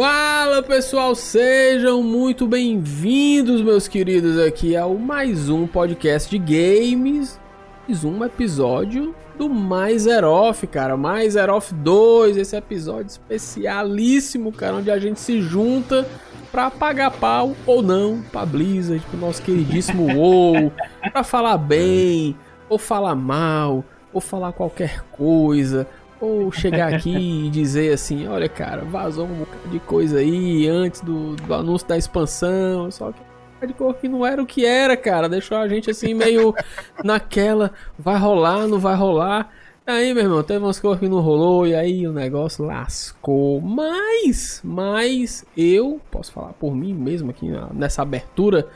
[0.00, 7.40] Fala pessoal, sejam muito bem-vindos, meus queridos, aqui ao mais um podcast de games,
[7.84, 14.88] mais um episódio do Mais Erof, cara, Mais Erof 2, esse episódio especialíssimo, cara, onde
[14.88, 16.06] a gente se junta
[16.52, 20.72] pra pagar pau ou não pra Blizzard, pro nosso queridíssimo WoW,
[21.10, 22.36] pra falar bem,
[22.68, 25.88] ou falar mal, ou falar qualquer coisa,
[26.20, 27.10] ou chegar aqui
[27.46, 31.86] e dizer assim, olha cara, vazou um bocado de coisa aí antes do, do anúncio
[31.86, 33.28] da expansão, só que
[33.66, 35.28] de cor que não era o que era, cara.
[35.28, 36.54] Deixou a gente assim meio
[37.02, 39.50] naquela, vai rolar, não vai rolar.
[39.86, 43.60] Aí, meu irmão, teve umas coisas que não rolou e aí o negócio lascou.
[43.60, 48.68] Mas, mas eu posso falar por mim mesmo aqui nessa abertura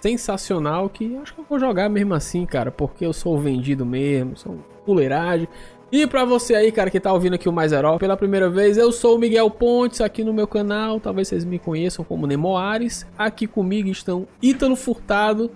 [0.00, 4.36] sensacional que acho que eu vou jogar mesmo assim, cara, porque eu sou vendido mesmo,
[4.36, 5.48] sou um fuleiragem.
[5.92, 8.76] E pra você aí, cara, que tá ouvindo aqui o Mais Herói pela primeira vez,
[8.76, 11.00] eu sou o Miguel Pontes aqui no meu canal.
[11.00, 13.04] Talvez vocês me conheçam como Nemoares.
[13.18, 15.50] Aqui comigo estão Ítalo Furtado,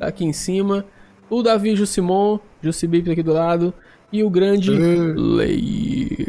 [0.00, 0.84] aqui em cima,
[1.30, 3.72] o Davi Jussimon, Jussibip aqui do lado,
[4.12, 5.14] e o grande uh.
[5.14, 6.26] Leir.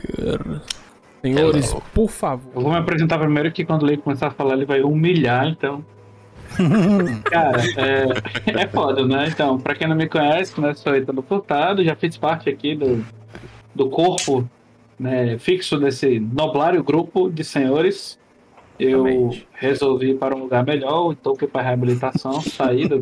[1.23, 1.83] Senhores, Hello.
[1.92, 2.52] por favor.
[2.55, 5.48] Eu vou me apresentar primeiro que quando o Leir começar a falar, ele vai humilhar,
[5.48, 5.83] então.
[7.26, 9.27] Cara, é, é foda, né?
[9.27, 13.04] Então, pra quem não me conhece, né, sou Ítalo Furtado, já fiz parte aqui do
[13.73, 14.49] do corpo
[14.99, 18.20] né, fixo desse noblário grupo de senhores,
[18.77, 19.48] eu Realmente.
[19.54, 22.98] resolvi ir para um lugar melhor, então que para reabilitação, saída.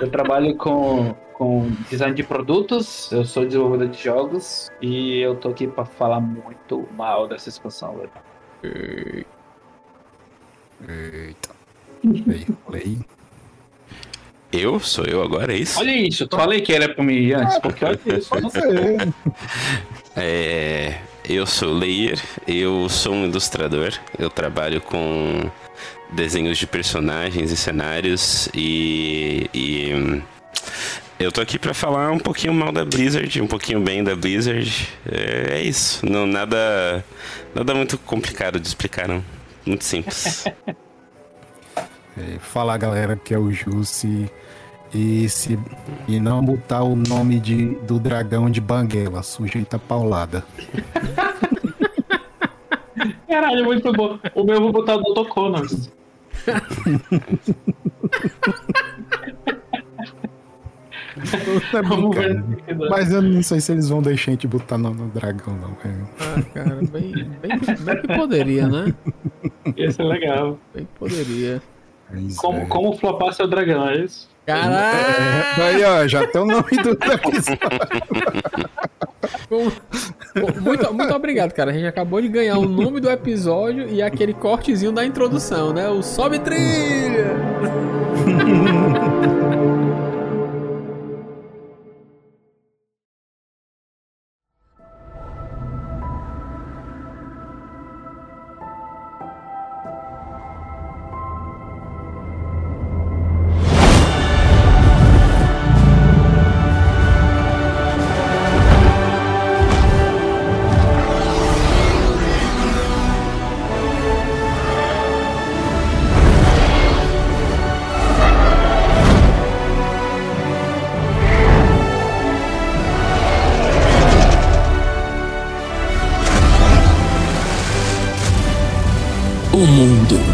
[0.00, 5.48] eu trabalho com, com design de produtos, eu sou desenvolvedor de jogos e eu tô
[5.50, 8.10] aqui para falar muito mal dessa expansão, velho.
[8.62, 9.26] Eita.
[10.88, 11.59] Eita.
[12.64, 12.98] Falei.
[14.52, 14.80] Eu?
[14.80, 15.78] Sou eu agora, é isso?
[15.78, 18.30] Olha isso, tu falei que era pra mim antes, ah, porque olha isso.
[20.16, 25.48] é, eu sou Leir, eu sou um ilustrador, eu trabalho com
[26.12, 30.22] desenhos de personagens e cenários e, e
[31.20, 34.88] eu tô aqui para falar um pouquinho mal da Blizzard, um pouquinho bem da Blizzard.
[35.06, 37.04] É, é isso, não nada
[37.54, 39.24] nada muito complicado de explicar não,
[39.64, 40.44] muito simples.
[42.20, 44.30] É, fala galera, que é o Jussi.
[44.92, 45.56] E, se,
[46.08, 50.44] e não botar o nome de, do dragão de Banguela, sujeita paulada.
[53.28, 54.18] Caralho, muito bom.
[54.34, 55.28] O meu eu vou botar o Dr.
[55.28, 55.88] Connors.
[61.72, 61.82] é
[62.90, 65.76] Mas eu não sei se eles vão deixar a gente botar nome no dragão, não.
[66.18, 68.92] Ah, cara, bem, bem, bem que poderia, né?
[69.76, 70.58] Ia ser legal.
[70.74, 71.62] Bem que poderia.
[72.36, 74.28] Como, como flopar seu dragão, é isso?
[74.46, 75.62] Caralho!
[75.62, 77.58] Aí, ó, já tem o nome do episódio.
[80.60, 81.70] muito, muito obrigado, cara.
[81.70, 85.88] A gente acabou de ganhar o nome do episódio e aquele cortezinho da introdução, né?
[85.88, 87.36] O Sobe Trilha!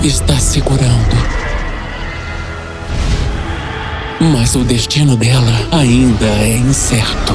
[0.02, 1.16] está segurando.
[4.20, 7.34] Mas o destino dela ainda é incerto.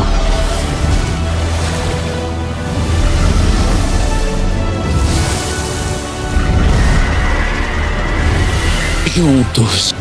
[9.13, 9.93] Juntos,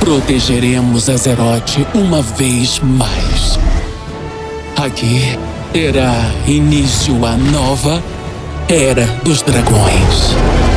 [0.00, 3.58] protegeremos Azeroth uma vez mais.
[4.76, 5.38] Aqui
[5.72, 6.12] terá
[6.46, 8.02] início a nova
[8.68, 10.71] Era dos Dragões.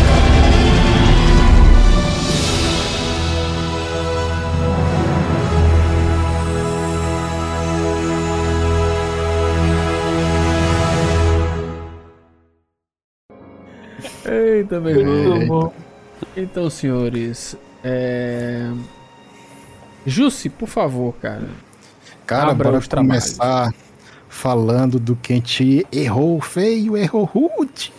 [14.70, 15.30] Meu irmão.
[15.36, 15.74] Muito bom.
[16.36, 18.70] Então, senhores, é...
[20.06, 21.48] Jussi, por favor, cara.
[22.26, 23.38] Cara, Abra bora trabalhos.
[23.38, 23.74] começar
[24.30, 27.92] falando do que a gente errou feio, errou rude.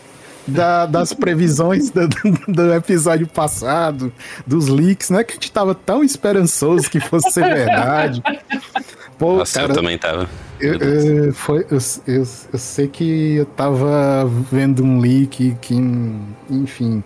[0.46, 2.08] da- das previsões do,
[2.48, 4.12] do episódio passado,
[4.46, 5.24] dos leaks, né?
[5.24, 8.22] Que a gente tava tão esperançoso que fosse ser verdade.
[9.18, 10.28] Pô, Nossa, cara, eu também tava.
[10.60, 15.74] eu, eu- foi, eu, eu, eu sei que eu tava vendo um leak que,
[16.50, 17.02] enfim.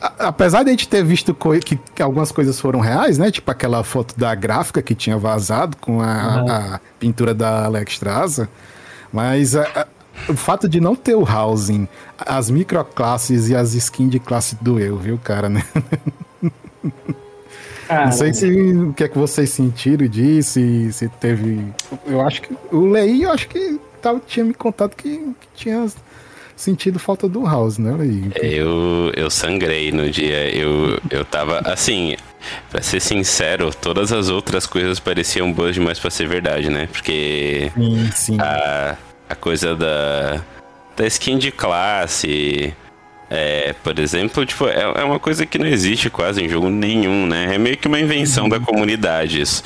[0.00, 3.30] a- Apesar de a gente ter visto coi- que, que algumas coisas foram reais, né?
[3.30, 6.50] Tipo aquela foto da gráfica que tinha vazado com a, Uhum.
[6.50, 8.48] a pintura da Alex Straza.
[9.12, 9.86] Mas a- a-
[10.28, 11.86] o fato de não ter o housing,
[12.18, 15.62] as microclasses e as skins de classe doeu, viu, cara, né?
[17.86, 21.60] Cara, Não sei se o que é que vocês sentiram disso, se, se teve.
[22.06, 22.56] Eu acho que.
[22.72, 25.86] O Lei, eu acho que tava, tinha me contado que, que tinha
[26.56, 28.32] sentido falta do House, né, Lei?
[28.40, 30.54] Eu, eu sangrei no dia.
[30.54, 31.58] Eu, eu tava.
[31.60, 32.16] Assim,
[32.70, 36.88] pra ser sincero, todas as outras coisas pareciam boas demais pra ser verdade, né?
[36.90, 38.36] Porque Sim, sim.
[38.40, 38.96] a,
[39.28, 40.42] a coisa da,
[40.96, 42.74] da skin de classe.
[43.30, 47.26] É, por exemplo, tipo, é, é uma coisa que não existe quase em jogo nenhum,
[47.26, 47.54] né?
[47.54, 49.62] É meio que uma invenção da comunidade isso.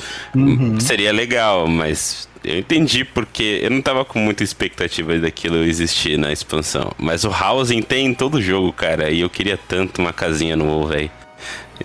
[0.79, 6.31] Seria legal, mas eu entendi porque eu não tava com muita expectativa daquilo existir na
[6.31, 6.91] expansão.
[6.97, 10.65] Mas o housing tem em todo jogo, cara, e eu queria tanto uma casinha no
[10.65, 11.11] WoW, velho.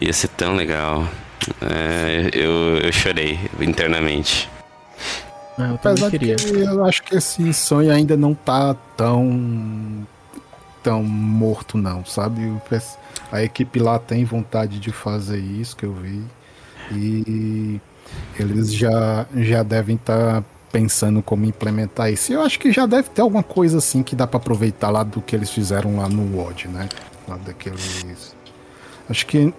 [0.01, 1.07] Ia ser tão legal.
[1.61, 4.49] É, eu, eu chorei internamente.
[5.59, 6.37] Ah, eu Apesar queria.
[6.37, 10.07] que eu acho que esse sonho ainda não tá tão.
[10.85, 12.53] Tão morto, não, sabe?
[13.33, 16.23] A equipe lá tem vontade de fazer isso que eu vi.
[16.93, 17.81] E
[18.39, 22.33] eles já, já devem estar pensando como implementar isso.
[22.33, 25.23] Eu acho que já deve ter alguma coisa assim que dá pra aproveitar lá do
[25.23, 26.89] que eles fizeram lá no WOD, né?
[27.27, 28.35] Lá daqueles.
[29.09, 29.53] Acho que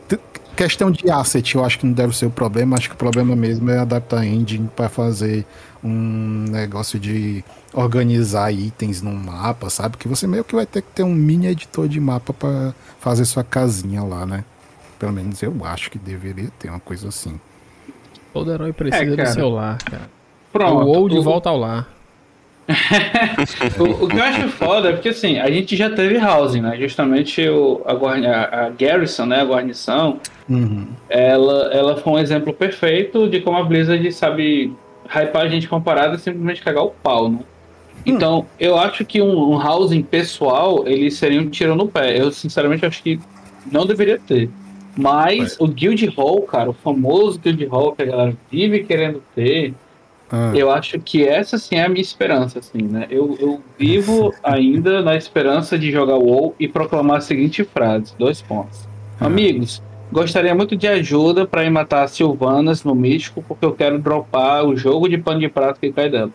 [0.56, 2.77] questão de asset, eu acho que não deve ser o problema.
[2.77, 5.45] Acho que o problema mesmo é adaptar a engine para fazer
[5.88, 7.44] um negócio de
[7.74, 9.98] organizar itens num mapa, sabe?
[9.98, 13.26] Que você meio que vai ter que ter um mini editor de mapa para fazer
[13.26, 14.44] sua casinha lá, né?
[14.98, 17.40] Pelo menos eu acho que deveria ter uma coisa assim.
[18.34, 20.10] Todo herói precisa É, do seu lar, cara.
[20.52, 20.84] pronto.
[20.84, 21.88] o WoW de O- volta ao lar.
[23.80, 26.76] O, o que eu acho foda é porque assim, a gente já teve housing, né?
[26.80, 29.42] Justamente o, a, guarni- a, a Garrison, né?
[29.42, 30.88] A guarnição, Uhum.
[31.10, 34.74] ela, ela foi um exemplo perfeito de como a Blizzard sabe
[35.07, 37.40] hypar a gente comparada e simplesmente cagar o pau, né?
[38.06, 42.19] Então, eu acho que um, um housing pessoal, ele seria um tiro no pé.
[42.19, 43.19] Eu, sinceramente, acho que
[43.72, 44.50] não deveria ter.
[44.96, 49.74] Mas o Guild Hall, cara, o famoso Guild Hall que a galera vive querendo ter,
[50.31, 53.06] Ah, eu acho que essa sim é a minha esperança, assim, né?
[53.10, 58.42] Eu, eu vivo ainda na esperança de jogar WoW e proclamar a seguinte frase, dois
[58.42, 58.88] pontos.
[59.19, 64.00] Amigos, gostaria muito de ajuda para ir matar as Silvanas no Místico, porque eu quero
[64.00, 66.31] dropar o jogo de pano de prato que cai dela.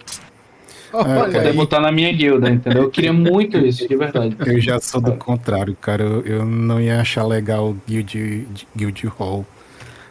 [0.93, 2.83] É, Pra poder botar na minha guilda, entendeu?
[2.85, 4.37] Eu queria muito isso, de verdade.
[4.45, 6.03] Eu já sou do contrário, cara.
[6.03, 9.47] Eu, eu não ia achar legal o Guild, Guild Hall.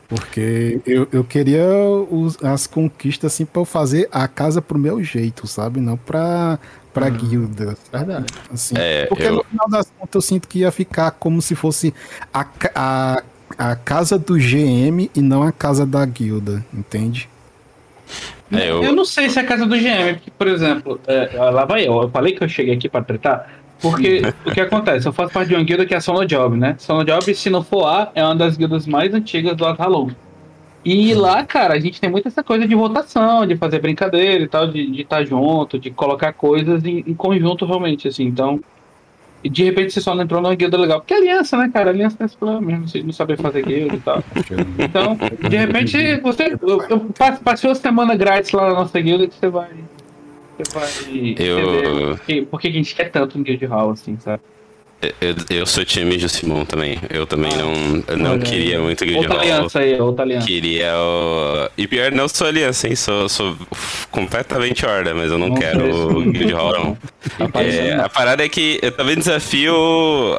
[0.07, 1.63] Porque eu, eu queria
[2.09, 5.79] os- as conquistas assim pra eu fazer a casa pro meu jeito, sabe?
[5.79, 6.57] Não pra,
[6.91, 7.77] pra guilda.
[7.91, 8.25] Verdade.
[8.51, 8.73] Assim.
[8.75, 11.93] É, Porque eu- no final das contas eu sinto que ia ficar como se fosse
[12.33, 12.43] a,
[12.73, 13.23] a,
[13.57, 17.29] a casa do GM e não a casa da guilda, entende?
[18.51, 21.29] É, eu- Eu não sei se é a casa do GM, porque, por exemplo, é,
[21.37, 22.01] lá vai eu.
[22.01, 23.47] Eu falei que eu cheguei aqui pra tretar,
[23.79, 25.07] porque o que acontece?
[25.07, 26.75] Eu faço parte de uma guilda que é a Sono Job, né?
[26.79, 30.09] Sono Job, se não for A, é uma das guildas mais antigas do Atalon.
[30.83, 34.47] E lá, cara, a gente tem muito essa coisa de votação, de fazer brincadeira e
[34.47, 38.23] tal, de estar junto, de colocar coisas em, em conjunto realmente, assim.
[38.23, 38.59] Então,
[39.43, 40.99] e de repente você só não entrou numa guilda legal.
[40.99, 41.89] Porque aliança, né, cara?
[41.89, 44.23] Aliança tem esse problema mesmo, você não saber fazer guilda e tal.
[44.79, 45.17] Então,
[45.49, 46.57] de repente, você.
[46.61, 49.69] Eu, eu passe- passei uma semana grátis lá na nossa guilda que você vai.
[50.57, 51.35] Você vai.
[52.27, 54.41] Eu- Por que a gente quer tanto um guild hall, assim, sabe?
[55.01, 56.99] Eu, eu sou time de Simon também.
[57.09, 60.45] Eu também não, não Olha queria muito Guild Outra aliança aí, outra aliança.
[60.45, 61.69] Queria o.
[61.77, 62.95] E pior, não sou aliança, hein?
[62.97, 63.55] Sou, sou
[64.11, 66.21] completamente horda, mas eu não, Não quero o.
[66.31, 66.97] Guild Hall, não.
[67.49, 69.73] Tá É, a parada é que eu também desafio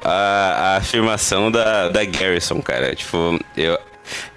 [0.05, 2.95] a, a afirmação da, da Garrison, cara.
[2.95, 3.79] Tipo, eu,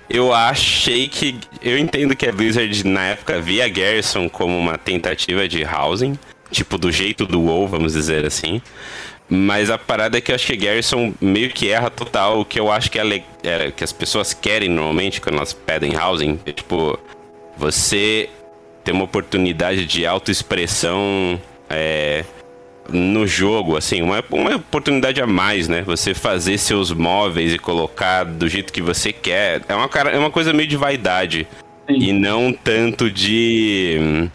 [0.10, 1.38] eu achei que.
[1.62, 6.18] Eu entendo que a Blizzard na época via a Garrison como uma tentativa de housing,
[6.50, 8.62] tipo, do jeito do WoW, vamos dizer assim.
[9.36, 12.60] Mas a parada é que eu acho que Garrison meio que erra total o que
[12.60, 16.40] eu acho que, é é, que as pessoas querem normalmente quando elas pedem housing.
[16.46, 17.00] É, tipo,
[17.58, 18.30] você
[18.84, 22.24] ter uma oportunidade de autoexpressão é,
[22.88, 25.82] no jogo, assim, uma, uma oportunidade a mais, né?
[25.82, 29.64] Você fazer seus móveis e colocar do jeito que você quer.
[29.68, 31.48] É uma, cara, é uma coisa meio de vaidade.
[31.90, 31.98] Sim.
[31.98, 34.30] E não tanto de.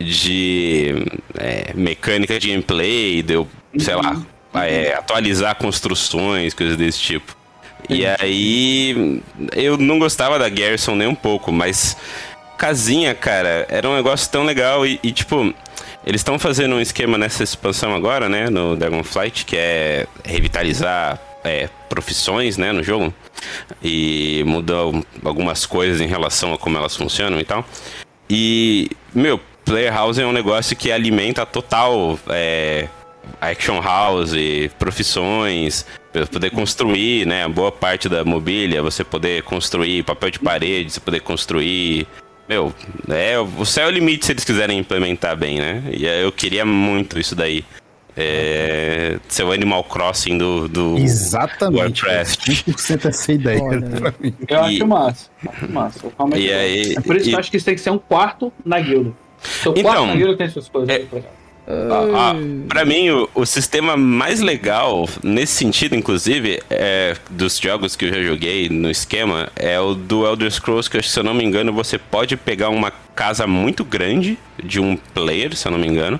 [0.00, 0.94] de.
[1.38, 4.24] é, mecânica de gameplay, de eu, sei lá,
[4.54, 7.36] é, atualizar construções, coisas desse tipo.
[7.88, 9.22] E aí.
[9.54, 11.96] Eu não gostava da Garrison nem um pouco, mas.
[12.56, 15.54] Casinha, cara, era um negócio tão legal e, e, tipo.
[16.06, 18.48] Eles estão fazendo um esquema nessa expansão agora, né?
[18.48, 22.72] No Dragonflight, que é revitalizar é, profissões, né?
[22.72, 23.12] No jogo.
[23.82, 27.64] E mudou algumas coisas em relação a como elas funcionam e tal.
[28.28, 32.88] E, meu, Player House é um negócio que alimenta total é,
[33.40, 34.32] action house,
[34.78, 37.46] profissões, pra poder construir, né?
[37.48, 42.06] Boa parte da mobília, você poder construir papel de parede, você poder construir.
[42.48, 42.72] Meu,
[43.08, 45.82] é, o céu é o limite se eles quiserem implementar bem, né?
[45.92, 47.64] E eu queria muito isso daí.
[48.20, 52.04] É, ser o Animal Crossing do, do Exatamente.
[52.04, 52.48] Warcraft.
[52.48, 54.14] 100% essa ideia Olha.
[54.48, 55.30] Eu E- acho massa.
[55.48, 56.00] Acho massa.
[56.36, 57.98] E aí- é por isso que e- eu acho que isso tem que ser um
[57.98, 59.12] quarto na guilda.
[59.40, 60.88] Seu Então, quarto na guilda tem suas coisas.
[60.88, 61.04] é-.
[61.70, 62.34] Ah, ah,
[62.66, 68.14] pra mim, o, o sistema mais legal, nesse sentido, inclusive, é, dos jogos que eu
[68.14, 71.70] já joguei no esquema, é o do Elder Scrolls, que, se eu não me engano,
[71.70, 76.18] você pode pegar uma casa muito grande de um player, se eu não me engano,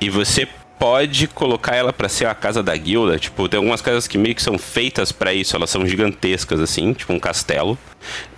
[0.00, 0.48] e você
[0.80, 3.18] pode colocar ela pra ser a casa da guilda.
[3.18, 6.94] Tipo, tem algumas casas que meio que são feitas pra isso, elas são gigantescas, assim,
[6.94, 7.78] tipo um castelo.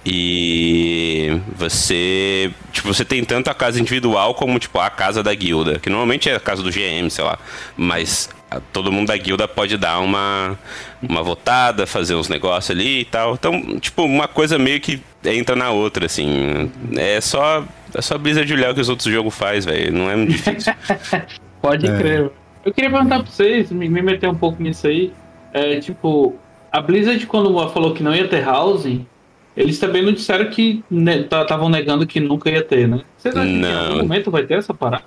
[0.04, 5.78] E você, tipo, você tem tanto a casa individual como tipo a casa da guilda,
[5.78, 7.38] que normalmente é a casa do GM, sei lá,
[7.76, 10.58] mas ah, todo mundo da guilda pode dar uma
[11.00, 13.34] uma votada, fazer uns negócios ali e tal.
[13.34, 16.68] Então, tipo, uma coisa meio que entra na outra assim.
[16.96, 20.16] É só é só Blizzard olhar o que os outros jogos faz, velho, não é
[20.16, 20.74] muito difícil.
[21.62, 21.96] Pode É.
[21.96, 22.30] crer.
[22.64, 25.12] Eu queria perguntar pra vocês, me, me meter um pouco nisso aí.
[25.54, 26.36] É, tipo,
[26.70, 29.06] a Blizzard, quando falou que não ia ter housing,
[29.56, 33.00] eles também não disseram que estavam negando que nunca ia ter, né?
[33.16, 33.84] Vocês acham que em Não.
[33.86, 35.04] algum momento vai ter essa parada?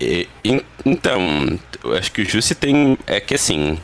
[0.00, 2.98] E- en- então, eu acho que o Jussi tem.
[3.06, 3.78] É que assim.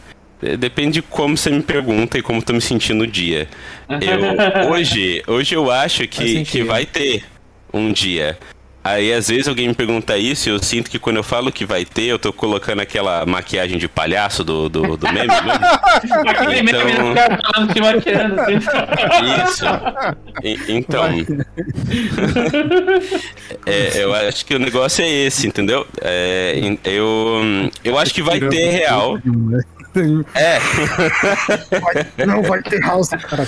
[0.59, 3.47] Depende de como você me pergunta e como eu tô me sentindo no dia.
[3.89, 7.23] Eu, hoje, hoje eu acho que, que vai ter
[7.73, 8.37] um dia.
[8.85, 11.65] Aí às vezes alguém me pergunta isso e eu sinto que quando eu falo que
[11.65, 15.29] vai ter, eu tô colocando aquela maquiagem de palhaço do, do, do meme.
[15.29, 15.53] mesmo.
[16.29, 18.59] Aquele Então- meme do cara falando, se maquiando, assim.
[19.45, 19.65] Isso.
[20.43, 21.05] E- então.
[23.67, 25.87] é, eu acho que o negócio é esse, entendeu?
[26.01, 27.41] É, eu,
[27.85, 29.19] eu acho que vai ter real.
[30.35, 30.59] É,
[32.25, 33.47] Não vai ter house, cara.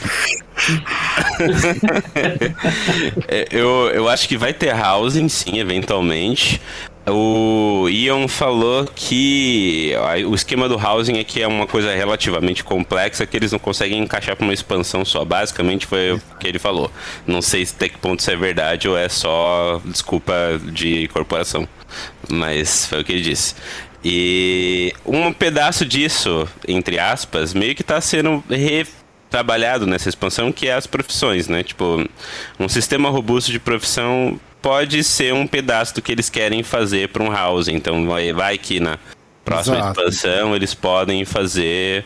[3.29, 6.61] é, eu, eu acho que vai ter housing, sim, eventualmente.
[7.07, 9.93] O Ian falou que
[10.27, 14.03] o esquema do housing é que é uma coisa relativamente complexa que eles não conseguem
[14.03, 15.23] encaixar para uma expansão só.
[15.23, 16.91] Basicamente foi o que ele falou.
[17.27, 20.35] Não sei se até que ponto isso é verdade ou é só desculpa
[20.73, 21.69] de corporação.
[22.27, 23.55] Mas foi o que ele disse.
[24.05, 30.75] E um pedaço disso, entre aspas, meio que tá sendo retrabalhado nessa expansão, que é
[30.75, 31.63] as profissões, né?
[31.63, 32.07] Tipo,
[32.61, 37.23] um sistema robusto de profissão pode ser um pedaço do que eles querem fazer para
[37.23, 37.69] um house.
[37.69, 38.99] Então vai, vai que na
[39.43, 40.01] próxima Exato.
[40.01, 42.05] expansão eles podem fazer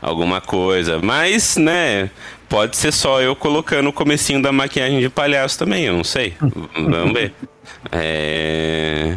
[0.00, 1.00] alguma coisa.
[1.02, 2.10] Mas, né,
[2.48, 6.34] pode ser só eu colocando o comecinho da maquiagem de palhaço também, eu não sei.
[6.40, 7.32] Vamos ver.
[7.92, 9.16] É...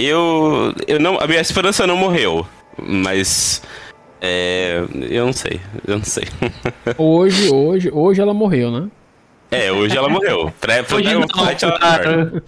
[0.00, 2.46] Eu, eu não, a minha esperança não morreu,
[2.80, 3.60] mas
[4.20, 6.24] é, eu não sei, eu não sei.
[6.96, 8.88] Hoje, hoje, hoje ela morreu, né?
[9.50, 10.52] É, hoje ela morreu.
[10.86, 12.42] Foi Hoje não, Dragonflight, ela.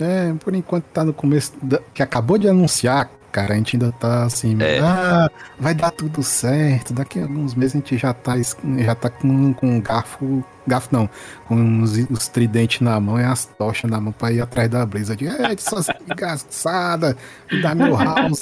[0.00, 3.92] É, por enquanto tá no começo, da- que acabou de anunciar, cara, a gente ainda
[3.92, 4.78] tá assim, É.
[4.80, 5.28] ah,
[5.58, 8.34] vai dar tudo certo, daqui a alguns meses a gente já tá,
[8.78, 11.08] já tá com, com um garfo, garfo não,
[11.46, 14.84] com os, os tridentes na mão e as tochas na mão pra ir atrás da
[14.86, 17.16] brisa, de, é, de suas desgraçada,
[17.50, 18.40] me dá meu house.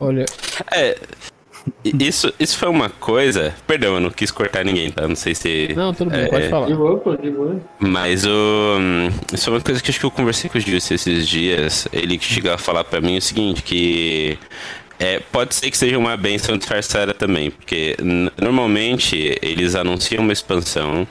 [0.00, 0.24] Olha,
[0.74, 0.96] É,
[1.84, 3.54] isso, isso foi uma coisa.
[3.66, 5.06] Perdão, eu não quis cortar ninguém, tá?
[5.06, 5.72] Não sei se.
[5.76, 6.66] não, tudo bem, É, pode falar.
[6.66, 7.60] De boa, pô, de boa.
[7.78, 8.78] Mas o.
[9.32, 11.86] Isso é uma coisa que acho que eu conversei com o Gilson esses dias.
[11.92, 14.38] Ele chegou a falar pra mim o seguinte: que.
[15.00, 17.96] É, pode ser que seja uma benção disfarçada também, porque
[18.36, 21.08] normalmente eles anunciam uma expansão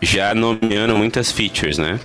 [0.00, 1.98] já nomeando muitas features, né?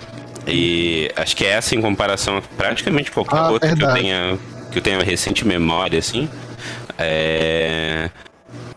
[0.44, 4.38] E acho que essa em comparação a praticamente qualquer Ah, outra que eu, tenha,
[4.72, 6.28] que eu tenha recente memória, assim,
[6.98, 8.10] é,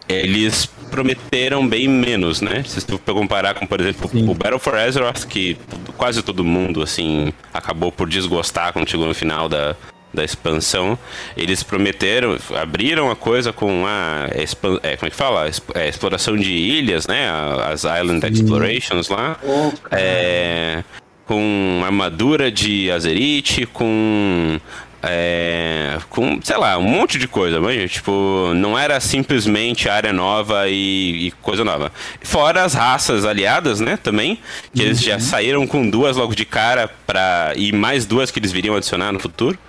[0.08, 2.64] eles prometeram bem menos, né?
[2.68, 4.30] Se tu for comparar com, por exemplo, Sim.
[4.30, 5.58] o Battle for Azeroth, que
[5.98, 9.76] quase todo mundo, assim, acabou por desgostar quando chegou no final da,
[10.14, 10.98] da expansão,
[11.36, 15.50] eles prometeram, abriram a coisa com a é, como é que fala?
[15.74, 17.30] É, exploração de ilhas, né?
[17.66, 19.38] As Island Explorations lá.
[19.84, 20.02] Cara.
[20.02, 20.84] É,
[21.26, 24.60] com armadura de Azerite, com.
[25.06, 30.70] É, com, sei lá, um monte de coisa, mas tipo, não era simplesmente área nova
[30.70, 31.92] e, e coisa nova.
[32.22, 34.40] Fora as raças aliadas, né, também,
[34.74, 38.54] que eles já saíram com duas logo de cara pra, e mais duas que eles
[38.54, 39.60] viriam adicionar no futuro.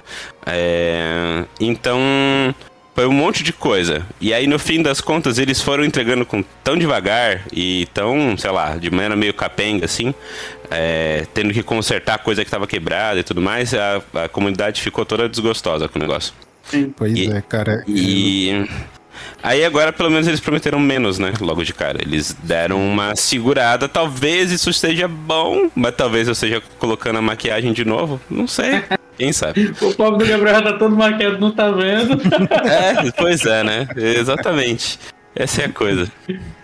[0.47, 1.99] É, então,
[2.95, 4.07] foi um monte de coisa.
[4.21, 8.51] E aí, no fim das contas, eles foram entregando com tão devagar e tão, sei
[8.51, 10.15] lá, de maneira meio capenga, assim,
[10.71, 15.05] é, tendo que consertar coisa que estava quebrada e tudo mais, a, a comunidade ficou
[15.05, 16.33] toda desgostosa com o negócio.
[16.97, 17.85] Pois E- é, cara.
[17.87, 18.67] E.
[19.43, 21.33] Aí agora pelo menos eles prometeram menos, né?
[21.41, 21.99] Logo de cara.
[22.01, 23.87] Eles deram uma segurada.
[23.89, 28.19] Talvez isso seja bom, mas talvez eu esteja colocando a maquiagem de novo.
[28.31, 28.83] Não sei.
[29.17, 29.73] Quem sabe?
[29.81, 32.19] O pobre do Gabriel já tá todo maquiado, não tá vendo?
[32.65, 33.89] É, pois é, né?
[33.97, 34.99] Exatamente.
[35.37, 36.11] Essa é a coisa.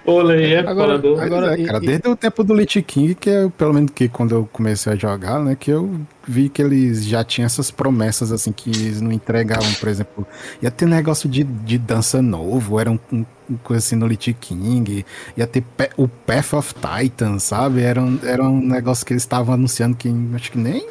[0.07, 3.29] Olha é Agora- Agora, é, cara, e- e- desde o tempo do Lich King, que
[3.29, 7.05] é, pelo menos que quando eu comecei a jogar, né, que eu vi que eles
[7.05, 10.27] já tinham essas promessas, assim, que eles não entregavam, por exemplo,
[10.63, 14.33] ia ter negócio de, de dança novo, era um, um- um coisa assim no Lich
[14.41, 15.05] King,
[15.37, 19.23] ia ter Pe- o Path of Titan, sabe, era um, era um negócio que eles
[19.25, 20.87] estavam anunciando que acho que nem,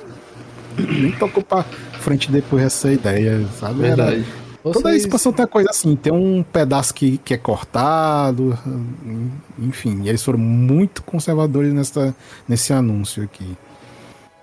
[0.79, 4.25] nem tocou pra frente depois dessa ideia, sabe, Era- Verdade.
[4.61, 8.57] Toda vocês- expansão tem uma coisa assim, tem um pedaço que, que é cortado,
[9.57, 12.13] enfim, e eles foram muito conservadores nessa,
[12.47, 13.55] nesse anúncio aqui.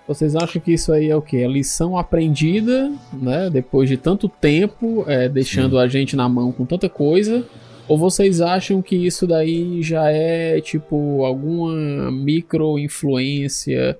[0.07, 1.37] Vocês acham que isso aí é o quê?
[1.37, 3.49] É lição aprendida, né?
[3.51, 7.45] Depois de tanto tempo, é, deixando a gente na mão com tanta coisa.
[7.89, 13.97] Ou vocês acham que isso daí já é tipo alguma micro influência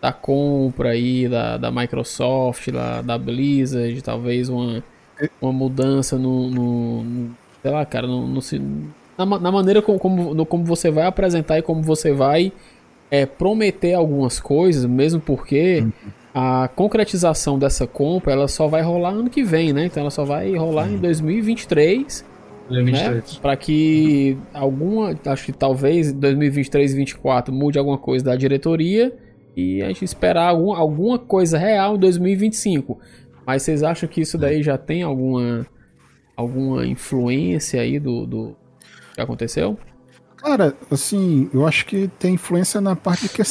[0.00, 4.82] da compra aí da, da Microsoft, da, da Blizzard, talvez uma,
[5.40, 7.30] uma mudança no, no- no-
[7.62, 8.40] sei lá, cara, no, no
[9.18, 12.50] na, na maneira como, como, no- como você vai apresentar e como você vai
[13.10, 15.84] é, prometer algumas coisas, mesmo porque
[16.34, 19.86] a concretização dessa compra ela só vai rolar ano que vem, né?
[19.86, 22.24] Então ela só vai rolar em 2023,
[22.70, 22.78] né?
[22.84, 23.36] 2023.
[23.38, 29.12] Para que alguma, acho que talvez 2023 e 2024 mude alguma coisa da diretoria
[29.56, 32.98] e a gente esperar algum, alguma coisa real em 2025.
[33.46, 35.66] Mas vocês acham que isso daí já tem alguma
[36.36, 38.56] alguma influência aí do, do
[39.14, 39.78] que aconteceu?
[40.36, 43.42] Cara, assim, eu acho que tem influência na parte que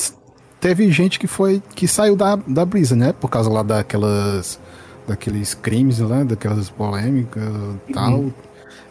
[0.60, 3.14] teve gente que foi que saiu da, da brisa, né?
[3.14, 4.60] Por causa lá daquelas
[5.08, 7.44] daqueles crimes lá, daquelas polêmicas
[7.88, 8.32] e tal.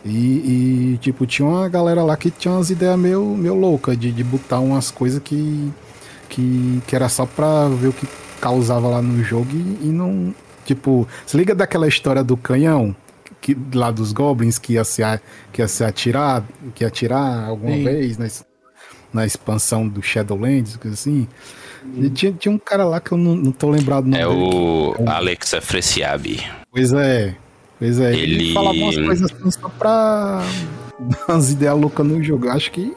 [0.04, 4.10] E, e, tipo, tinha uma galera lá que tinha umas ideias meio, meio loucas de,
[4.12, 5.72] de botar umas coisas que,
[6.28, 8.06] que, que era só pra ver o que
[8.40, 10.34] causava lá no jogo e, e não.
[10.64, 12.94] Tipo, se liga daquela história do canhão
[13.40, 15.20] que, lá dos goblins que ia se, a-
[15.52, 17.84] que ia se atirar, que ia atirar alguma Sim.
[17.84, 18.18] vez
[19.12, 21.26] na, expansão do Shadowlands, coisa assim.
[21.96, 24.26] E tinha, tinha um cara lá que eu não, não tô lembrado o nome É
[24.26, 26.44] dele, o Alex Afresiabi.
[26.70, 27.34] Pois é.
[27.78, 28.12] Pois é.
[28.12, 30.42] Ele, Ele- falava umas coisas assim só pra
[31.00, 32.46] dar umas ideias loucas no jogo.
[32.46, 32.92] Eu Acho que,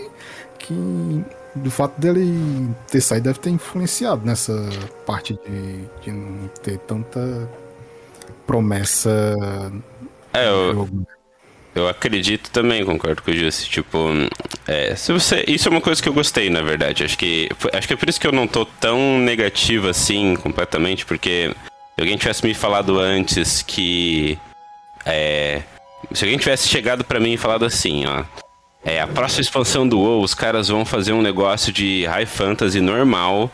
[0.59, 1.23] que
[1.55, 4.53] do fato dele ter saído deve ter influenciado nessa
[5.05, 7.49] parte de, de não ter tanta
[8.45, 9.09] promessa
[10.33, 11.07] É, no eu, jogo.
[11.75, 13.69] eu acredito também, concordo com o Jussi.
[13.69, 14.09] Tipo,
[14.67, 17.03] é, se você, isso é uma coisa que eu gostei, na verdade.
[17.03, 21.05] Acho que, acho que é por isso que eu não tô tão negativo assim, completamente,
[21.05, 21.51] porque
[21.95, 24.37] se alguém tivesse me falado antes que.
[25.05, 25.61] É,
[26.13, 28.23] se alguém tivesse chegado pra mim e falado assim, ó.
[28.83, 32.81] É, a próxima expansão do WoW, os caras vão fazer um negócio de high fantasy
[32.81, 33.49] normal.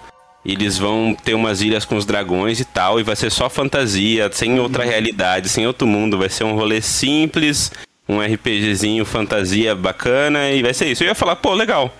[0.45, 3.49] E eles vão ter umas ilhas com os dragões e tal, e vai ser só
[3.49, 6.17] fantasia, sem outra realidade, sem outro mundo.
[6.17, 7.69] Vai ser um rolê simples,
[8.07, 11.03] um RPGzinho fantasia bacana, e vai ser isso.
[11.03, 11.93] Eu ia falar, pô, legal.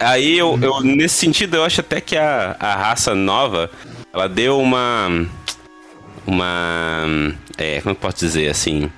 [0.00, 3.70] Aí eu, eu nesse sentido, eu acho até que a, a raça nova,
[4.12, 5.26] ela deu uma.
[6.26, 7.34] Uma.
[7.58, 8.90] É, como eu posso dizer assim?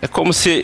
[0.00, 0.62] É como se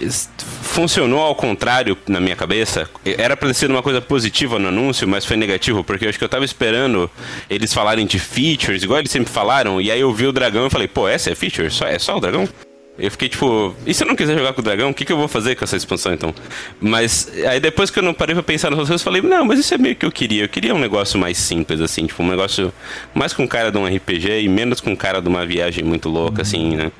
[0.62, 2.88] funcionou ao contrário na minha cabeça.
[3.05, 6.25] Era pra ser uma coisa positiva no anúncio, mas foi negativo, porque eu acho que
[6.25, 7.11] eu tava esperando
[7.49, 10.71] eles falarem de features, igual eles sempre falaram, e aí eu vi o dragão e
[10.71, 11.71] falei, pô, essa é feature?
[11.71, 12.49] Só, é só o dragão?
[12.98, 15.12] Eu fiquei tipo, e se eu não quiser jogar com o dragão, o que, que
[15.12, 16.35] eu vou fazer com essa expansão então?
[16.81, 19.59] Mas aí depois que eu não parei pra pensar nas coisas, eu falei, não, mas
[19.59, 20.44] isso é meio que eu queria.
[20.44, 22.72] Eu queria um negócio mais simples, assim, tipo, um negócio
[23.14, 26.42] mais com cara de um RPG e menos com cara de uma viagem muito louca,
[26.42, 26.92] assim, né?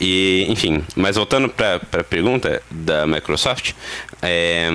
[0.00, 3.72] E, enfim, mas voltando pra, pra pergunta da Microsoft,
[4.22, 4.70] é.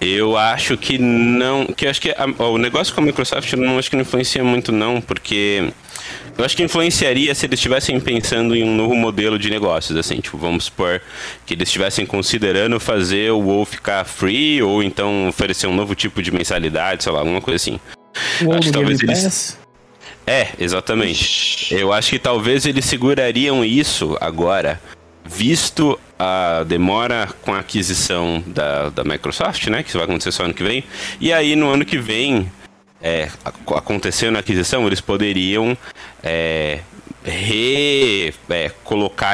[0.00, 1.66] Eu acho que não.
[1.66, 4.44] Que acho que a- o negócio com a Microsoft eu não acho que não influencia
[4.44, 5.70] muito, não, porque
[6.36, 10.20] Eu acho que influenciaria se eles estivessem pensando em um novo modelo de negócios, assim,
[10.20, 11.00] tipo, vamos supor
[11.46, 16.22] que eles estivessem considerando fazer o WoW ficar free ou então oferecer um novo tipo
[16.22, 17.80] de mensalidade, sei lá, alguma coisa assim.
[18.44, 19.58] O Acho que talvez Game eles- Pass.
[20.26, 21.72] É, exatamente.
[21.74, 24.80] Eu acho que talvez eles segurariam isso agora,
[25.24, 29.82] visto a demora com a aquisição da, da Microsoft, né?
[29.82, 30.82] Que isso vai acontecer só ano que vem.
[31.20, 32.50] E aí no ano que vem,
[33.06, 35.78] é, ac- acontecendo a aquisição, eles poderiam
[36.22, 36.80] é,
[37.24, 38.70] re, é,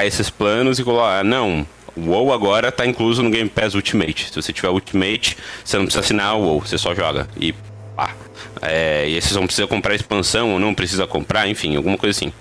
[0.07, 1.67] esses planos e colocar, ah, não.
[1.97, 4.29] O WoW agora está incluso no Game Pass Ultimate.
[4.29, 7.29] Se você tiver Ultimate, você não precisa assinar o WoW, você só joga.
[7.39, 7.55] E
[7.97, 8.15] pá.
[8.61, 12.17] É, e aí você não precisa comprar expansão ou não precisa comprar, enfim, alguma coisa
[12.19, 12.33] assim.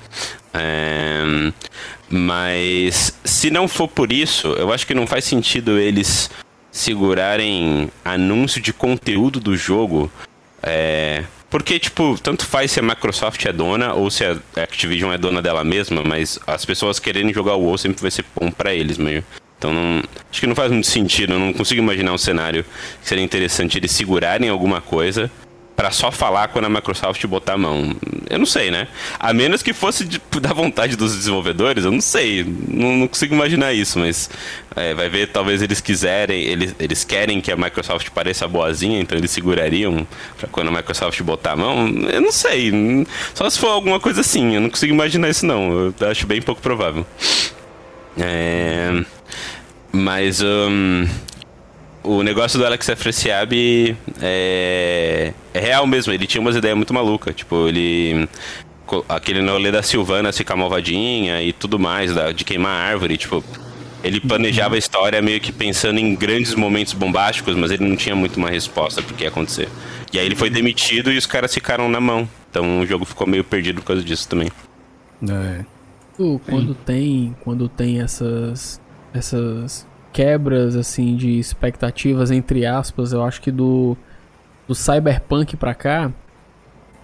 [0.53, 1.51] É,
[2.09, 6.29] mas se não for por isso, eu acho que não faz sentido eles
[6.71, 10.09] segurarem anúncio de conteúdo do jogo.
[10.63, 15.17] É, porque, tipo, tanto faz se a Microsoft é dona ou se a Activision é
[15.17, 18.73] dona dela mesma, mas as pessoas querendo jogar o WoW sempre vai ser bom pra
[18.73, 19.23] eles meio.
[19.57, 22.63] Então não, acho que não faz muito sentido, eu não consigo imaginar um cenário
[23.01, 25.29] que seria interessante eles segurarem alguma coisa
[25.81, 27.95] pra só falar quando a Microsoft botar a mão.
[28.29, 28.87] Eu não sei, né?
[29.19, 32.43] A menos que fosse de- da vontade dos desenvolvedores, eu não sei.
[32.67, 34.29] Não, não consigo imaginar isso, mas
[34.75, 39.17] é, vai ver, talvez eles quiserem, eles, eles querem que a Microsoft pareça boazinha, então
[39.17, 40.05] eles segurariam
[40.37, 41.87] pra quando a Microsoft botar a mão.
[41.87, 42.71] Eu não sei.
[43.33, 45.91] Só se for alguma coisa assim, eu não consigo imaginar isso não.
[45.99, 47.07] Eu acho bem pouco provável.
[48.19, 49.03] É,
[49.91, 51.07] mas hum,
[52.03, 56.11] o negócio do Alex Afrasiabi é, é real mesmo.
[56.13, 57.35] Ele tinha umas ideias muito malucas.
[57.35, 58.27] Tipo, ele.
[59.07, 63.17] Aquele rolê da Silvana ficar malvadinha e tudo mais, da, de queimar a árvore.
[63.17, 63.41] Tipo,
[64.03, 68.15] ele planejava a história meio que pensando em grandes momentos bombásticos, mas ele não tinha
[68.15, 69.69] muito uma resposta pro que ia acontecer.
[70.11, 72.27] E aí ele foi demitido e os caras ficaram na mão.
[72.49, 74.49] Então o jogo ficou meio perdido por causa disso também.
[75.29, 75.63] É.
[76.17, 78.81] Quando- Quando tem, quando tem essas
[79.13, 83.97] essas quebras assim de expectativas entre aspas, eu acho que do
[84.67, 86.11] do Cyberpunk pra cá,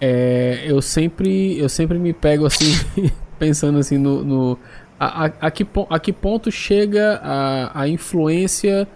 [0.00, 2.72] é, eu sempre eu sempre me pego assim
[3.38, 4.58] pensando assim no, no
[4.98, 8.86] a, a, a que, a que ponto chega a, a influência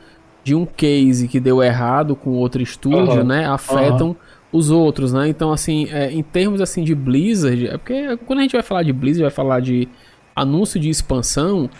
[0.44, 3.24] de um case que deu errado com outro estúdio, Aham.
[3.24, 4.16] né, afetam
[4.52, 5.28] os outros, né?
[5.28, 8.82] Então, assim, é, em termos assim de Blizzard, é porque quando a gente vai falar
[8.82, 9.88] de Blizzard, vai falar de
[10.34, 11.70] anúncio de expansão,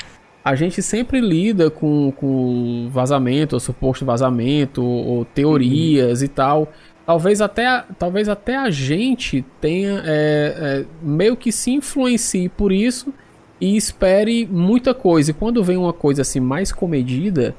[0.45, 6.73] a gente sempre lida com, com vazamento, ou suposto vazamento, ou, teorias e tal.
[7.07, 12.73] Talvez até, a- talvez até a gente tenha é, é, meio que se influencie por
[12.73, 13.13] isso
[13.61, 15.31] e espere muita coisa.
[15.31, 17.55] E quando vem uma coisa assim mais comedida,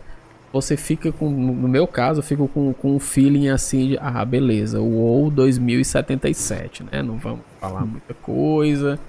[0.51, 4.23] você fica com, no meu caso, eu fico com, com um feeling assim de, ah,
[4.25, 7.01] beleza, o WoW 2077, né?
[7.01, 8.99] Não vamos falar muita coisa,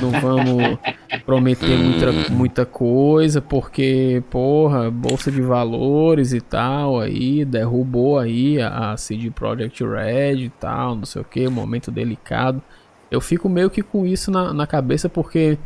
[0.00, 0.78] não vamos
[1.24, 8.92] prometer muita, muita coisa, porque, porra, bolsa de valores e tal, aí, derrubou aí a,
[8.92, 12.62] a CD Projekt Red e tal, não sei o que, momento delicado.
[13.10, 15.58] Eu fico meio que com isso na, na cabeça, porque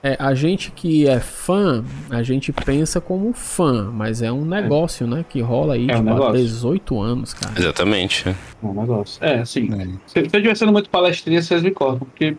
[0.00, 5.08] é, a gente que é fã, a gente pensa como fã, mas é um negócio,
[5.08, 5.24] né?
[5.28, 6.40] Que rola aí É um há negócio.
[6.40, 7.58] 18 anos, cara.
[7.58, 8.28] Exatamente.
[8.28, 9.24] É um negócio.
[9.24, 9.68] É, assim.
[9.72, 9.84] É.
[10.06, 12.06] Se se eu estiver sendo muito palestrinha, vocês me cortam.
[12.06, 12.36] Porque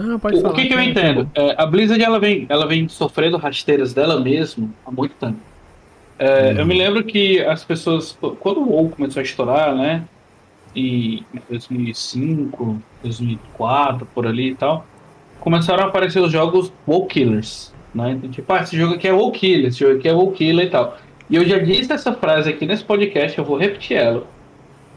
[0.00, 0.54] Ah, pode o, falar.
[0.54, 1.30] que, que eu entendo?
[1.34, 5.38] É, a Blizzard ela vem, ela vem sofrendo rasteiras dela mesmo há muito tempo.
[6.18, 10.04] É, Eu me lembro que as pessoas, quando o WoW começou a estourar, né?
[10.74, 14.86] E em 2005, 2004, por ali e tal,
[15.40, 18.12] começaram a aparecer os jogos WoW Killers, né?
[18.12, 20.66] Então, tipo, ah, esse jogo aqui é WoW Killer, esse jogo aqui é WoW Killer
[20.66, 20.96] e tal.
[21.28, 24.26] E eu já disse essa frase aqui nesse podcast, eu vou repetir ela.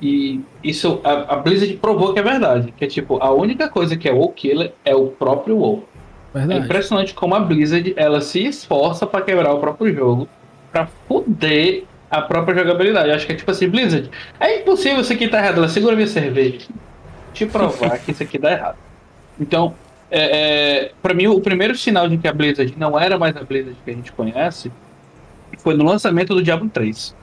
[0.01, 2.73] E isso, a, a Blizzard provou que é verdade.
[2.75, 5.87] Que é tipo, a única coisa que é WoW Killer é o próprio WoW.
[6.33, 6.65] É Verdade.
[6.65, 10.27] impressionante como a Blizzard ela se esforça pra quebrar o próprio jogo,
[10.71, 13.09] pra foder a própria jogabilidade.
[13.09, 15.57] Eu acho que é tipo assim, Blizzard, é impossível isso aqui tá errado.
[15.57, 16.67] Ela segura minha cerveja.
[17.33, 18.77] Te provar que isso aqui dá errado.
[19.39, 19.75] Então,
[20.09, 23.43] é, é, para mim, o primeiro sinal de que a Blizzard não era mais a
[23.43, 24.71] Blizzard que a gente conhece
[25.57, 27.15] foi no lançamento do Diablo 3.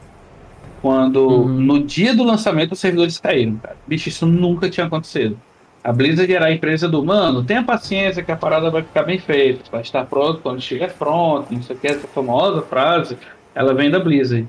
[0.82, 1.48] Quando, Uhum.
[1.48, 3.76] no dia do lançamento, os servidores caíram, cara.
[3.86, 5.38] Bicho, isso nunca tinha acontecido.
[5.84, 9.18] A Blizzard era a empresa do, mano, tenha paciência que a parada vai ficar bem
[9.18, 13.16] feita, vai estar pronto quando estiver pronto, não sei o que, essa famosa frase,
[13.54, 14.46] ela vem da Blizzard.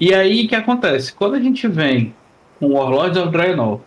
[0.00, 1.12] E aí, o que acontece?
[1.12, 2.14] Quando a gente vem
[2.58, 3.80] com o Warlords of Draenor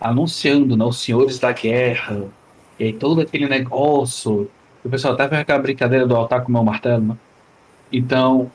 [0.00, 2.24] anunciando, né, os Senhores da Guerra,
[2.78, 4.48] e aí todo aquele negócio,
[4.84, 7.16] o pessoal até fez aquela brincadeira do altar com o meu martelo, né?
[7.92, 8.50] Então,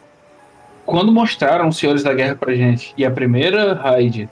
[0.86, 4.30] quando mostraram os Senhores da Guerra pra gente, e a primeira raid,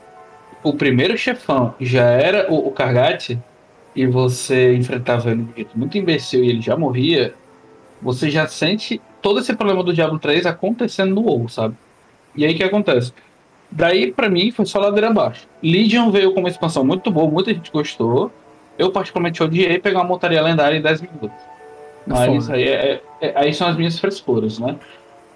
[0.63, 3.37] o primeiro chefão já era o, o Kargat,
[3.95, 7.33] e você enfrentava ele de um jeito muito imbecil e ele já morria,
[8.01, 11.75] você já sente todo esse problema do Diablo 3 acontecendo no WoW, sabe?
[12.35, 13.13] E aí o que acontece?
[13.69, 15.47] Daí, pra mim, foi só ladeira abaixo.
[15.61, 18.31] Legion veio com uma expansão muito boa, muita gente gostou.
[18.77, 21.37] Eu, particularmente, odiei pegar uma montaria lendária em 10 minutos.
[22.05, 24.75] Mas aí, é, é- aí são as minhas frescuras, né?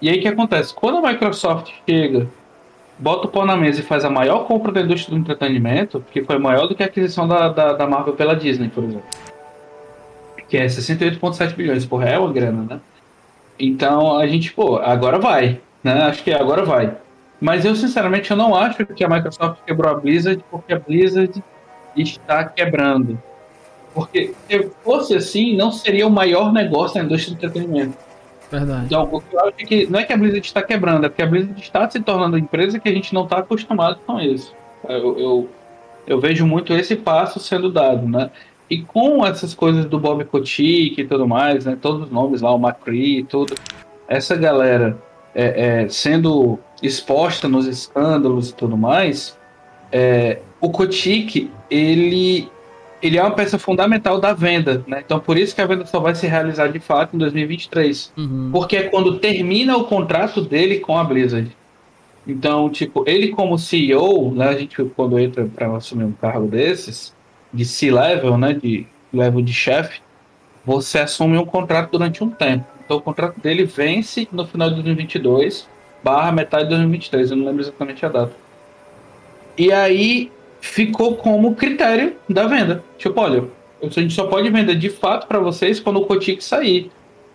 [0.00, 0.74] E aí o que acontece?
[0.74, 2.28] Quando a Microsoft chega,
[2.98, 6.22] bota o pau na mesa e faz a maior compra da indústria do entretenimento, que
[6.22, 9.06] foi maior do que a aquisição da, da, da Marvel pela Disney, por exemplo.
[10.48, 12.80] Que é 68,7 bilhões, porra, é uma grana, né?
[13.58, 16.02] Então a gente, pô, agora vai, né?
[16.04, 16.94] Acho que agora vai.
[17.40, 21.42] Mas eu, sinceramente, eu não acho que a Microsoft quebrou a Blizzard porque a Blizzard
[21.96, 23.20] está quebrando.
[23.94, 28.05] Porque se fosse assim, não seria o maior negócio da indústria do entretenimento.
[28.50, 28.86] Verdade.
[28.86, 31.26] Então, eu acho é que não é que a Blizzard está quebrando, é porque a
[31.26, 34.54] Blizzard está se tornando uma empresa que a gente não está acostumado com isso.
[34.88, 35.48] Eu, eu,
[36.06, 38.30] eu vejo muito esse passo sendo dado, né?
[38.70, 41.76] E com essas coisas do Bob Kotick e tudo mais, né?
[41.80, 43.54] Todos os nomes lá, o McCree e tudo,
[44.08, 44.96] essa galera
[45.34, 49.38] é, é, sendo exposta nos escândalos e tudo mais,
[49.92, 52.48] é, o Kotick, ele,
[53.06, 55.02] ele é uma peça fundamental da venda, né?
[55.04, 58.12] Então, por isso que a venda só vai se realizar de fato em 2023.
[58.16, 58.50] Uhum.
[58.52, 61.50] Porque é quando termina o contrato dele com a Blizzard.
[62.26, 67.14] Então, tipo, ele como CEO, né, a gente quando entra para assumir um cargo desses,
[67.52, 70.00] de C-level, né, de level de chefe,
[70.64, 72.66] você assume um contrato durante um tempo.
[72.84, 75.68] Então, o contrato dele vence no final de 2022,
[76.02, 78.32] barra metade de 2023, eu não lembro exatamente a data.
[79.56, 80.30] E aí
[80.66, 82.82] ficou como critério da venda.
[82.98, 83.44] Tipo, olha,
[83.82, 86.90] a gente só pode vender de fato para vocês quando o Kotick sair.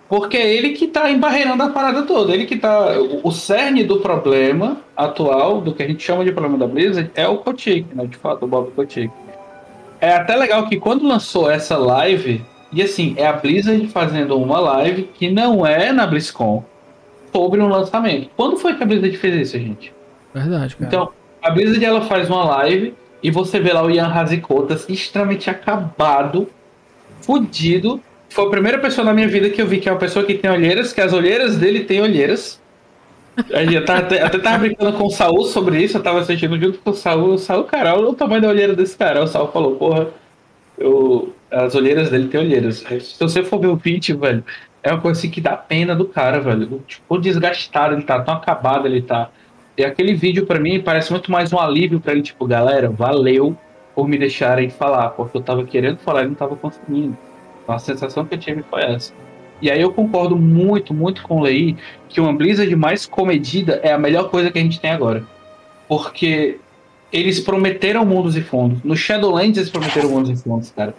[0.09, 2.33] Porque é ele que tá embarreirando a parada toda.
[2.33, 2.99] Ele que tá.
[2.99, 7.09] O o cerne do problema atual, do que a gente chama de problema da Blizzard,
[7.15, 8.05] é o Kotick, né?
[8.05, 9.11] De fato, o Bob Kotick.
[10.01, 14.59] É até legal que quando lançou essa live, e assim, é a Blizzard fazendo uma
[14.59, 16.65] live que não é na BlizzCon
[17.31, 18.29] sobre um lançamento.
[18.35, 19.93] Quando foi que a Blizzard fez isso, gente?
[20.33, 20.87] Verdade, cara.
[20.87, 21.09] Então,
[21.41, 26.49] a Blizzard ela faz uma live e você vê lá o Ian Hazikotas extremamente acabado,
[27.21, 28.01] fudido.
[28.29, 30.35] Foi a primeira pessoa na minha vida que eu vi que é uma pessoa que
[30.35, 32.61] tem olheiras, que as olheiras dele têm olheiras.
[33.49, 36.79] Eu tava, até, até tava brincando com o Saul sobre isso, eu tava assistindo junto
[36.79, 37.33] com o Saul.
[37.33, 39.23] O Saul, cara, olha o tamanho da olheira desse cara.
[39.23, 40.07] O Saul falou, porra,
[40.77, 42.83] eu, as olheiras dele têm olheiras.
[43.01, 44.43] Se você for ver o vídeo, velho,
[44.83, 46.83] é uma coisa assim que dá pena do cara, velho.
[46.87, 49.29] Tipo, desgastado ele tá, tão acabado ele tá.
[49.81, 53.57] E aquele vídeo pra mim parece muito mais um alívio pra ele, tipo, galera, valeu
[53.95, 57.17] por me deixarem falar, porque eu tava querendo falar e não tava conseguindo.
[57.63, 59.11] Então, a sensação que eu tive foi essa.
[59.59, 61.75] E aí eu concordo muito, muito com o Lei
[62.07, 65.23] que uma Blizzard mais comedida é a melhor coisa que a gente tem agora.
[65.87, 66.59] Porque
[67.11, 68.83] eles prometeram mundos e fundos.
[68.83, 70.93] No Shadowlands eles prometeram mundos e fundos, cara.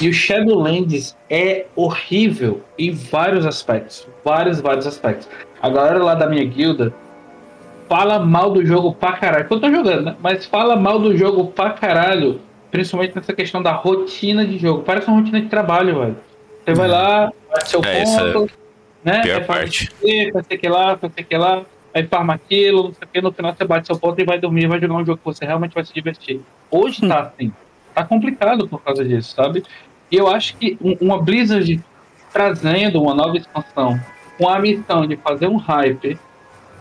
[0.00, 4.06] E o Shadowlands é horrível em vários aspectos.
[4.24, 5.28] Vários, vários aspectos.
[5.60, 6.94] A galera lá da minha guilda
[7.88, 9.46] fala mal do jogo pra caralho.
[9.50, 10.16] Eu tô jogando, né?
[10.20, 12.40] Mas fala mal do jogo pra caralho.
[12.70, 14.82] Principalmente nessa questão da rotina de jogo.
[14.82, 16.16] Parece uma rotina de trabalho, velho.
[16.64, 18.52] Você vai lá, bate seu É, é ponto,
[19.02, 19.22] né?
[19.22, 19.90] pior faz parte.
[20.00, 21.62] quê, Faz sei que lá, faz sei que lá.
[21.94, 23.20] Aí farma aquilo, não sei o que.
[23.22, 25.46] No final você bate seu ponto e vai dormir, vai jogar um jogo que você
[25.46, 26.42] realmente vai se divertir.
[26.70, 27.50] Hoje tá assim.
[27.94, 29.64] Tá complicado por causa disso, sabe?
[30.12, 31.82] E eu acho que um- uma Blizzard
[32.32, 33.98] trazendo uma nova expansão
[34.38, 36.18] com a missão de fazer um hype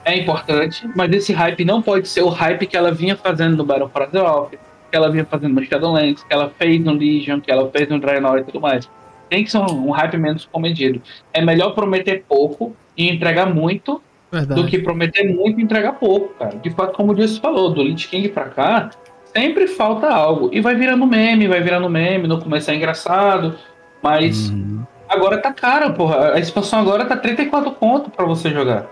[0.08, 3.66] é importante, mas esse hype não pode ser o hype que ela vinha fazendo no
[3.66, 4.58] Battle for Azeroth, que
[4.96, 8.38] ela vinha fazendo no Shadowlands, que ela fez no Legion, que ela fez no Draenor
[8.40, 8.90] e tudo mais.
[9.30, 11.02] Tem que ser um, um hype menos comedido.
[11.34, 14.62] É melhor prometer pouco e entregar muito Verdade.
[14.62, 16.56] do que prometer muito e entregar pouco, cara.
[16.58, 18.90] De fato, como o Dilson falou, do Lich King pra cá,
[19.36, 20.50] sempre falta algo.
[20.54, 23.56] E vai virando meme, vai virando meme, no começo é engraçado,
[24.02, 24.84] mas Uhum.
[25.10, 26.34] agora tá caro, porra.
[26.34, 28.88] A expansão agora tá 34 conto pra você jogar.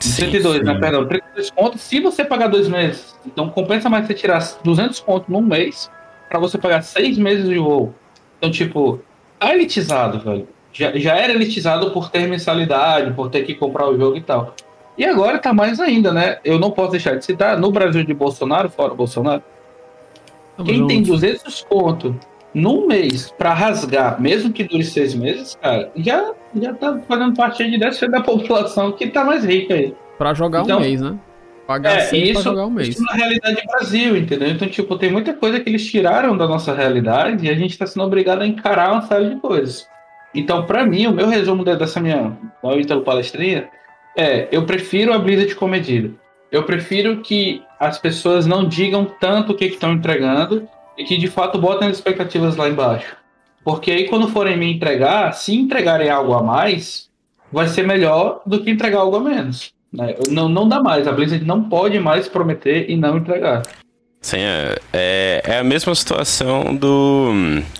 [0.00, 0.74] 32, né?
[0.74, 0.80] sim.
[0.80, 3.18] Perdão, 32 conto se você pagar dois meses.
[3.26, 5.90] Então compensa mais você tirar 200 conto num mês
[6.28, 7.94] pra você pagar seis meses de voo.
[8.38, 9.00] Então, tipo,
[9.38, 10.48] tá elitizado, velho.
[10.72, 14.54] Já, já era elitizado por ter mensalidade, por ter que comprar o jogo e tal.
[14.96, 16.38] E agora tá mais ainda, né?
[16.44, 19.42] Eu não posso deixar de citar, no Brasil de Bolsonaro, fora Bolsonaro,
[20.56, 20.88] Tamo quem junto.
[20.88, 22.18] tem 200 conto
[22.54, 27.68] num mês pra rasgar, mesmo que dure seis meses, cara, já, já tá fazendo parte
[27.68, 29.94] de 10% da população que tá mais rica aí.
[30.18, 31.16] Pra jogar Então- um mês, né?
[31.66, 32.88] Pagar É, 100 pra isso, jogar um mês.
[32.88, 34.48] isso na realidade Brasil, entendeu?
[34.48, 37.86] Então, tipo, tem muita coisa que eles tiraram da nossa realidade e a gente tá
[37.86, 39.86] sendo obrigado a encarar uma série de coisas.
[40.34, 42.36] Então, pra mim, o meu resumo de- dessa minha
[42.76, 43.68] Ítalo palestrinha
[44.18, 46.10] é: eu prefiro a Blizzard comedida.
[46.50, 50.68] Eu prefiro que as pessoas não digam tanto o que estão entregando
[51.04, 53.16] que de fato botem as expectativas lá embaixo.
[53.64, 57.08] Porque aí quando forem me entregar, se entregarem algo a mais,
[57.52, 59.72] vai ser melhor do que entregar algo a menos.
[59.92, 60.14] Né?
[60.28, 61.06] Não, não dá mais.
[61.06, 63.62] A Blizzard não pode mais prometer e não entregar.
[64.20, 67.32] Sim, é, é, é a mesma situação do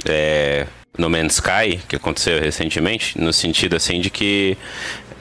[0.09, 4.57] é, No Man's Sky, que aconteceu recentemente, no sentido assim de que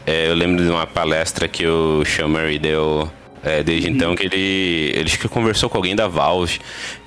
[0.05, 3.11] é, eu lembro de uma palestra que o Sean Murray deu
[3.43, 3.95] é, desde uhum.
[3.95, 6.59] então que ele, ele que conversou com alguém da Valve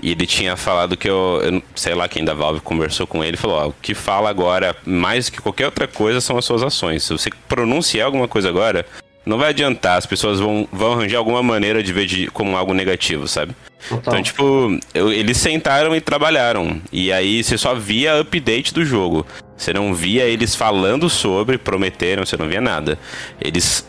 [0.02, 3.36] e ele tinha falado que eu, eu sei lá quem da Valve conversou com ele
[3.36, 6.62] falou: ó, o que fala agora mais do que qualquer outra coisa são as suas
[6.62, 7.02] ações.
[7.02, 8.86] Se você pronunciar alguma coisa agora,
[9.24, 12.74] não vai adiantar, as pessoas vão, vão arranjar alguma maneira de ver de, como algo
[12.74, 13.54] negativo, sabe?
[13.88, 14.14] Total.
[14.14, 16.80] Então, tipo, eu, eles sentaram e trabalharam.
[16.90, 19.26] E aí você só via update do jogo.
[19.56, 22.98] Você não via eles falando sobre, prometeram, você não via nada.
[23.40, 23.86] Eles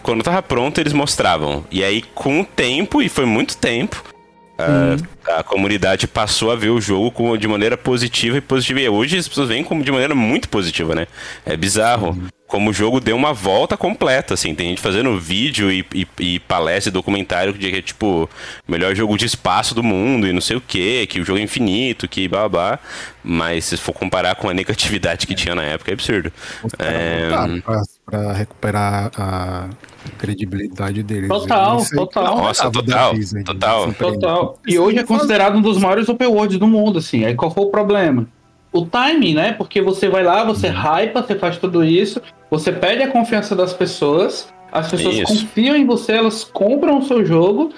[0.00, 1.64] quando tava pronto, eles mostravam.
[1.70, 4.02] E aí, com o tempo, e foi muito tempo,
[4.58, 8.80] a, a, comunidade passou a ver o jogo com, de maneira positiva e positiva.
[8.80, 11.06] E hoje as pessoas veem como de maneira muito positiva, né?
[11.44, 12.10] É bizarro.
[12.10, 12.28] Uhum.
[12.46, 14.54] Como o jogo deu uma volta completa, assim.
[14.54, 18.28] Tem gente fazendo vídeo e, e, e palestra e documentário de que é tipo
[18.68, 21.42] melhor jogo de espaço do mundo e não sei o que, que o jogo é
[21.42, 22.78] infinito, que babá.
[23.24, 26.30] Mas se for comparar com a negatividade que tinha na época, é absurdo.
[26.78, 27.28] É...
[27.28, 29.70] Pra, pra recuperar a
[30.18, 31.30] credibilidade deles.
[31.30, 32.36] Total, total.
[32.36, 33.90] Nossa, total, Disney, total.
[33.94, 34.58] Total.
[34.66, 37.24] E hoje é considerado um dos maiores open worlds do mundo, assim.
[37.24, 38.26] Aí qual foi o problema?
[38.70, 39.52] O timing, né?
[39.52, 40.74] Porque você vai lá, você uhum.
[40.74, 42.20] hypa, você faz tudo isso,
[42.50, 45.26] você perde a confiança das pessoas, as pessoas isso.
[45.26, 47.70] confiam em você, elas compram o seu jogo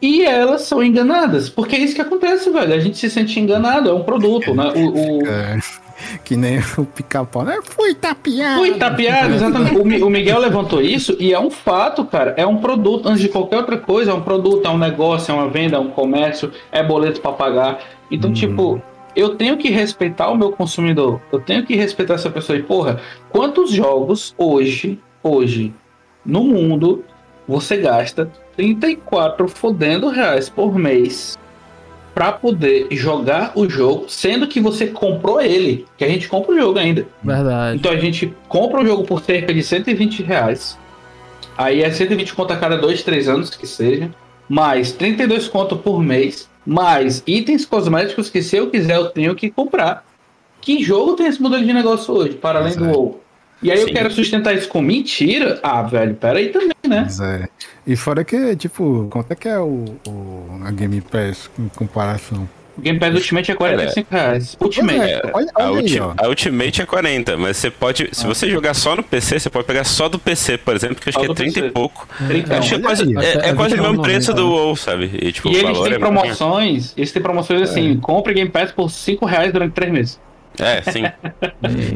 [0.00, 1.50] e elas são enganadas.
[1.50, 2.72] Porque é isso que acontece, velho.
[2.72, 4.72] A gente se sente enganado, é um produto, né?
[4.74, 5.22] O, o...
[6.24, 7.58] Que nem o pica-pau, né?
[7.62, 8.58] Fui tapeado.
[8.58, 10.02] Fui tapeado, exatamente.
[10.02, 12.34] O, Miguel levantou isso e é um fato, cara.
[12.36, 15.34] É um produto, antes de qualquer outra coisa, é um produto, é um negócio, é
[15.34, 17.78] uma venda, é um comércio, é boleto para pagar.
[18.10, 18.34] Então, hum.
[18.34, 18.82] tipo,
[19.14, 21.20] eu tenho que respeitar o meu consumidor.
[21.30, 22.58] Eu tenho que respeitar essa pessoa.
[22.58, 25.74] E, porra, quantos jogos hoje, hoje,
[26.24, 27.04] no mundo,
[27.46, 31.38] você gasta 34 fodendo reais por mês
[32.14, 36.58] para poder jogar o jogo, sendo que você comprou ele, que a gente compra o
[36.58, 37.06] jogo ainda.
[37.22, 37.76] Verdade.
[37.76, 40.78] Então a gente compra o jogo por cerca de 120 reais.
[41.56, 44.10] Aí é 120 conto a cada 2, 3 anos que seja.
[44.48, 46.48] Mais 32 conto por mês.
[46.64, 50.04] Mais itens cosméticos que se eu quiser eu tenho que comprar.
[50.60, 53.21] Que jogo tem esse modelo de negócio hoje, para além do WoW?
[53.62, 53.84] E aí Sim.
[53.84, 55.60] eu quero sustentar isso com mentira?
[55.62, 57.02] Ah, velho, peraí também, né?
[57.02, 57.48] Pois é.
[57.86, 62.48] E fora que, tipo, quanto é que é o, o a Game Pass em comparação?
[62.76, 64.56] O Game Pass Ultimate é 45 reais.
[64.60, 64.98] Ultimate.
[64.98, 68.08] É, olha, olha a, ulti aí, a, Ultimate é 40, mas você pode.
[68.12, 68.28] Se ah.
[68.28, 71.18] você jogar só no PC, você pode pegar só do PC, por exemplo, que acho
[71.18, 71.66] só que é 30 PC.
[71.66, 72.08] e pouco.
[72.26, 75.10] 30, acho que é quase, é, é quase o mesmo preço do WoW, sabe?
[75.20, 76.94] E, tipo, e eles têm é promoções.
[76.96, 80.20] Eles têm promoções assim: compre Game Pass por 5 reais durante 3 meses.
[80.58, 81.02] É, sim.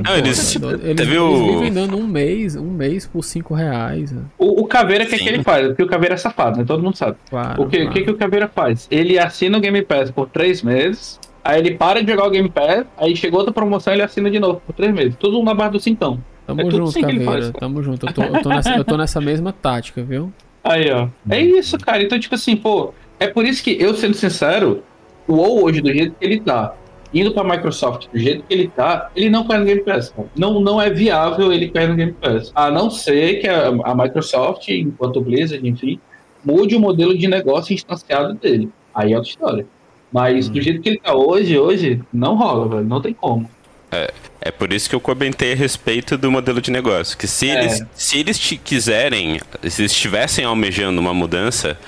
[0.05, 1.35] não, eles, eles, teve o...
[1.35, 4.12] eles vivem dando um mês, um mês por 5 reais.
[4.12, 4.23] Né?
[4.38, 5.66] O, o Caveira, o que, é que ele faz?
[5.69, 6.64] Porque o Caveira é safado, né?
[6.64, 7.16] Todo mundo sabe.
[7.29, 7.92] Claro, o que, claro.
[7.92, 8.87] que, que o Caveira faz?
[8.90, 12.49] Ele assina o Game Pass por 3 meses, aí ele para de jogar o Game
[12.49, 15.16] Pass, aí chegou outra promoção e ele assina de novo por 3 meses.
[15.16, 16.23] Tudo na barra do cintão.
[16.47, 17.25] Tamo é junto, assim Caveira.
[17.25, 18.07] Faz, tamo junto.
[18.07, 20.33] Eu tô, eu, tô nessa, eu tô nessa mesma tática, viu?
[20.62, 21.09] Aí, ó.
[21.29, 22.03] É isso, cara.
[22.03, 24.83] Então, tipo assim, pô, é por isso que eu, sendo sincero,
[25.27, 26.75] o WoW hoje, do jeito que ele tá,
[27.12, 30.12] indo para a Microsoft do jeito que ele tá, ele não cai no Game Pass.
[30.37, 32.53] Não, não é viável ele cair no Game Pass.
[32.55, 36.01] A não ser que a, a Microsoft, enquanto Blizzard, enfim,
[36.45, 38.71] mude o modelo de negócio instanciado dele.
[38.95, 39.66] Aí é outra história.
[40.12, 40.53] Mas hum.
[40.53, 42.85] do jeito que ele tá hoje, hoje, não rola, velho.
[42.85, 43.49] Não tem como.
[43.90, 47.16] É, é por isso que eu comentei a respeito do modelo de negócio.
[47.16, 47.61] Que se é.
[47.61, 51.79] eles, se eles quiserem, se eles estivessem almejando uma mudança,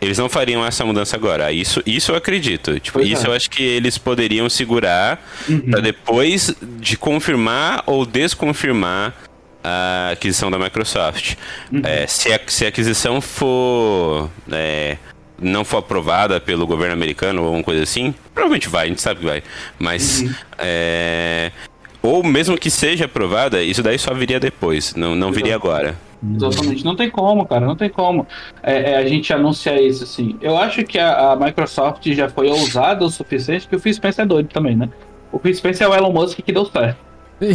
[0.00, 1.50] eles não fariam essa mudança agora.
[1.52, 2.78] Isso, isso eu acredito.
[2.78, 3.30] Tipo, isso é.
[3.30, 5.60] eu acho que eles poderiam segurar uhum.
[5.70, 9.14] para depois de confirmar ou desconfirmar
[9.62, 11.34] a aquisição da Microsoft.
[11.72, 11.82] Uhum.
[11.84, 14.30] É, se, a, se a aquisição for.
[14.52, 14.96] É,
[15.40, 19.20] não for aprovada pelo governo americano ou alguma coisa assim, provavelmente vai, a gente sabe
[19.20, 19.42] que vai.
[19.78, 20.20] Mas.
[20.20, 20.34] Uhum.
[20.58, 21.52] É,
[22.00, 25.96] ou mesmo que seja aprovada, isso daí só viria depois, não, não viria agora.
[26.34, 28.26] Exatamente, não tem como, cara, não tem como
[28.62, 30.36] é, é, a gente anunciar isso assim.
[30.40, 34.24] Eu acho que a, a, Microsoft já foi ousada o suficiente, que o Phil Spencer
[34.24, 34.88] é doido também, né?
[35.30, 36.98] O Phil Spencer é o Elon Musk que deu certo.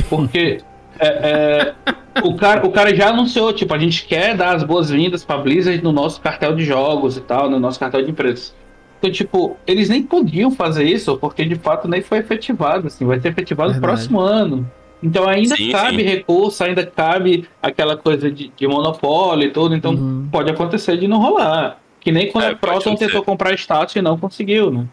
[0.10, 0.60] Porque
[1.00, 1.76] é, é,
[2.24, 5.84] o, cara, o cara já anunciou, tipo, a gente quer dar as boas-vindas pra Blizzard
[5.84, 8.56] no nosso cartel de jogos e tal, no nosso cartel de empresas.
[9.00, 13.20] Então, tipo, eles nem podiam fazer isso, porque de fato nem foi efetivado, assim, vai
[13.20, 14.70] ser efetivado no próximo ano.
[15.04, 16.04] Então ainda sim, cabe sim.
[16.04, 20.28] recurso, ainda cabe aquela coisa de, de monopólio e tudo, então uhum.
[20.32, 21.80] pode acontecer de não rolar.
[22.00, 24.88] Que nem quando é, a Proton tentou comprar status e não conseguiu, né?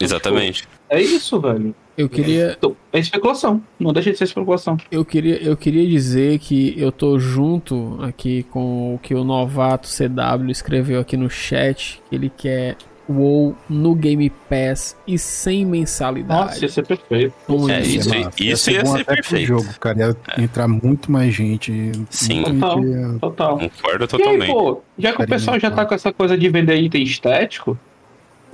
[0.00, 0.62] Exatamente.
[0.62, 1.74] Tipo, é isso, velho.
[1.96, 3.62] Eu queria, Então, é especulação.
[3.78, 4.76] Não deixa de ser especulação.
[4.90, 9.88] eu queria, eu queria dizer que eu tô junto aqui com o que o novato
[9.88, 12.76] CW escreveu aqui no chat, que ele quer
[13.08, 16.40] WoW no Game Pass e sem mensalidade.
[16.46, 17.34] Nossa, ia ser perfeito.
[17.48, 19.46] Muito É, isso, lá, isso ia bom ser até pro perfeito.
[19.46, 20.16] jogo, cara.
[20.38, 21.92] Ia entrar muito mais gente.
[22.10, 22.42] Sim.
[22.42, 22.84] Total.
[22.84, 23.58] ia- Total.
[23.58, 24.46] Concordo E aí, totalmente.
[24.52, 25.76] pô, já que o pessoal já tá.
[25.76, 27.78] tá com essa coisa de vender item estético,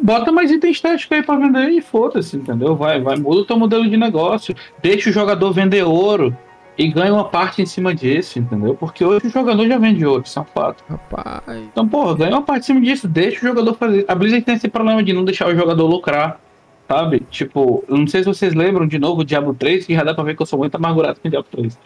[0.02, 2.74] bota mais item estético aí pra vender e foda-se, entendeu?
[2.74, 4.54] Vai, vai, muda o teu modelo de negócio.
[4.82, 6.36] Deixa o jogador vender ouro
[6.80, 8.74] e ganha uma parte em cima disso, entendeu?
[8.74, 10.82] Porque hoje o jogador já vende ouro, isso é um fato.
[10.88, 14.06] Rapaz, Então, porra, ganha uma parte em cima disso, deixa o jogador fazer.
[14.08, 16.40] A Blizzard tem esse problema de não deixar o jogador lucrar,
[16.88, 17.20] sabe?
[17.30, 20.14] Tipo, eu não sei se vocês lembram de novo o Diablo 3, que já dá
[20.14, 21.78] pra ver que eu sou muito amargurado com o Diablo 3.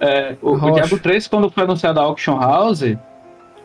[0.00, 0.70] É, o, o.
[0.72, 2.96] Diablo 3, quando foi anunciado a Auction House,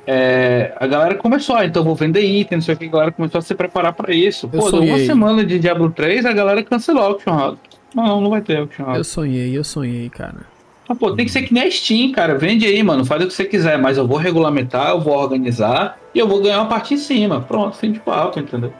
[0.06, 3.12] é, a galera começou, ah, então vou vender item, não sei o que, a galera
[3.14, 4.50] começou a se preparar pra isso.
[4.50, 7.58] Pô, deu uma semana de Diablo 3, a galera cancelou a Auction House.
[7.96, 8.98] Não, não vai ter Auction House.
[8.98, 10.52] eu sonhei, eu sonhei, cara.
[10.88, 12.38] Ah, pô, tem que ser que nem a Steam, cara.
[12.38, 13.06] Vende aí, mano.
[13.06, 16.42] Faz o que você quiser, mas eu vou regulamentar, eu vou organizar e eu vou
[16.42, 17.40] ganhar uma parte em cima.
[17.42, 18.74] Pronto, fim de papo, entendeu?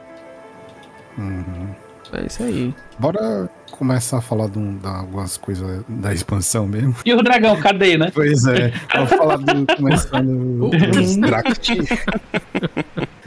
[1.16, 1.68] Uhum.
[2.12, 2.74] É isso aí.
[2.98, 6.94] Bora começar a falar de, um- de algumas coisas da expansão mesmo.
[7.04, 8.10] E o dragão, cadê, né?
[8.14, 11.78] Pois é, vamos falar do, começando dos Drakti,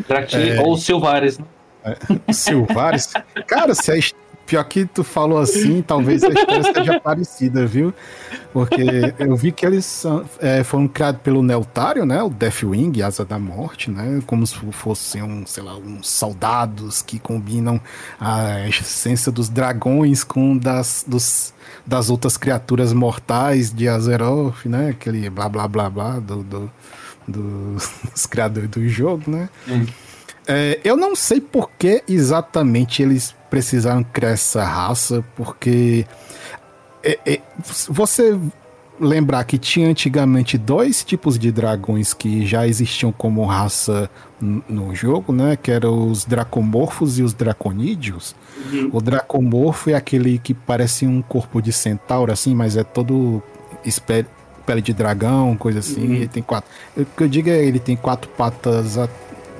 [0.07, 0.61] Drati É.
[0.61, 1.45] ou Silvares, né?
[2.31, 3.13] Silvares.
[3.47, 3.95] Cara, se a,
[4.47, 7.93] pior que tu falou assim, talvez a história seja parecida, viu?
[8.53, 8.81] Porque
[9.19, 12.23] eu vi que eles são- é, foram criados pelo Neltário, né?
[12.23, 14.21] O Deathwing, Asa da Morte, né?
[14.25, 17.79] Como se fossem, um, sei lá, uns soldados que combinam
[18.19, 21.53] a essência dos dragões com das, dos,
[21.85, 24.89] das outras criaturas mortais de Azeroth, né?
[24.89, 26.71] Aquele blá blá blá blá do, do-
[27.27, 29.49] dos, dos criadores do jogo, né?
[30.47, 36.05] É, eu não sei por que exatamente eles precisaram criar essa raça, porque
[37.03, 37.41] é, é,
[37.89, 38.37] você
[38.99, 44.09] lembrar que tinha antigamente dois tipos de dragões que já existiam como raça
[44.41, 45.55] no jogo, né?
[45.55, 48.35] Que eram os dracomorfos e os draconídeos.
[48.91, 53.41] O dracomorfo é aquele que parece um corpo de centauro, assim, mas é todo
[54.65, 56.07] pele de dragão, coisa assim.
[56.07, 56.15] Uhum.
[56.15, 56.69] Ele tem quatro.
[56.95, 58.97] O que eu digo é ele tem quatro patas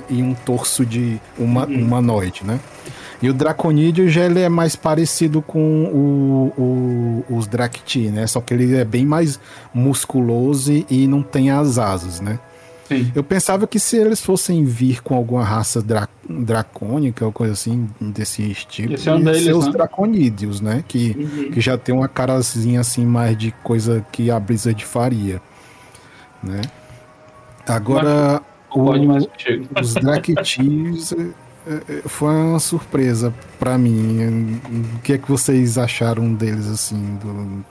[0.10, 1.82] e um torso de uma, Uhum.
[1.84, 2.60] humanoide, né?
[3.22, 8.28] E o Draconídeo já ele é mais parecido com o, o- os Drakti, né?
[8.28, 9.40] Só que ele é bem mais
[9.74, 12.40] musculoso e, não tem as asas, né?
[12.88, 13.12] Sim.
[13.14, 17.90] Eu pensava que se eles fossem vir com alguma raça dra dracônica ou coisa assim
[18.00, 19.72] desse estilo, Esse é um deles, ser os né?
[19.74, 20.84] Draconídeos, né?
[20.88, 21.52] Que, Uhum.
[21.52, 25.42] que já tem uma carazinha assim mais de coisa que a Blizzard faria,
[26.44, 26.62] né?
[27.66, 28.92] Agora, Pode o-
[29.80, 31.24] os Draktis é,
[31.68, 34.60] é, foi uma surpresa pra mim.
[34.96, 37.16] O que é que vocês acharam deles assim?
[37.24, 37.66] Do...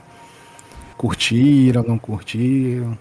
[0.97, 2.97] Curtiram, não curtiram?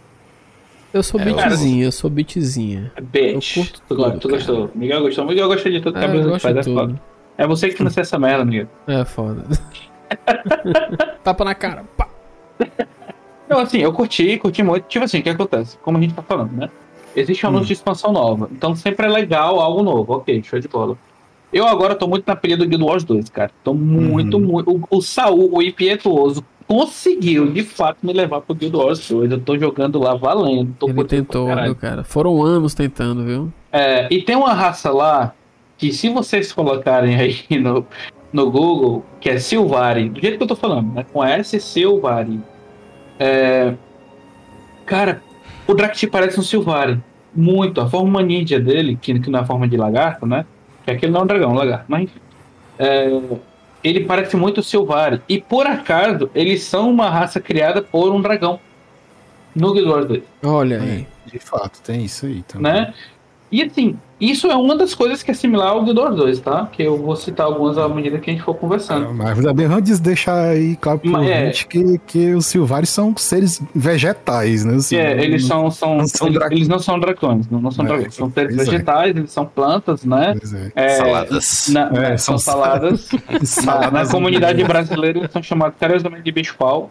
[0.93, 2.93] Eu sou É, bitzinha, eu sou bitzinha.
[3.03, 3.57] Bitch.
[3.57, 4.39] Eu curto Tu, tudo, tu cara.
[4.41, 4.71] gostou.
[4.75, 5.27] Miguel gostou.
[5.27, 6.57] Miguel gostou de tudo que É, a eu faz.
[6.57, 7.01] É, foda.
[7.39, 8.69] é você que financia essa merda, Miguel.
[8.87, 9.45] É foda.
[11.25, 11.85] Tapa na cara.
[11.97, 12.09] Pá.
[13.49, 14.85] Não, assim, eu curti, curti muito.
[14.89, 15.77] Tipo assim, o que acontece?
[15.79, 16.71] Como a gente tá falando, né?
[17.17, 18.49] Existe um anúncio de expansão nova.
[18.53, 20.13] Então sempre é legal algo novo.
[20.13, 20.97] Ok, show de bola.
[21.53, 23.51] Eu agora tô muito na pilha do Guild Wars 2, cara.
[23.65, 24.71] Tô muito, muito.
[24.71, 29.31] O, o Saul, o Impietuoso, conseguiu de fato me levar pro Guild Wars 2.
[29.31, 30.75] Eu tô jogando lá valendo.
[30.79, 32.05] Tô Ele tentou, viu, cara?
[32.05, 33.53] Foram anos tentando, viu?
[33.73, 35.33] É, e tem uma raça lá
[35.79, 37.87] que se vocês colocarem aí no,
[38.33, 41.07] no Google, que é Silvari, do jeito que eu tô falando, né?
[41.13, 42.41] Com S Silvari.
[43.19, 43.75] É,
[44.85, 45.23] cara,
[45.67, 47.01] o Drakti parece um Silvari.
[47.35, 47.81] Muito.
[47.81, 50.45] A forma ninja dele, que, que não é a forma de lagarto, né?
[50.85, 51.85] Que aquele não é um dragão, é um lagarto.
[51.89, 52.21] Mas enfim.
[52.79, 53.09] É,
[53.85, 55.21] ele parece muito Silvari.
[55.29, 58.59] E por acaso, eles são uma raça criada por um dragão.
[59.55, 61.07] No Guild Wars 2 Olha aí.
[61.25, 62.73] De fato, tem isso aí também.
[62.73, 62.95] né?
[63.51, 66.69] E assim, isso é uma das coisas que é similar ao Guild Wars 2, tá?
[66.73, 69.13] Que eu vou citar algumas à medida que a gente for conversando.
[69.13, 71.51] Mas também antes deixar aí claro pro Mas é.
[71.51, 74.77] que, que os Silvares são seres vegetais, né?
[74.77, 77.85] Assim, É, eles são, são, não são eles, eles não são dragões, não, não são
[77.85, 78.65] É, dragões, são seres é.
[78.65, 80.35] vegetais, eles são plantas, né?
[80.75, 80.87] É.
[80.87, 81.69] É, Saladas.
[81.71, 83.09] na- É, são são saladas.
[83.29, 86.91] na, na Saladas comunidade brasileira eles são chamados carinhosamente de bicho-pau.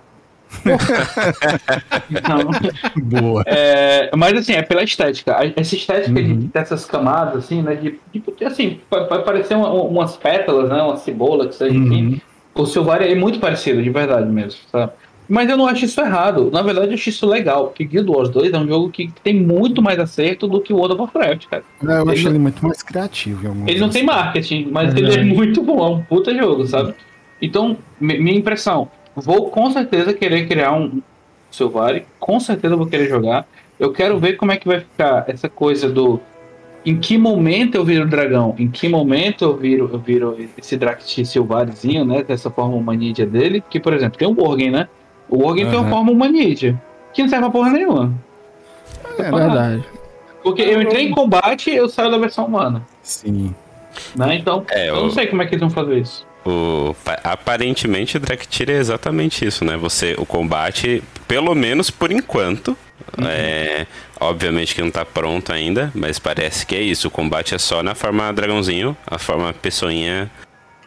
[3.04, 3.44] Boa.
[3.46, 5.38] É, mas assim, é pela estética.
[5.56, 6.40] Essa estética Uhum.
[6.40, 7.76] de dessas camadas, assim, né?
[7.76, 10.82] De, de- assim, vai parecer uma- umas pétalas, né?
[10.82, 11.78] Uma cebola, que seja.
[11.78, 12.20] Uhum.
[12.54, 14.92] O Silvari é muito parecido, de verdade mesmo, sabe?
[15.28, 16.52] Mas eu não acho isso errado.
[16.54, 17.68] Na verdade, eu acho isso legal.
[17.68, 20.78] Porque Guild Wars 2 é um jogo que tem muito mais acerto do que o
[20.78, 21.64] World of Warcraft, cara.
[21.82, 23.56] É, eu acho Ele- ele muito mais criativo.
[23.66, 25.86] Ele não tem marketing, mas É ele é muito bom.
[25.86, 26.94] É um puta jogo, sabe?
[27.42, 31.02] Então, mi- minha impressão, vou com certeza querer criar um
[31.52, 33.46] Silvari, com certeza vou querer jogar.
[33.80, 36.20] Eu quero ver como é que vai ficar essa coisa do
[36.86, 41.26] em que momento eu viro dragão, em que momento eu viro, eu viro esse Drakti
[41.26, 44.88] Silvarizinho, né, dessa forma humanídea dele, que por exemplo, tem o Worgen, né?
[45.28, 46.80] O Worgen tem uma forma humanídea,
[47.12, 48.14] que não serve pra porra nenhuma.
[49.18, 49.84] É, É verdade.
[50.44, 53.56] Porque eu entrei em combate, eu saio da versão humana, Sim.
[54.16, 54.36] né?
[54.36, 56.28] Então, É, eu não o- sei como é que eles vão fazer isso.
[56.46, 59.76] O, pa- aparentemente, o Draktyr é exatamente isso, né?
[59.78, 62.78] Você, o combate, pelo menos por enquanto,
[63.28, 63.88] é,
[64.20, 67.08] obviamente que não tá pronto ainda, mas parece que é isso.
[67.08, 70.30] O combate é só na forma dragãozinho, a forma pessoinha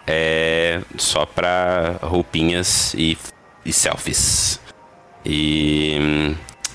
[0.07, 3.19] é só pra roupinhas e,
[3.65, 4.61] e selfies.
[5.27, 5.99] E.
[6.01, 6.35] hum,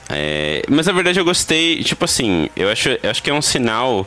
[0.10, 3.42] é, mas na verdade eu gostei, tipo assim, eu acho, eu acho que é um
[3.42, 4.06] sinal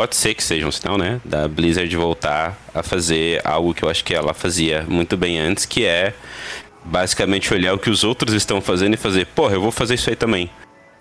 [0.00, 1.20] Pode ser que seja um sinal, né?
[1.26, 5.66] Da Blizzard voltar a fazer algo que eu acho que ela fazia muito bem antes,
[5.66, 6.14] que é
[6.82, 10.08] basicamente olhar o que os outros estão fazendo e fazer, porra, eu vou fazer isso
[10.08, 10.48] aí também.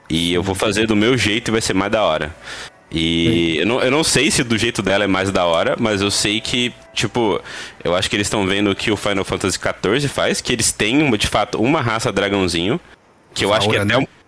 [0.09, 2.35] E eu vou fazer do meu jeito e vai ser mais da hora.
[2.91, 6.01] E eu não, eu não sei se do jeito dela é mais da hora, mas
[6.01, 7.41] eu sei que, tipo,
[7.81, 10.73] eu acho que eles estão vendo o que o Final Fantasy XIV faz, que eles
[10.73, 12.77] têm, de fato, uma raça dragãozinho,
[13.33, 13.97] que eu acho que é até né?
[13.97, 14.18] um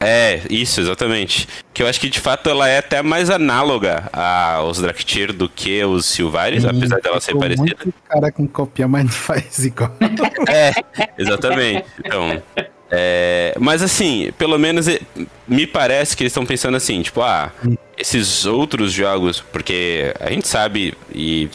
[0.00, 1.48] é, isso, exatamente.
[1.72, 5.82] Que eu acho que de fato ela é até mais análoga aos Draktyr do que
[5.84, 7.76] os Silvares, apesar dela ser parecida.
[7.82, 9.92] Muito cara com copia, mas não faz igual.
[10.48, 10.72] É,
[11.18, 11.84] exatamente.
[12.04, 12.40] Então,
[12.90, 15.00] é, mas assim, pelo menos eh,
[15.48, 17.50] me parece que eles estão pensando assim, tipo, ah,
[17.98, 21.48] esses outros jogos, porque a gente sabe e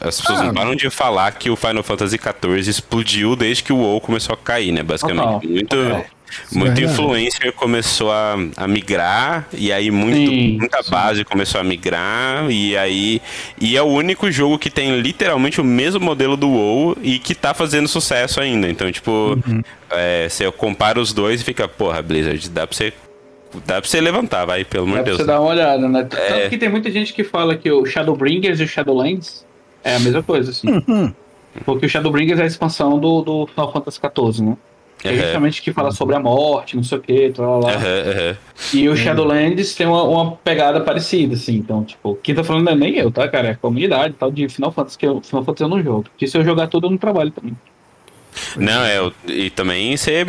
[0.00, 3.72] as pessoas Ah, não param de falar que o Final Fantasy XIV explodiu desde que
[3.72, 5.24] o WoW começou a cair, né, basicamente.
[5.24, 6.04] Total, Muito, total.
[6.52, 6.84] Muito Verdade.
[6.84, 10.90] influencer começou a, a migrar e aí muito, Sim, muita sim.
[10.90, 13.22] base começou a migrar e aí
[13.60, 17.34] e é o único jogo que tem literalmente o mesmo modelo do WoW e que
[17.34, 18.68] tá fazendo sucesso ainda.
[18.68, 19.38] Então, tipo,
[19.90, 22.92] é, você compara os dois e fica, porra, Blizzard, dá pra você
[23.64, 25.18] dá pra você levantar, vai, pelo amor Dá de pra Deus.
[25.20, 26.02] você dar uma olhada, né?
[26.04, 26.48] Tanto É.
[26.48, 29.46] que tem muita gente que fala que o Shadowbringers e o Shadowlands
[29.82, 30.66] é a mesma coisa, assim.
[31.64, 34.56] Porque o Shadowbringers é a expansão do, do Final Fantasy XIV, né?
[34.98, 37.72] Que é justamente que fala sobre a morte, não sei o que, tal, lá.
[38.72, 41.56] E o Shadowlands tem uma, uma pegada parecida, assim.
[41.56, 43.48] Então, tipo, quem tá falando não é nem eu, tá, cara?
[43.48, 46.04] É a comunidade e tal de Final Fantasy, que eu, Final Fantasy eu não jogo.
[46.04, 47.54] Porque se eu jogar tudo, eu não trabalho também.
[48.56, 50.24] Não, é, e também você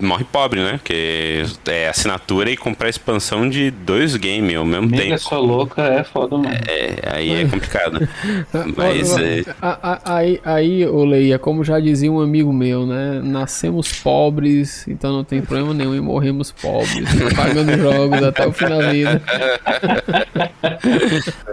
[0.00, 0.72] morre pobre, né?
[0.78, 5.18] Porque é assinatura e comprar expansão de dois games ao mesmo Nega tempo.
[5.18, 6.54] sua louca é foda, mano.
[6.66, 8.08] É, aí é complicado.
[8.76, 13.20] Mas é, A- a- Aí, aí, ô Leia, como já dizia um amigo meu, né?
[13.22, 18.66] Nascemos pobres, então não tem problema nenhum e morremos pobres, pagando jogos até o fim
[18.66, 19.22] da vida.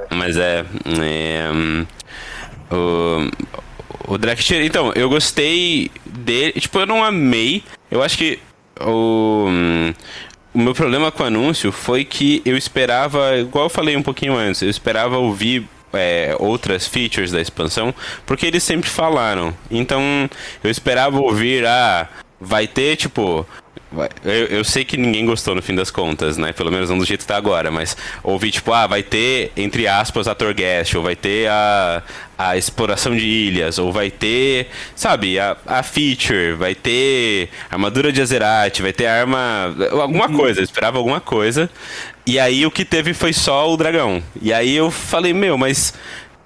[0.10, 0.66] Mas é.
[1.02, 1.86] é, hum,
[2.72, 4.64] o, o Draktyr.
[4.66, 6.54] Então, eu gostei dele.
[6.54, 7.64] Tipo, eu não amei.
[7.90, 8.40] Eu acho que
[8.82, 9.46] o.
[9.50, 9.94] hum,
[10.54, 14.36] O meu problema com o anúncio foi que eu esperava, igual eu falei um pouquinho
[14.36, 17.94] antes, eu esperava ouvir é, outras features da expansão,
[18.26, 19.54] porque eles sempre falaram.
[19.70, 20.02] Então,
[20.64, 22.08] eu esperava ouvir, ah,
[22.40, 23.46] vai ter, tipo,
[23.90, 26.52] Vai- Eu, eu sei que ninguém gostou no fim das contas, né?
[26.52, 29.88] Pelo menos não do jeito que tá agora, mas ouvi tipo, ah, vai ter, entre
[29.88, 32.04] aspas, a Torghast, ou vai ter a,
[32.38, 38.22] a exploração de ilhas, ou vai ter, sabe, a, a feature, vai ter armadura de
[38.22, 39.74] Azerat, vai ter arma.
[40.02, 41.70] alguma coisa, eu esperava alguma coisa.
[42.26, 44.22] E aí o que teve foi só o dragão.
[44.42, 45.94] E aí eu falei, meu, mas.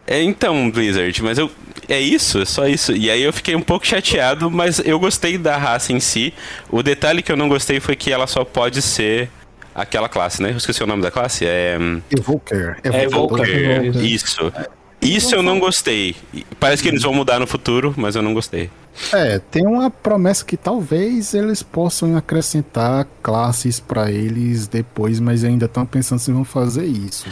[0.07, 1.49] É, então, Blizzard, mas eu.
[1.87, 2.93] É isso, é só isso.
[2.93, 6.33] E aí eu fiquei um pouco chateado, mas eu gostei da raça em si.
[6.69, 9.29] O detalhe que eu não gostei foi que ela só pode ser
[9.75, 10.51] aquela classe, né?
[10.51, 11.45] Eu esqueci o nome da classe.
[11.45, 11.77] É.
[11.79, 12.77] hum, Evoker.
[12.83, 13.47] É, Evoker.
[13.47, 14.03] Evoker.
[14.03, 14.53] Isso.
[15.01, 16.15] Isso eu não gostei.
[16.59, 18.69] Parece que eles vão mudar no futuro, mas eu não gostei.
[19.11, 25.65] É, tem uma promessa que talvez eles possam acrescentar classes pra eles depois, mas ainda
[25.65, 27.25] estão pensando se vão fazer isso.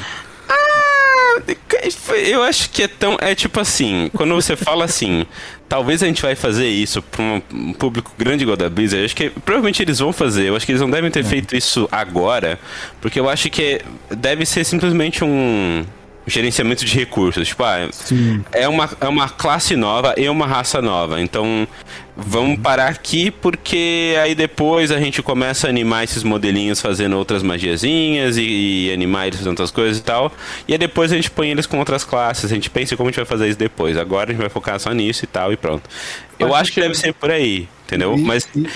[2.27, 3.17] Eu acho que é tão.
[3.19, 5.25] É tipo assim, quando você fala assim,
[5.67, 9.15] talvez a gente vai fazer isso pra um- público grande igual da Blizzard, eu acho
[9.15, 10.47] que provavelmente eles vão fazer.
[10.49, 12.59] Eu acho que eles não devem ter feito isso agora,
[13.01, 15.85] porque eu acho que deve ser simplesmente um
[16.29, 17.47] gerenciamento de recursos.
[17.47, 18.43] Tipo, ah, Sim.
[18.51, 21.19] é uma, é uma classe nova e uma raça nova.
[21.21, 21.67] Então,
[22.15, 27.41] vamos parar aqui porque aí depois a gente começa a animar esses modelinhos fazendo outras
[27.43, 30.31] magiazinhas e, e animar eles fazendo outras coisas e tal.
[30.67, 32.45] E aí depois a gente põe eles com outras classes.
[32.51, 33.97] A gente pensa em como a gente vai fazer isso depois.
[33.97, 35.89] Agora a gente vai focar só nisso e tal e pronto.
[36.37, 38.15] Eu Faz acho que deve ser por aí, entendeu?
[38.17, 38.67] E- Mas e-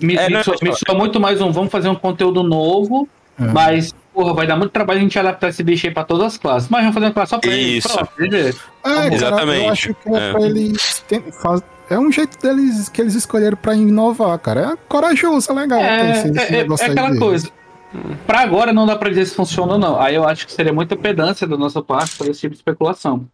[0.00, 2.42] Me, É, me não, soa, me só- soa muito mais um vamos fazer um conteúdo
[2.42, 3.08] novo,
[3.40, 3.44] É.
[3.46, 6.38] mas porra, vai dar muito trabalho a gente adaptar esse bicho aí pra todas as
[6.38, 6.68] classes.
[6.68, 7.76] Mas vamos fazer uma classe só pra ele.
[7.78, 7.88] Isso.
[7.88, 8.36] Pronto, GG.
[8.36, 8.52] É,
[8.82, 9.64] cara, Exatamente.
[9.64, 10.32] eu acho que é, É.
[10.32, 11.04] pra eles
[11.90, 14.72] é um jeito deles que eles escolheram pra inovar, cara.
[14.72, 15.78] É corajoso, é legal.
[15.80, 17.48] É, esse- esse é, é, é aquela coisa.
[18.26, 19.98] Pra agora não dá pra dizer se funciona ou não.
[20.00, 23.26] Aí eu acho que seria muita pedância da nossa parte fazer esse tipo de especulação.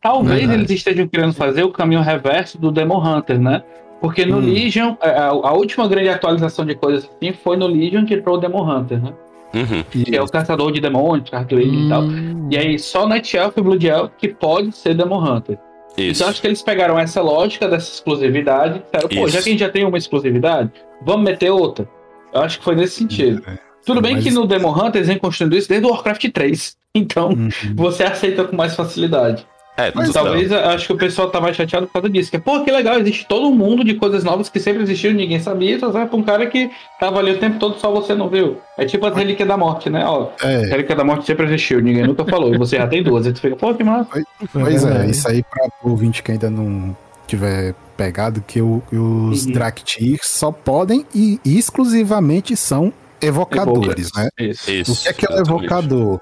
[0.00, 0.60] Talvez Verdade.
[0.60, 3.62] eles estejam querendo fazer o caminho reverso do Demon Hunter, né?
[4.00, 4.40] Porque no Hum.
[4.40, 8.38] Legion, a, a última grande atualização de coisas assim foi no Legion que entrou o
[8.40, 9.12] Demon Hunter, né?
[9.54, 9.82] Uhum.
[10.04, 12.02] Que é o caçador de demônios, carduílio e tal.
[12.02, 12.48] Hum.
[12.50, 15.58] E aí só Night Elf e Blood Elf que pode ser Demon Hunter.
[15.96, 16.20] Isso.
[16.22, 19.34] Então acho que eles pegaram essa lógica dessa exclusividade e disseram, pô, Isso.
[19.36, 20.70] já que a gente já tem uma exclusividade,
[21.02, 21.88] vamos meter outra.
[22.32, 23.42] Eu acho que foi nesse sentido.
[23.84, 26.76] Tudo bem Mas- que no Demon Hunter eles vêm construindo isso desde o Warcraft 3.
[26.94, 27.48] Então, Uhum.
[27.76, 29.46] você aceita com mais facilidade.
[29.78, 32.30] É, Mas talvez eu acho que o pessoal tava chateado por causa disso.
[32.32, 35.38] Que, pô, que legal, existe todo um mundo de coisas novas que sempre existiram, ninguém
[35.38, 36.68] sabia, só sabe pra um cara que
[36.98, 38.58] tava ali o tempo todo, só você não viu.
[38.76, 40.04] É tipo a Relíquia da Morte, né?
[40.04, 42.52] Ó, a É, Relíquia da Morte sempre existiu, ninguém nunca falou.
[42.52, 43.24] E você já tem duas.
[43.26, 44.08] Aí tu fica, pô, que massa.
[44.52, 45.10] pois é, verdade.
[45.12, 46.96] isso aí pra o ouvinte que ainda não
[47.28, 49.52] tiver pegado, que o- os Uhum.
[49.52, 54.28] Draktyr só podem e exclusivamente são evocadores, né?
[54.38, 54.92] Isso.
[54.92, 56.20] O que é que é um evocador?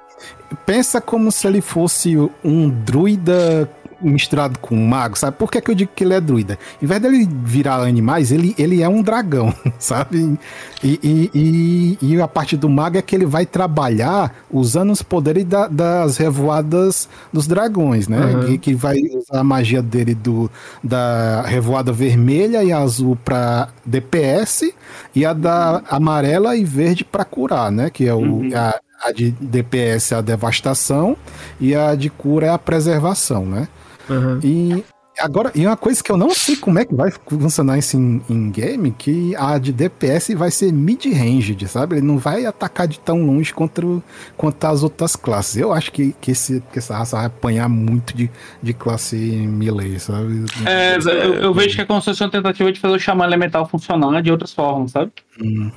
[0.65, 3.69] Pensa como se ele fosse um druida
[3.99, 5.39] misturado com um mago, sabe?
[5.39, 6.59] Por que, que eu digo que ele é druida?
[6.83, 10.39] Em vez dele virar animais, ele, ele é um dragão, sabe?
[10.85, 15.01] E, e, e, e a parte do mago é que ele vai trabalhar usando os
[15.03, 18.21] poderes da- das revoadas dos dragões, né?
[18.21, 18.41] Uhum.
[18.47, 20.51] Que, que vai usar a magia dele do,
[20.85, 24.75] da revoada vermelha e azul para DPS
[25.15, 27.89] e a da amarela e verde para curar, né?
[27.89, 28.51] Que é o, Uhum.
[28.55, 28.79] a,
[29.09, 31.17] a de DPS é a devastação
[31.61, 33.69] e a de cura é a preservação, né?
[34.09, 34.41] Aham.
[34.43, 34.85] E
[35.19, 38.21] agora, e uma coisa que eu não sei como é que vai funcionar isso em,
[38.29, 41.97] em game, que a de DPS vai ser mid-ranged, sabe?
[41.97, 44.03] Ele não vai atacar de tão longe contra, o-
[44.37, 45.57] quanto as outras classes.
[45.57, 48.31] Eu acho que, que, esse, que essa raça vai apanhar muito de,
[48.63, 50.45] de classe melee, sabe?
[50.67, 53.25] É, eu, eu vejo que é como se fosse uma tentativa de fazer o xamã
[53.25, 55.11] elemental funcionar de outras formas, sabe?
[55.43, 55.71] Hum.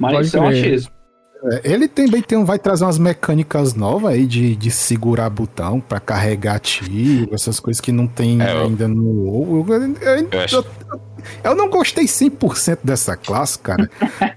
[0.00, 0.52] Mas Pode eu crer.
[0.64, 0.97] acho isso.
[1.44, 6.00] É, Ele também tem, vai trazer umas mecânicas novas aí de, de segurar botão pra
[6.00, 9.66] carregar tiro, essas coisas que não tem É, eu- ainda no WoW.
[9.70, 10.64] Eu, eu- Eu acho-
[11.44, 13.90] eu- não gostei 100% dessa classe, cara,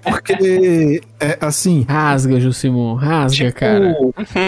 [0.04, 3.96] porque, é, assim, Rasga, Jusimon, rasga, tipo, cara.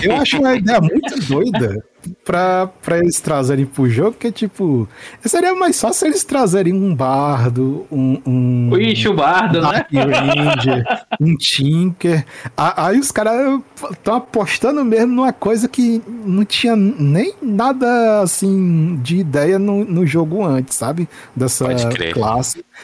[0.03, 1.84] eu acho uma ideia muito doida
[2.25, 4.88] pra, pra eles trazerem pro jogo, que, tipo,
[5.23, 8.21] seria mais fácil eles trazerem um bardo, um...
[8.25, 9.67] um Ixi, o bardo, né?
[9.71, 10.84] Dark Ranger,
[11.21, 12.25] um Tinker.
[12.57, 13.61] Aí os caras
[13.91, 20.05] estão apostando mesmo numa coisa que não tinha nem nada assim de ideia no, no
[20.05, 21.07] jogo antes, sabe?
[21.36, 22.13] Dessa Pode crer.
[22.13, 22.22] classe.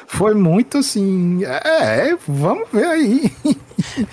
[0.08, 1.44] Foi muito assim.
[1.44, 3.32] É, vamos ver aí.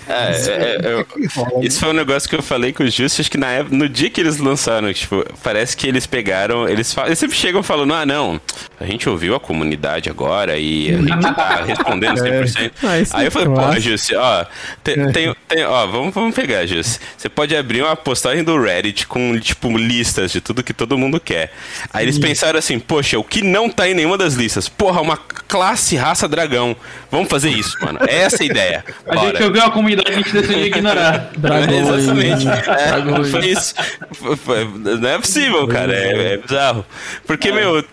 [0.07, 2.93] É, é, é, eu- que rola, Isso foi um negócio que eu falei com os
[2.93, 6.67] Justus, acho que na época, no dia que eles lançaram, tipo, parece que eles pegaram,
[6.67, 8.39] eles, fa- eles sempre chegam falando, ah, não,
[8.79, 12.71] a gente ouviu a comunidade agora e a gente tá respondendo 100%.
[12.83, 13.81] Ah, isso Aí é eu falei, pô, clássico.
[13.81, 14.45] Jussi, ó,
[14.83, 16.99] tem, tem, tem- ó, vamos, vamos pegar, Jussi.
[17.17, 21.19] Você pode abrir uma postagem do Reddit com, tipo, listas de tudo que todo mundo
[21.19, 21.51] quer.
[21.93, 24.67] Aí eles pensaram assim, poxa, o que não tá em nenhuma das listas?
[24.69, 26.75] Porra, uma classe raça dragão.
[27.11, 27.99] Vamos fazer isso, mano.
[28.07, 28.83] É essa a ideia.
[29.07, 29.63] A gente Bora.
[29.63, 31.31] ouviu a comunidade, a gente decidiu ignorar.
[31.37, 31.87] Dragões.
[31.87, 32.47] Exatamente.
[32.47, 33.29] É, Dragões.
[33.31, 33.75] foi isso.
[34.13, 34.65] Foi- foi-
[34.99, 35.93] não é possível, cara.
[35.93, 36.85] É, é bizarro.
[37.25, 37.83] Porque, meu,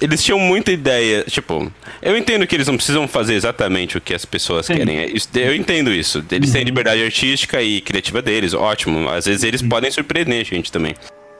[0.00, 1.24] eles tinham muita ideia.
[1.28, 1.70] Tipo,
[2.02, 4.76] eu entendo que eles não precisam fazer exatamente o que as pessoas Sim.
[4.76, 4.98] querem.
[4.98, 6.24] É Eu entendo isso.
[6.30, 9.08] Eles têm liberdade artística e criativa deles, ótimo.
[9.08, 10.94] Às vezes eles podem surpreender a gente também.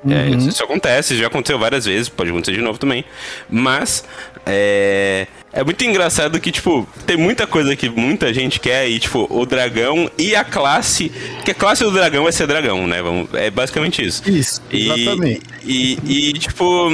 [0.06, 3.04] É, isso, isso acontece, já aconteceu várias vezes, pode acontecer de novo também.
[3.50, 4.04] Mas
[4.46, 9.26] é, é muito engraçado que, tipo, tem muita coisa que muita gente quer e, tipo,
[9.28, 11.10] o dragão e a classe.
[11.44, 13.02] Que a classe do dragão vai ser dragão, né?
[13.02, 14.22] Vamos, é basicamente isso.
[14.28, 15.42] Isso, E, exatamente.
[15.64, 16.90] e, e, tipo,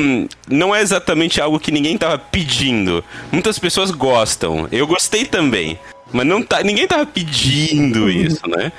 [0.49, 3.05] não é exatamente algo que ninguém tava pedindo.
[3.31, 4.67] Muitas pessoas gostam.
[4.73, 5.79] Eu gostei também.
[6.13, 8.71] Mas não tá, ninguém tava pedindo isso, né?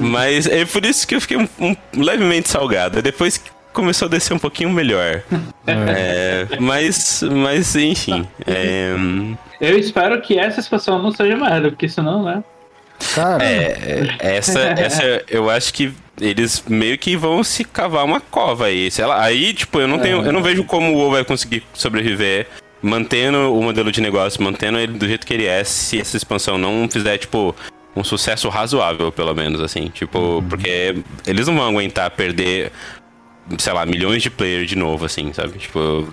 [0.00, 3.02] Mas é por isso que eu fiquei um, um levemente salgado.
[3.02, 5.22] Depois que começou a descer um pouquinho melhor.
[5.66, 8.28] É, mas, mas, enfim.
[8.46, 8.94] É,
[9.58, 12.44] Eu espero que essa situação não seja merda, porque senão, né?
[13.14, 18.66] Cara, é, essa, essa eu acho que eles meio que vão se cavar uma cova
[18.66, 18.90] aí.
[18.90, 20.22] Sei lá, aí, tipo, eu não tenho.
[20.22, 22.46] Eu não vejo como o WoW vai conseguir sobreviver
[22.82, 26.58] mantendo o modelo de negócio, mantendo ele do jeito que ele é, se essa expansão
[26.58, 27.56] não fizer, tipo,
[27.96, 29.88] um sucesso razoável, pelo menos, assim.
[29.88, 30.96] Tipo, porque
[31.26, 32.70] eles não vão aguentar perder,
[33.58, 35.58] sei lá, milhões de players de novo, assim, sabe?
[35.58, 36.08] Tipo,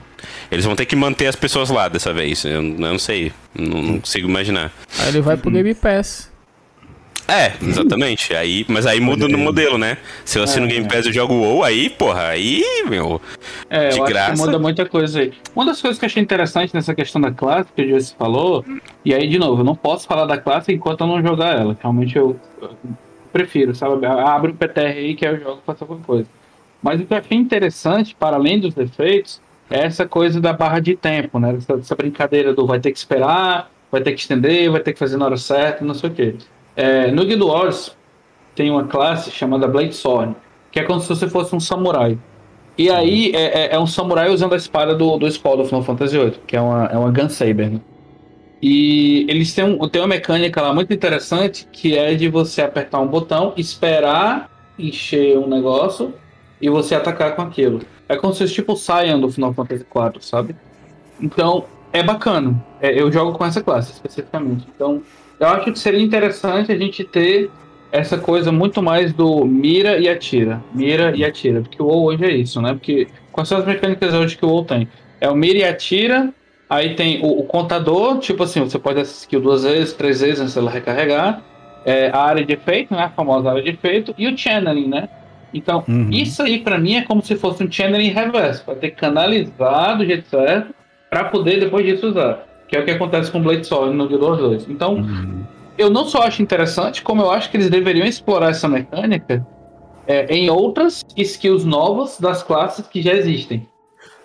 [0.51, 2.43] eles vão ter que manter as pessoas lá dessa vez.
[2.45, 3.31] Eu, eu não sei.
[3.57, 4.71] Não, não consigo imaginar.
[4.99, 6.29] Aí ele vai pro Game Pass.
[7.27, 8.35] É, exatamente.
[8.35, 9.97] Aí, mas aí muda no modelo, né?
[10.25, 10.69] Se eu assino É.
[10.69, 13.21] Game Pass e jogo WoW, aí, porra, aí, meu.
[13.69, 14.33] É, De eu acho graça.
[14.33, 15.31] que muda muita coisa aí.
[15.55, 18.65] Uma das coisas que eu achei interessante nessa questão da classe, que o Jesse falou,
[19.05, 21.77] e aí, de novo, eu não posso falar da classe enquanto eu não jogar ela.
[21.81, 22.71] Realmente eu, eu
[23.31, 24.05] prefiro, sabe?
[24.05, 26.27] Abre o PTR aí que aí eu jogo faço alguma coisa.
[26.81, 30.79] Mas o que eu achei interessante, para além dos defeitos, é essa coisa da barra
[30.79, 31.55] de tempo, né?
[31.55, 34.99] Essa, essa brincadeira do vai ter que esperar, vai ter que estender, vai ter que
[34.99, 36.35] fazer na hora certa, não sei o quê.
[36.75, 37.95] É, no Guild Wars
[38.55, 40.35] tem uma classe chamada Blade Sword,
[40.71, 42.17] que é como se você fosse um samurai.
[42.77, 45.83] E aí é, é- é um samurai usando a espada do, do Spawn do Final
[45.83, 47.69] Fantasy VIII, que é uma, é uma Gunsaber.
[47.69, 47.81] Né?
[48.61, 52.99] E eles têm, um, têm uma mecânica lá muito interessante que é de você apertar
[52.99, 56.13] um botão, esperar encher um negócio
[56.61, 57.81] e você atacar com aquilo.
[58.07, 60.55] É como se fosse tipo o Saiyan do Final Fantasy IV, sabe?
[61.19, 62.55] Então é bacana.
[62.79, 64.67] É, eu jogo com essa classe especificamente.
[64.75, 65.01] Então
[65.39, 67.49] eu acho que seria interessante a gente ter
[67.91, 70.61] essa coisa muito mais do mira e atira.
[70.73, 71.61] Mira e atira.
[71.61, 72.73] Porque o WoW hoje é isso, né?
[72.73, 74.87] Porque quais são as mecânicas hoje que o WoW tem?
[75.19, 76.33] É o mira e atira,
[76.69, 80.39] aí tem o, o contador, tipo assim, você pode essa skill duas vezes, três vezes
[80.39, 81.41] antes dela recarregar.
[81.83, 83.03] É, a área de efeito, né?
[83.03, 84.15] A famosa área de efeito.
[84.17, 85.09] E o channeling, né?
[85.53, 86.09] Então, Uhum.
[86.11, 88.63] isso aí pra mim é como se fosse um channeling reverso.
[88.65, 90.73] Vai ter que canalizar do jeito certo
[91.09, 92.45] pra poder depois disso usar.
[92.67, 94.69] Que é o que acontece com o Blade Sword no Guild Wars 2.
[94.69, 95.43] Então, Uhum.
[95.77, 99.45] eu não só acho interessante, como eu acho que eles deveriam explorar essa mecânica
[100.07, 103.67] é, em outras skills novas das classes que já existem.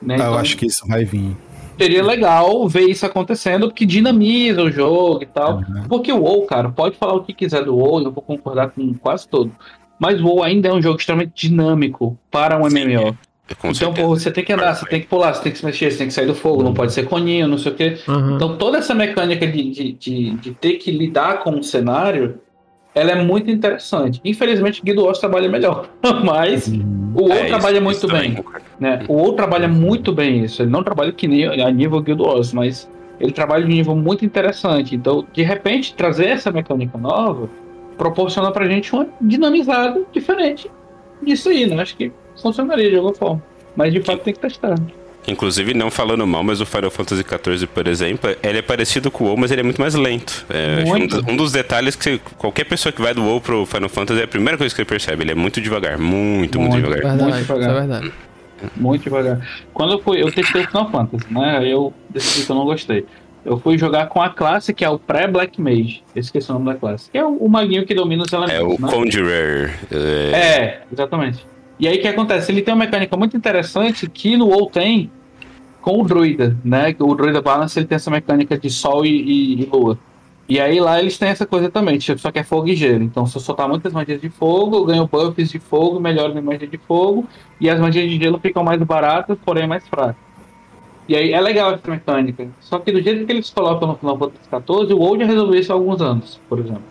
[0.01, 0.14] Né?
[0.14, 1.37] Ah, eu Então, acho que isso vai vir.
[1.79, 5.57] seria legal ver isso acontecendo, porque dinamiza o jogo e tal.
[5.59, 5.85] Uhum.
[5.89, 8.95] Porque o WoW, cara, pode falar o que quiser do WoW, eu vou concordar com
[8.95, 9.51] quase todo.
[9.99, 13.16] Mas o WoW ainda é um jogo extremamente dinâmico para um MMO.
[13.59, 13.92] Com então, certeza.
[14.09, 15.99] pô, você tem que andar, você tem que pular, você tem que se mexer, você
[15.99, 17.97] tem que sair do fogo, não pode ser coninho, não sei o quê.
[18.09, 18.34] Aham.
[18.34, 22.40] Então toda essa mecânica de, de, de, de ter que lidar com o cenário,
[22.92, 24.20] ela é muito interessante.
[24.24, 25.88] Infelizmente, Guild Wars trabalha melhor,
[26.24, 27.12] mas Uhum.
[27.14, 28.44] o WoW É, isso- trabalha isso muito também bem.
[28.80, 29.05] Né?
[29.07, 30.61] O WoW trabalha muito bem isso.
[30.62, 32.90] Ele não trabalha que nem a nível Guild Wars, mas
[33.20, 34.94] ele trabalha de um nível muito interessante.
[34.97, 37.49] Então, de repente, trazer essa mecânica nova
[37.97, 40.70] proporciona pra gente uma dinamizada diferente
[41.22, 41.80] disso aí, né?
[41.82, 43.42] Acho que funcionaria de alguma forma.
[43.74, 44.74] Mas de fato tem que testar.
[45.28, 49.24] Inclusive, não falando mal, mas o Final Fantasy XIV, por exemplo, ele é parecido com
[49.24, 50.47] o WoW, mas ele é muito mais lento.
[50.49, 51.20] É, um, Muito.
[51.20, 54.20] dos, um dos detalhes que você- qualquer pessoa que vai do WoW pro Final Fantasy
[54.20, 55.24] é a primeira coisa que ele percebe.
[55.24, 56.76] Ele é muito devagar, muito, muito, Muito.
[56.84, 57.16] devagar.
[57.16, 57.80] Verdade, muito isso é devagar.
[57.80, 58.12] verdade.
[58.76, 59.49] Muito devagar.
[59.74, 61.59] Quando eu fui, eu testei o Final Fantasy, né?
[61.59, 63.05] Aí eu decidi que eu não gostei.
[63.47, 66.03] Eu fui jogar com a classe que é o pré-Black Mage.
[66.14, 67.09] Eu esqueci o nome da classe.
[67.11, 68.78] Que é o, o maguinho que domina os É elementos.
[68.78, 68.92] o né?
[68.92, 69.78] Conjurer.
[69.92, 71.47] É, É, exatamente.
[71.78, 72.51] E aí o que acontece?
[72.51, 75.11] Ele tem uma mecânica muito interessante que no WoW tem
[75.80, 76.94] com o Druida, né?
[76.99, 79.97] O Druida Balance ele tem essa mecânica de Sol e, e- e Lua.
[80.49, 83.03] E aí lá eles têm essa coisa também, tipo, só que é fogo e gelo.
[83.05, 86.42] Então se eu soltar muitas magias de fogo, eu ganho buffs de fogo, melhoro minha
[86.42, 87.26] magia de fogo,
[87.61, 90.16] e as magias de gelo ficam mais baratas, porém mais fracas.
[91.09, 92.48] E aí é legal essa mecânica.
[92.61, 95.61] Só que do jeito que eles colocam no Final Fantasy XIV, o WoW já resolveu
[95.61, 96.82] isso há alguns anos, por exemplo.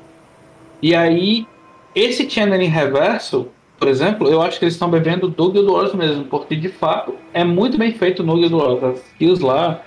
[0.82, 1.46] E aí,
[1.94, 3.48] esse channeling reverso,
[3.78, 7.16] por exemplo, eu acho que eles estão bebendo do Guild Wars mesmo, porque de fato
[7.34, 8.84] é muito bem feito no Guild Wars.
[8.84, 9.82] As skills lá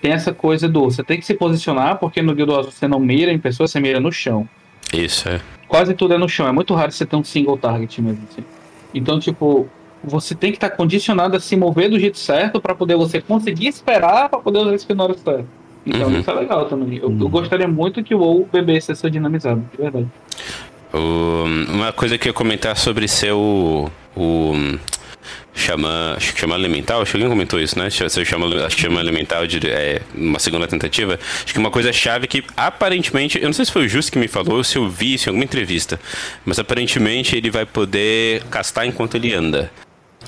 [0.00, 3.00] tem essa coisa do você tem que se posicionar, porque no Guild Wars você não
[3.00, 4.48] mira em pessoa, você mira no chão.
[4.92, 5.40] Isso, é.
[5.66, 8.22] Quase tudo é no chão, é muito raro você ter um single target mesmo.
[8.30, 8.44] Assim.
[8.92, 9.68] Então, tipo,
[10.04, 13.68] você tem que estar condicionado a se mover do jeito certo para poder você conseguir
[13.68, 15.44] esperar para poder usar esse hora certa.
[15.84, 16.20] Então Uhum.
[16.20, 16.98] isso é legal também.
[16.98, 20.06] Eu, eu gostaria muito que o WoW bebesse essa dinamizada, de verdade.
[20.92, 23.90] O- uma coisa que eu ia comentar sobre seu.
[24.16, 24.54] O.
[25.54, 26.14] Chama.
[26.16, 27.90] Acho que chama elemental, acho que alguém comentou isso, né?
[27.90, 31.18] Você chama, chama elemental de é, uma segunda tentativa.
[31.44, 33.38] Acho que uma coisa chave que aparentemente.
[33.38, 35.28] Eu não sei se foi o Justo que me falou ou se eu vi isso
[35.28, 36.00] em alguma entrevista.
[36.44, 39.70] Mas aparentemente ele vai poder castar enquanto ele anda.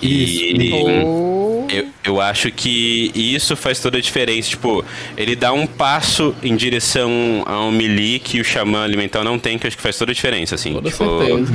[0.09, 0.73] E.
[0.73, 4.51] Ou- Eu, eu acho que isso faz toda a diferença.
[4.51, 4.85] Tipo,
[5.17, 7.11] ele dá um passo em direção
[7.47, 10.13] a um melee que o Xamã Alimental não tem, que eu acho que faz toda
[10.13, 10.75] a diferença, assim.
[10.75, 11.53] Toda tipo, certeza.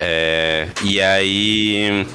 [0.00, 2.06] é, e aí.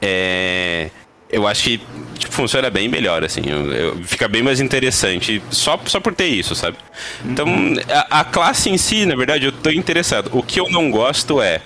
[0.00, 0.90] É,
[1.30, 1.80] eu acho que
[2.18, 3.42] tipo, funciona bem melhor, assim.
[3.46, 5.42] eu- eu- fica bem mais interessante.
[5.50, 6.76] Só, só por ter isso, sabe?
[7.24, 7.46] Então,
[7.90, 10.30] a, a classe em si, na verdade, eu tô interessado.
[10.32, 11.60] O que eu não gosto é.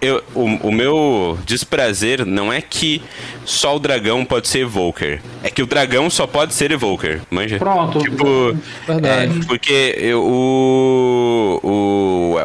[0.00, 3.02] Eu, o, o meu desprazer não é que
[3.44, 5.20] só o dragão pode ser evoker.
[5.42, 7.20] É que o dragão só pode ser evoker.
[7.30, 7.58] Manja?
[7.58, 7.98] Pronto.
[7.98, 8.56] Tipo.
[8.86, 9.40] Verdade.
[9.40, 11.60] É, porque eu- o.
[11.62, 12.36] O.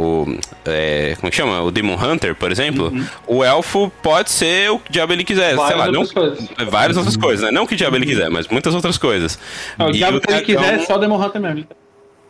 [0.00, 1.60] o é, como que chama?
[1.62, 2.92] O Demon Hunter, por exemplo.
[3.26, 5.48] O elfo pode ser o que o diabo ele quiser.
[5.48, 6.00] sei Várias lá, não.
[6.00, 6.48] outras coisas.
[6.70, 7.50] Várias outras coisas, né?
[7.50, 9.38] Não que o diabo ele quiser, mas muitas outras coisas.
[9.76, 11.66] Não, o diabo que ele dragão- quiser é só Demon Hunter mesmo.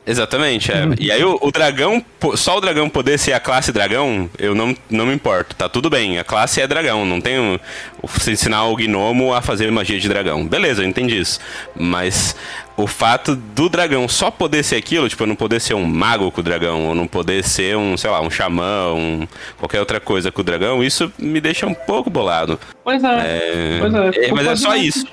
[0.09, 0.89] Exatamente, é.
[0.99, 2.03] E aí o, o dragão,
[2.35, 5.55] só o dragão poder ser a classe dragão, eu não, não me importo.
[5.55, 7.59] Tá tudo bem, a classe é dragão, não tem um,
[8.03, 10.47] você ensinar o gnomo a fazer magia de dragão.
[10.47, 11.39] Beleza, eu entendi isso.
[11.77, 12.35] Mas
[12.79, 16.31] o fato do dragão só poder ser aquilo, tipo, eu não poder ser um mago
[16.31, 19.27] com o dragão, ou não poder ser um, sei lá, um xamã, um,
[19.59, 22.59] qualquer outra coisa com o dragão, isso me deixa um pouco bolado.
[22.85, 23.09] Pois é.
[23.09, 24.27] É, Pois é.
[24.27, 25.05] é, mas é só isso.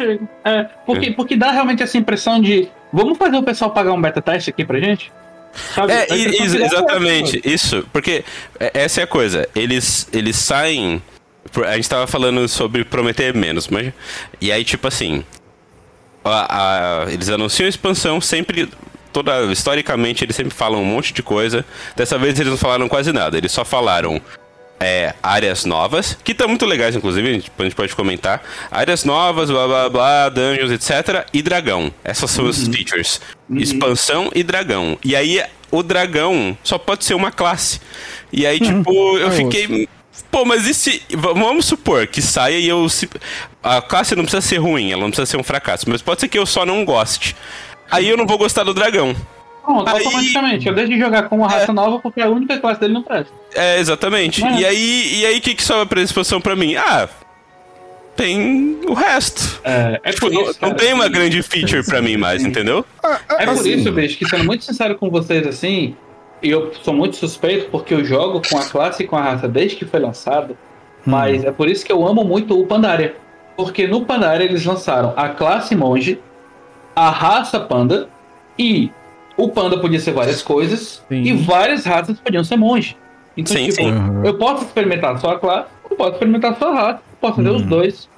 [0.45, 2.69] É, porque, porque dá realmente essa impressão de.
[2.95, 5.11] Vamos fazer o pessoal pagar um beta teste aqui pra gente?
[5.73, 5.91] Sabe?
[5.91, 7.49] É, Dá a e- impressão ex- que dá exatamente, certo.
[7.49, 7.87] isso.
[7.91, 8.23] Porque
[8.59, 9.47] é- essa é a coisa.
[9.55, 11.01] Eles, eles saem.
[11.67, 13.91] A gente tava falando sobre prometer menos, mas.
[14.41, 15.23] E aí, tipo assim.
[16.23, 18.69] a- a- eles anunciam a expansão sempre.
[19.13, 21.63] Toda, historicamente, eles sempre falam um monte de coisa.
[21.95, 23.37] Dessa vez, eles não falaram quase nada.
[23.37, 24.19] Eles só falaram
[24.79, 28.43] é, áreas novas, que estão muito legais, inclusive, a gente, a gente pode comentar.
[28.69, 31.25] Áreas novas, blá blá blá, dungeons, etc.
[31.33, 31.91] E dragão.
[32.03, 33.21] Essas são as features.
[33.55, 34.97] Expansão e dragão.
[35.03, 37.79] E aí, o dragão só pode ser uma classe.
[38.31, 39.87] E aí, tipo, eu é fiquei.
[40.31, 41.01] Pô, mas e se.
[41.11, 42.87] Vamos supor que saia e eu.
[42.89, 43.09] se-
[43.63, 45.89] a classe não precisa ser ruim, ela não precisa ser um fracasso.
[45.89, 47.35] Mas pode ser que eu só não goste.
[47.89, 49.15] Aí eu não vou gostar do dragão.
[49.65, 50.67] Pronto, Aí- automaticamente.
[50.67, 53.33] Eu deixo de jogar com uma raça nova porque a única classe dele não presta.
[53.53, 54.43] É, exatamente.
[54.43, 54.59] É.
[54.59, 56.75] E aí, e aí o que, que sobra pra expansão pra mim?
[56.75, 57.09] Ah,
[58.15, 59.59] tem o resto.
[59.63, 62.85] É, é Tipo, não, isso, não cara, tem uma grande feature pra mim mais, entendeu?
[63.37, 65.95] É por Assim, isso, bicho, que sendo muito sincero com vocês assim,
[66.41, 69.47] e eu sou muito suspeito porque eu jogo com a classe e com a raça
[69.47, 70.57] desde que foi lançado,
[71.05, 73.15] mas é por isso que eu amo muito o Pandaria.
[73.57, 76.19] Porque no Pandaria eles lançaram a classe monge,
[76.95, 78.07] a raça panda,
[78.57, 78.89] e
[79.37, 81.23] o panda podia ser várias coisas, Sim.
[81.23, 82.95] e várias raças podiam ser monge.
[83.37, 83.91] Então, Sim, tipo, sim.
[83.91, 84.25] Uhum.
[84.25, 87.49] eu posso experimentar só a classe, eu posso experimentar só a raça, eu posso fazer
[87.49, 88.09] os dois.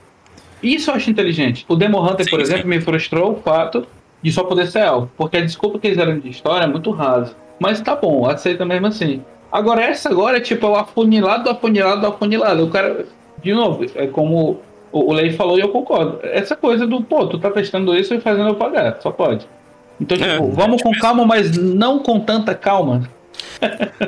[0.61, 1.65] Isso eu acho inteligente.
[1.67, 3.85] O Demo Hunter, por Sim, exemplo, me frustrou o fato
[4.21, 6.91] de só poder ser elfo, porque a desculpa que eles deram de história é muito
[6.91, 7.35] rasa.
[7.59, 9.23] Mas tá bom, aceita mesmo assim.
[9.51, 12.63] Agora, essa agora é tipo o afunilado do afunilado do afunilado.
[12.63, 13.05] O cara,
[13.41, 14.59] de novo, é como o
[14.91, 16.19] o Lei falou e eu concordo.
[16.23, 19.47] Essa coisa do, pô, tu tá testando isso e fazendo eu pagar, só pode.
[19.99, 23.09] Então, tipo, É, vamos com calma, mas não com tanta calma.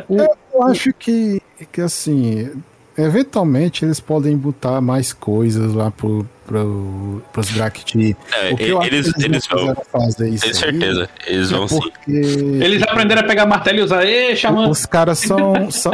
[0.09, 2.49] Eu acho que, que assim,
[2.97, 8.15] eventualmente eles podem botar mais coisas lá pro, pro, pros Drakti.
[8.33, 9.75] É, O que eu acho eles, que eles não vão.
[9.91, 11.09] fazer isso Tenho aí certeza.
[11.25, 11.79] Eles é vão sim.
[11.79, 14.67] porque Eles aprenderam a pegar martelo e usar, ê, xamã.
[14.69, 15.91] os caras são, são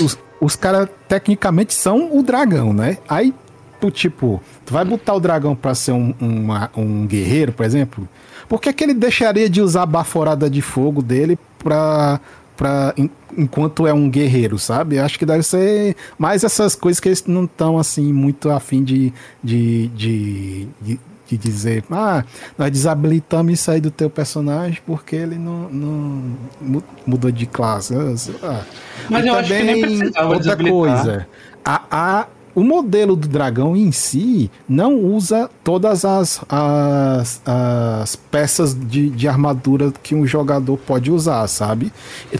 [0.00, 2.98] os, os caras tecnicamente são o dragão, né?
[3.08, 3.34] Aí
[3.80, 8.08] tu, tipo, tu vai botar o dragão pra ser um, uma- um guerreiro, por exemplo?
[8.52, 12.20] Por que, que ele deixaria de usar a baforada de fogo dele pra,
[12.54, 14.98] pra, en- enquanto é um guerreiro, sabe?
[14.98, 19.10] Acho que deve ser mais essas coisas que eles não estão, assim, muito afim de,
[19.42, 22.24] de, de, de, de dizer, ah,
[22.58, 26.22] nós desabilitamos isso aí do teu personagem porque ele não, não
[26.60, 27.94] mu- mudou de classe.
[28.42, 28.60] Ah.
[29.08, 31.26] Mas E eu acho que nem precisava outra coisa,
[31.64, 38.74] a, a, o modelo do dragão em si não usa todas as, as, as peças
[38.74, 41.92] de, de armadura que um jogador pode usar, sabe?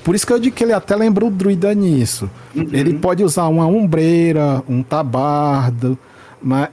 [0.04, 2.28] Por isso que eu digo que ele até lembra o druida nisso.
[2.54, 5.98] Ele pode usar uma ombreira, um tabardo,
[6.42, 6.68] mas,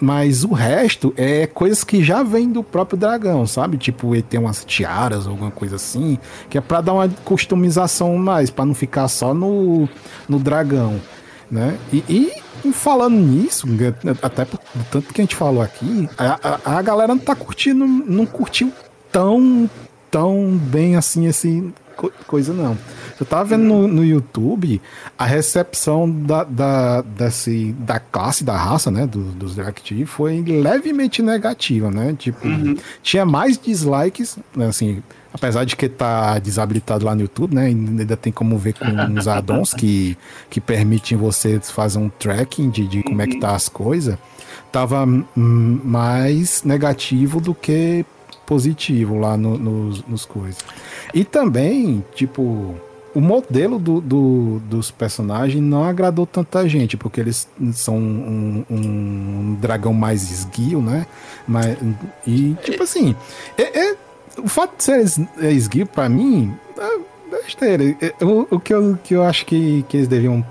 [0.00, 3.76] mas o resto é coisas que já vem do próprio dragão, sabe?
[3.76, 8.16] Tipo, ele tem umas tiaras ou alguma coisa assim, que é pra dar uma customização
[8.16, 9.88] mais, pra não ficar só no,
[10.28, 11.00] no dragão,
[11.50, 11.76] né?
[11.92, 13.66] E, e- falando nisso,
[14.22, 17.34] até por do tanto que a gente falou aqui, a, a, a galera não tá
[17.36, 18.72] curtindo, não curtiu
[19.12, 19.70] tão,
[20.10, 22.76] tão bem assim esse co- coisa não.
[23.20, 24.80] Eu tava vendo no, no YouTube
[25.16, 31.22] a recepção da, da, desse, da classe, da raça, né, do- dos Drakti foi levemente
[31.22, 32.14] negativa, né?
[32.18, 32.40] Tipo,
[33.02, 35.02] tinha mais dislikes, né, assim,
[35.36, 37.66] apesar de que tá desabilitado lá no YouTube, né?
[37.66, 40.16] Ainda tem como ver com uns addons que,
[40.50, 44.16] que permitem você fazer um tracking de, de como é que tá as coisas.
[44.72, 45.06] Tava
[45.36, 48.04] mais negativo do que
[48.46, 50.58] positivo lá no- nos, nos coisas.
[51.12, 52.74] E também, tipo,
[53.14, 59.56] o modelo do, do- dos personagens não agradou tanta gente, porque eles são um, um
[59.60, 61.06] dragão mais esguio, né?
[61.48, 61.76] Mas,
[62.26, 63.14] e, tipo assim,
[63.58, 63.96] é, é-
[64.38, 66.98] o fato de ser es- é esguio, pra mim, é
[67.42, 67.84] besteira.
[68.00, 70.44] É, O, o que, eu, que eu acho que, que eles deviam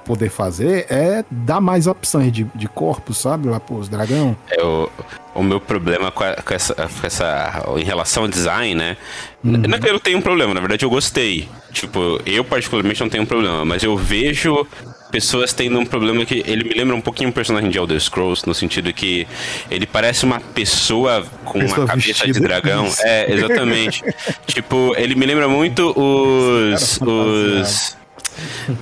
[0.00, 3.48] poder fazer é dar mais opções de, de corpo, sabe?
[3.48, 4.36] Lá pros dragão.
[4.50, 4.88] É, o,
[5.34, 7.62] o meu problema com, a- com essa, com essa.
[7.78, 8.96] Em relação ao design, né?
[9.44, 9.52] Uhum.
[9.52, 11.48] Não é que eu tenho um problema, na verdade eu gostei.
[11.72, 14.66] Tipo, eu particularmente não tenho um problema, mas eu vejo
[15.10, 18.46] pessoas tendo um problema que ele me lembra um pouquinho um personagem de Elder Scrolls,
[18.46, 19.26] no sentido que
[19.68, 22.86] ele parece uma pessoa com Pessoa uma cabeça de dragão.
[22.86, 23.02] Isso.
[23.04, 24.02] É, exatamente.
[24.46, 26.98] tipo, ele me lembra muito os.
[26.98, 27.99] Cara os.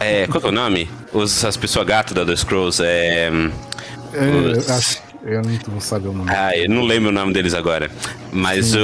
[0.01, 0.89] É, qual que é o nome?
[1.13, 2.83] Os, as pessoas gato da Elder Scrolls.
[2.83, 3.31] É.
[4.13, 6.31] É, eu, Os- acho- eu não vou saber o nome.
[6.33, 7.91] Ah, eu não lembro o nome deles agora.
[8.33, 8.79] Mas uh,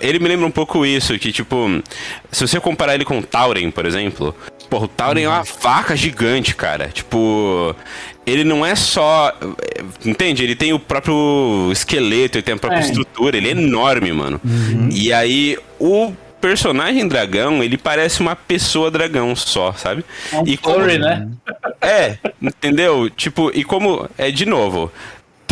[0.00, 1.82] ele me lembra um pouco isso, que tipo,
[2.30, 4.34] se você comparar ele com o Tauren, por exemplo,
[4.70, 6.88] porra, o Tauren é uma vaca gigante, cara.
[6.88, 7.74] Tipo,
[8.24, 9.32] ele não é só.
[10.04, 10.42] Entende?
[10.44, 12.84] Ele tem o próprio esqueleto, ele tem a própria É.
[12.84, 14.40] estrutura, ele é enorme, mano.
[14.90, 16.12] E aí, o
[16.42, 20.04] personagem dragão, ele parece uma pessoa dragão só, sabe?
[20.32, 21.28] É um e como- né?
[21.80, 23.08] é, entendeu?
[23.08, 24.08] Tipo, e como.
[24.18, 24.92] É de novo.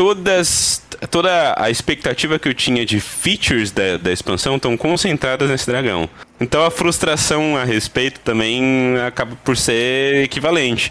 [0.01, 0.83] Todas.
[1.11, 6.09] Toda a expectativa que eu tinha de features da, da expansão estão concentradas nesse dragão.
[6.41, 10.91] Então a frustração a respeito também acaba por ser equivalente.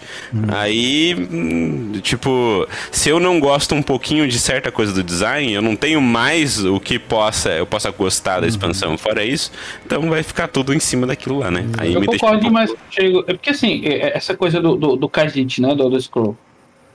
[0.50, 5.62] Aí, hum, tipo, se eu não gosto um pouquinho de certa coisa do design, eu
[5.62, 8.96] não tenho mais o que possa eu possa gostar da expansão.
[8.96, 9.52] Fora isso,
[9.86, 11.66] então vai ficar tudo em cima daquilo lá, né?
[11.80, 13.24] Aí Eu me deixa concordo pouco- demais contigo.
[13.28, 15.74] É porque assim, é- é essa coisa do, do, do Khajiit, né?
[15.74, 16.38] Do Elder Scroll.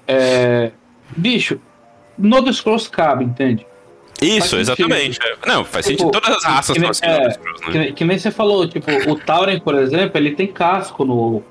[0.07, 0.71] É,
[1.17, 1.59] bicho,
[2.19, 3.67] no Scrolls cabe, entende?
[4.23, 5.19] Isso, exatamente.
[5.47, 6.13] Não, faz Tipo, sentido.
[6.21, 7.35] Todas as raças que nem- é, né?
[7.71, 11.43] Que, nem- que nem você falou, tipo, o Tauren, por exemplo, ele tem casco no.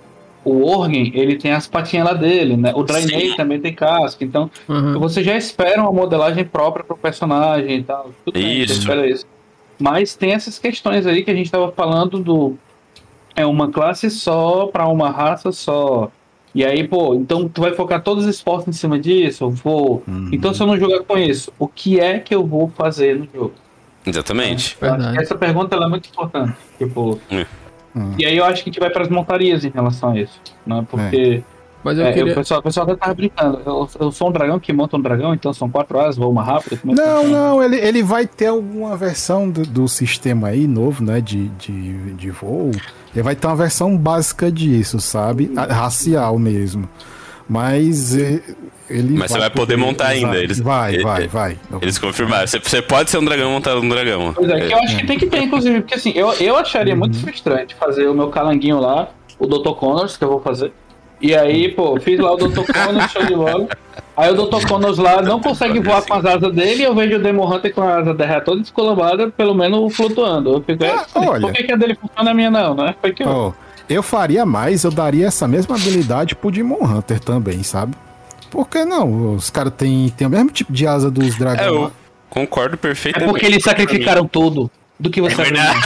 [0.45, 2.73] O Orgen, ele tem as patinhas lá dele, né?
[2.75, 3.35] O Draenei Sim.
[3.37, 4.23] também tem casco.
[4.25, 4.99] Então, Uhum.
[4.99, 8.11] você já espera uma modelagem própria pro personagem e tal.
[8.25, 8.79] Tudo bem, você Isso.
[8.81, 9.25] espera isso.
[9.79, 12.57] Mas tem essas questões aí que a gente tava falando do.
[13.35, 16.11] É uma classe só pra uma raça só.
[16.53, 19.45] E aí, pô, então tu vai focar todos os esportes em cima disso?
[19.45, 20.03] Eu vou.
[20.07, 20.29] Uhum.
[20.31, 23.27] Então, se eu não jogar com isso, o que é que eu vou fazer no
[23.33, 23.53] jogo?
[24.05, 24.77] Exatamente.
[25.19, 26.53] Essa pergunta ela é muito importante.
[26.77, 27.45] Tipo, É.
[27.95, 28.13] Hum.
[28.17, 30.41] E aí eu acho que a gente vai para as montarias em relação a isso.
[30.65, 30.85] Né?
[30.89, 31.43] Porque
[31.83, 32.31] Mas eu é, queria.
[32.31, 33.61] o, pessoal, o pessoal até tava brincando.
[33.65, 36.43] Eu, eu sou um dragão que monta um dragão, então são quatro horas, vou uma
[36.43, 36.77] rápida.
[36.77, 41.03] como é Não, não, ele, ele vai ter alguma versão do, do sistema aí novo,
[41.03, 41.21] né?
[41.21, 42.71] De, de, de voo.
[43.13, 45.51] Ele vai ter uma versão básica disso, sabe?
[45.55, 46.87] A- Racial mesmo.
[47.47, 49.17] Mas ele.
[49.17, 51.57] Mas você vai poder montar ainda, eles- Vai, ele- vai, vai.
[51.81, 52.47] Eles confirmaram.
[52.47, 54.33] Você, você pode ser um dragão montado num dragão.
[54.33, 56.95] Pois é, que eu acho que tem que ter, inclusive, porque assim, eu, eu acharia
[56.95, 59.71] muito frustrante fazer o meu calanguinho lá, o Dr.
[59.75, 60.71] Connors, que eu vou fazer.
[61.21, 62.63] E aí, pô, fiz lá o Dr.
[62.71, 63.67] Connors, show de bola.
[64.15, 64.67] Aí o Dr.
[64.67, 67.73] Connors lá não consegue voar com as asas dele e eu vejo o Demon Hunter
[67.73, 70.53] com a asa dela toda descolambada, pelo menos flutuando.
[70.53, 71.41] Eu fico, Ah, é, olha.
[71.41, 72.93] por que, que a dele funciona a minha não, né?
[73.01, 73.27] Foi que eu...
[73.27, 73.51] Ó,
[73.89, 77.95] eu faria mais, eu daria essa mesma habilidade pro Demon Hunter também, sabe?
[78.51, 79.33] Por que não?
[79.33, 81.67] Os caras têm tem o mesmo tipo de asa dos É, dragões.
[81.67, 81.91] eu lá.
[82.29, 83.31] concordo É perfeitamente.
[83.31, 85.73] porque eles sacrificaram tudo do que você É verdade.
[85.73, 85.83] mão.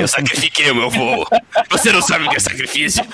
[0.00, 1.26] Eu sacrifiquei o meu voo.
[1.70, 3.04] Você não sabe o que é sacrifício.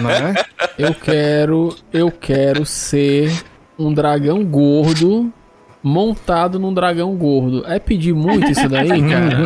[0.00, 0.34] né?
[0.78, 1.76] Eu quero.
[1.92, 3.30] Eu quero ser
[3.78, 5.32] um dragão gordo
[5.80, 7.64] montado num dragão gordo.
[7.66, 9.38] É pedir muito isso daí, cara?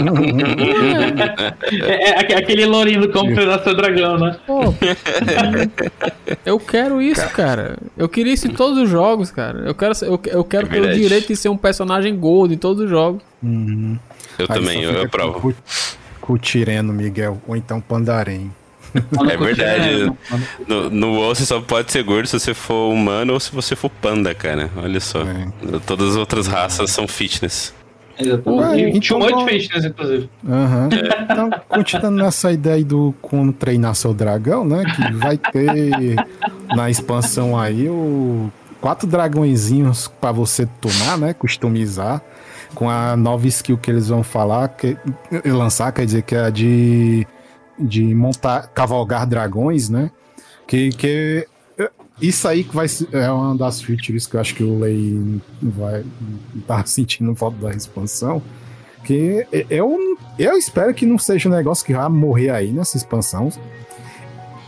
[1.71, 4.37] É, é aque- aquele lourinho do como treinar seu dragão, né?
[4.47, 4.61] Pô,
[6.45, 7.77] eu quero isso, cara.
[7.97, 9.61] Eu queria isso em todos os jogos, cara.
[9.67, 12.59] Eu quero, eu, eu quero É ter o direito de ser um personagem gordo em
[12.59, 13.23] todos os jogos.
[13.43, 13.99] Uhum.
[14.39, 15.41] Eu Aí também, eu, fica eu provo.
[15.41, 15.55] Com,
[16.23, 17.43] com o Tireno, Miguel.
[17.47, 18.51] Ou então Pandarém.
[19.31, 20.13] É verdade.
[20.67, 23.75] No, no WoW você só pode ser gordo se você for humano ou se você
[23.75, 24.71] for panda, cara.
[24.77, 25.23] Olha só.
[25.23, 25.49] É.
[25.87, 27.75] Todas as outras raças são fitness.
[28.19, 28.79] Exatamente.
[28.79, 30.31] E então tinha um monte de fitness, inclusive.
[31.25, 34.85] Então, continuando nessa ideia do como treinar seu dragão, né?
[34.95, 36.17] Que vai ter
[36.77, 38.51] na expansão aí o
[38.81, 41.33] quatro dragõezinhos pra você tunar, né?
[41.33, 42.21] Customizar.
[42.75, 44.97] Com a nova skill que eles vão falar, que,
[45.45, 47.27] lançar, quer dizer, que é a de,
[47.79, 50.11] de montar, cavalgar dragões, né?
[50.67, 51.47] Que, que
[52.23, 56.05] isso aí que vai é uma das features que eu acho que o Lei vai
[56.67, 58.41] tá sentindo falta da expansão.
[59.05, 63.51] Que eu, eu espero que não seja um negócio que vai morrer aí nessa expansão.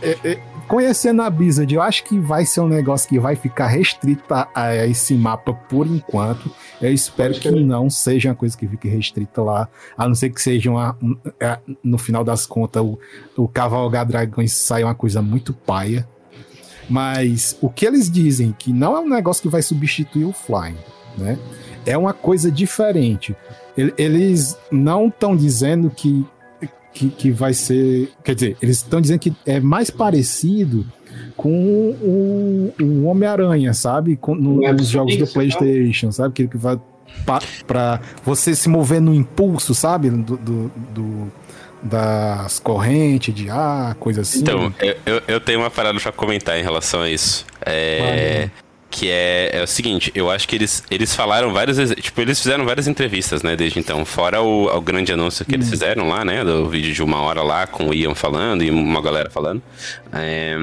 [0.01, 3.67] É, é, conhecendo a Blizzard, eu acho que vai ser um negócio que vai ficar
[3.67, 6.49] restrito a, a esse mapa por enquanto.
[6.81, 10.41] Eu espero que não seja uma coisa que fique restrita lá, a não ser que
[10.41, 12.97] seja uma, um, é, no final das contas o,
[13.37, 16.07] o Cavalgar Dragões saia uma coisa muito paia.
[16.87, 20.77] Mas o que eles dizem que não é um negócio que vai substituir o Flying,
[21.17, 21.37] né?
[21.85, 23.35] É uma coisa diferente.
[23.75, 26.23] Ele- Eles não estão dizendo que,
[26.95, 28.09] que, que vai ser.
[28.23, 30.85] Quer dizer, eles estão dizendo que é mais parecido
[31.37, 31.51] com
[32.01, 34.15] o, o Homem-Aranha, sabe?
[34.15, 36.29] Com, no- Web nos jogos do PlayStation, sabe?
[36.29, 36.79] Aquele que vai
[37.25, 40.09] pa- pra você se mover no impulso, sabe?
[40.09, 41.31] Do, do, do,
[41.83, 44.39] das correntes de ar, coisa assim.
[44.39, 47.45] Então, eu, eu, eu tenho uma parada pra comentar em relação a isso.
[47.65, 48.49] É.
[48.97, 51.95] Que é, é o seguinte, eu acho que eles, eles falaram várias vezes.
[51.95, 54.05] Tipo, eles fizeram várias entrevistas, né, desde então.
[54.05, 56.45] Fora o, o grande anúncio que eles fizeram lá, né?
[56.45, 59.61] Do vídeo de uma hora lá, com o Ian falando e uma galera falando.
[60.13, 60.55] É,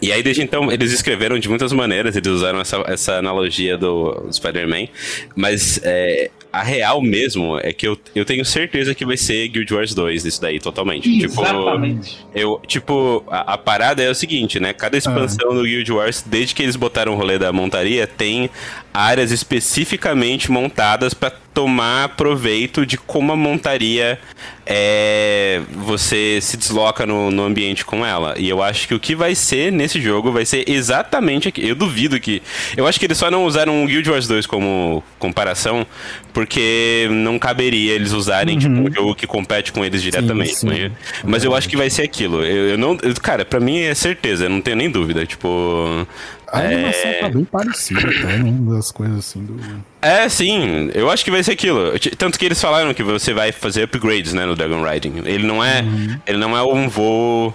[0.00, 4.28] e aí, desde então, eles escreveram de muitas maneiras, eles usaram essa, essa analogia do
[4.30, 4.88] Spider-Man,
[5.34, 9.72] mas é, a real mesmo é que eu, eu tenho certeza que vai ser Guild
[9.72, 11.24] Wars 2 isso daí, totalmente.
[11.24, 12.16] Exatamente.
[12.16, 14.72] Tipo, eu, tipo a, a parada é o seguinte, né?
[14.72, 18.50] Cada expansão do Guild Wars, desde que eles botaram o rolê da montaria, tem
[18.92, 24.18] áreas especificamente montadas para tomar proveito de como a montaria
[24.64, 28.34] é, você se desloca no, no ambiente com ela.
[28.36, 31.66] E eu acho que o que vai ser nesse jogo vai ser exatamente aqui.
[31.66, 32.42] Eu duvido que.
[32.76, 35.86] Eu acho que eles só não usaram o Guild Wars 2 como comparação,
[36.32, 38.60] porque não caberia eles usarem Uhum.
[38.60, 40.54] tipo, um jogo que compete com eles diretamente.
[40.54, 40.66] sim.
[40.68, 40.92] né?
[41.24, 42.44] Mas eu acho que vai ser aquilo.
[42.44, 42.96] Eu, eu não.
[43.02, 45.24] eu- cara, pra mim é certeza, eu não tenho nem dúvida.
[45.26, 46.06] Tipo.
[46.50, 48.74] A animação tá bem parecida até, né?
[48.74, 49.56] Das coisas assim do.
[50.00, 51.92] É, sim, eu acho que vai ser aquilo.
[52.16, 55.22] Tanto que eles falaram que você vai fazer upgrades, né, no Dragon Riding.
[55.24, 55.84] Ele não é,
[56.26, 57.54] ele não é um voo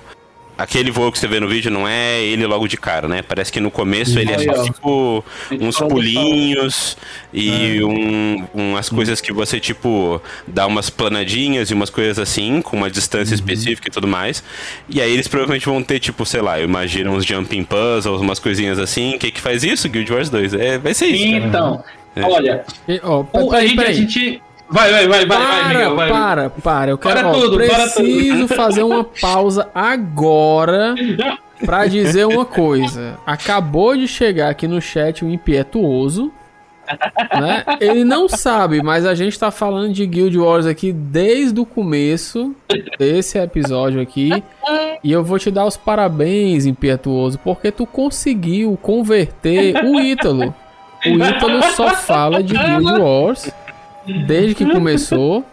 [0.57, 3.21] aquele voo que você vê no vídeo não é ele logo de cara, né?
[3.21, 4.63] Parece que no começo ele é só ó.
[4.63, 5.25] tipo
[5.59, 6.97] uns Só pulinhos
[7.33, 12.77] e um, umas coisas que você tipo dá umas planadinhas e umas coisas assim com
[12.77, 14.43] uma distância específica e tudo mais.
[14.89, 18.39] E aí eles provavelmente vão ter tipo, sei lá, eu imagino uns jumping puzzles, umas
[18.39, 19.15] coisinhas assim.
[19.15, 19.89] O que que faz isso?
[19.89, 20.53] Guild Wars 2.
[20.53, 21.31] É, vai ser isso.
[21.33, 21.45] cara.
[21.47, 21.83] Então,
[22.15, 22.21] É.
[22.23, 23.95] olha, E, ó, o- a peraí, gente, a peraí.
[23.95, 24.41] gente.
[24.69, 26.09] Vai, vai, vai, vai, vai, Para, Miguel, vai.
[26.09, 26.91] para, para.
[26.91, 30.95] Eu quero, Para ó, tudo, para preciso fazer uma pausa agora
[31.65, 33.17] pra dizer uma coisa.
[33.25, 36.31] Acabou de chegar aqui no chat um impietuoso,
[37.39, 37.63] né?
[37.79, 42.55] Ele não sabe, mas a gente tá falando de Guild Wars aqui desde o começo
[42.97, 44.43] desse episódio aqui.
[45.03, 50.53] E eu vou te dar os parabéns, impietuoso, porque tu conseguiu converter o Ítalo.
[51.05, 53.51] O Ítalo só fala de Guild Wars
[54.05, 55.43] desde que começou,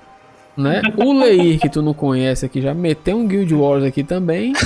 [0.57, 0.83] né?
[0.97, 4.53] O Leir, que tu não conhece aqui, já meteu um Guild Wars aqui também.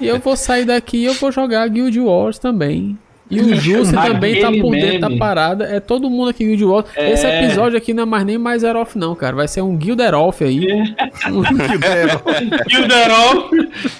[0.00, 2.98] E eu vou sair daqui e eu vou jogar Guild Wars também.
[3.28, 5.64] E o Justo também tá por dentro da parada.
[5.64, 6.86] É todo mundo aqui Guild Wars.
[6.94, 7.10] É.
[7.10, 9.34] Esse episódio aqui não é mais nem mais Erof, não, cara.
[9.34, 10.60] Vai ser um Guilderof aí.
[12.68, 13.50] Gilderoff.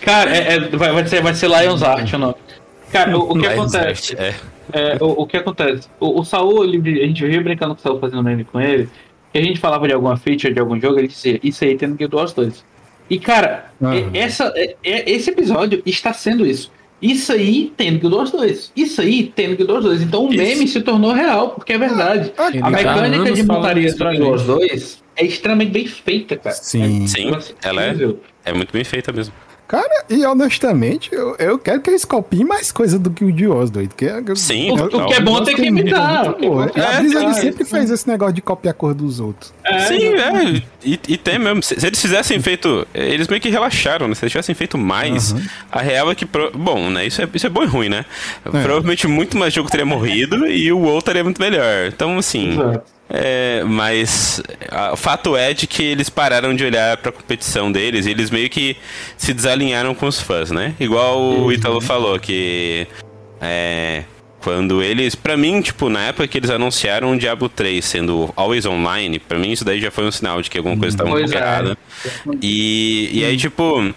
[0.03, 2.35] Cara, é, é- vai, vai ser, vai ser Lions Art o nome.
[2.93, 4.15] Cara, o, o que acontece?
[4.17, 4.35] É.
[4.73, 5.89] É, o, o que acontece?
[6.01, 8.89] O, o Saul, ele- a gente vivia brincando com o Saul fazendo meme com ele.
[9.33, 11.89] Que a gente falava de alguma feature de algum jogo, ele dizia, isso aí tem
[11.89, 12.65] no Guild Wars 2.
[13.09, 13.71] E cara,
[14.15, 16.73] é- essa, é- é- esse episódio está sendo isso.
[17.01, 18.73] Isso aí tem no Guild Wars 2.
[18.75, 20.03] Isso aí tem no Guild Wars 2.
[20.03, 20.43] Então o Isso.
[20.43, 22.33] meme se tornou real, porque é verdade.
[22.49, 24.51] Ele A tá mecânica anos de montaria do Guild Wars gente.
[24.69, 26.57] 2 é extremamente bem feita, cara.
[26.57, 27.07] Sim.
[27.07, 27.95] Sim, Nossa, ela é,
[28.47, 29.35] é muito bem feita mesmo.
[29.69, 33.49] Cara, e honestamente, eu, eu quero que eles copiem mais coisa do que o de
[33.49, 33.95] Oz, doido.
[33.97, 35.01] Que é, Sim, O, total.
[35.01, 36.27] o que é bom tem que imitar.
[36.27, 37.41] é A Blizzard isso.
[37.41, 39.53] sempre fez esse negócio de copiar a cor dos outros.
[39.65, 40.63] É, Sim, é.
[40.85, 41.63] E, e tem mesmo.
[41.65, 42.87] Se, se eles fizessem feito.
[42.95, 44.15] Eles meio que relaxaram, né?
[44.15, 45.35] Se eles tivessem feito mais,
[45.73, 46.25] a real é que.
[46.25, 47.05] pro- Bom, né?
[47.07, 48.05] Isso é, isso é bom e ruim, né?
[48.45, 51.87] Provavelmente muito mais jogo teria morrido e o outro estaria muito melhor.
[51.89, 52.53] Então, assim.
[52.53, 52.96] Exato.
[53.09, 58.05] É, mas a- o fato é de que eles pararam de olhar pra competição deles
[58.07, 58.77] e eles meio que
[59.17, 60.75] se desalinharam com os fãs, né?
[60.81, 62.87] Igual o Ítalo falou, que
[63.41, 64.03] é,
[64.41, 68.67] quando eles, Pra mim, tipo, na época que eles anunciaram o Diablo 3 sendo always
[68.67, 71.13] online, pra mim isso daí já foi um sinal de que alguma coisa estava um
[71.13, 71.37] pouco é.
[71.37, 71.79] errada.
[72.43, 73.95] E, e aí, tipo,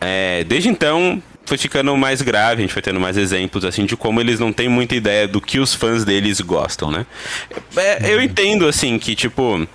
[0.00, 3.96] é, desde então foi ficando mais grave, a gente foi tendo mais exemplos assim de
[3.96, 7.06] como eles não têm muita ideia do que os fãs deles gostam, né?
[7.76, 9.66] É, eu entendo assim que tipo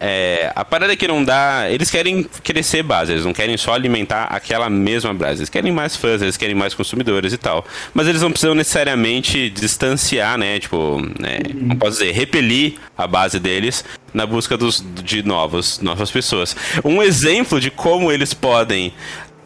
[0.00, 1.70] é, a parada que não dá.
[1.70, 5.40] Eles querem crescer base, eles não querem só alimentar aquela mesma base.
[5.40, 7.64] Eles querem mais fãs, eles querem mais consumidores e tal.
[7.92, 10.58] Mas eles não precisam necessariamente distanciar, né?
[10.58, 16.10] Tipo, né, não posso dizer, repelir a base deles na busca dos, de novos, novas
[16.10, 16.54] pessoas.
[16.84, 18.92] Um exemplo de como eles podem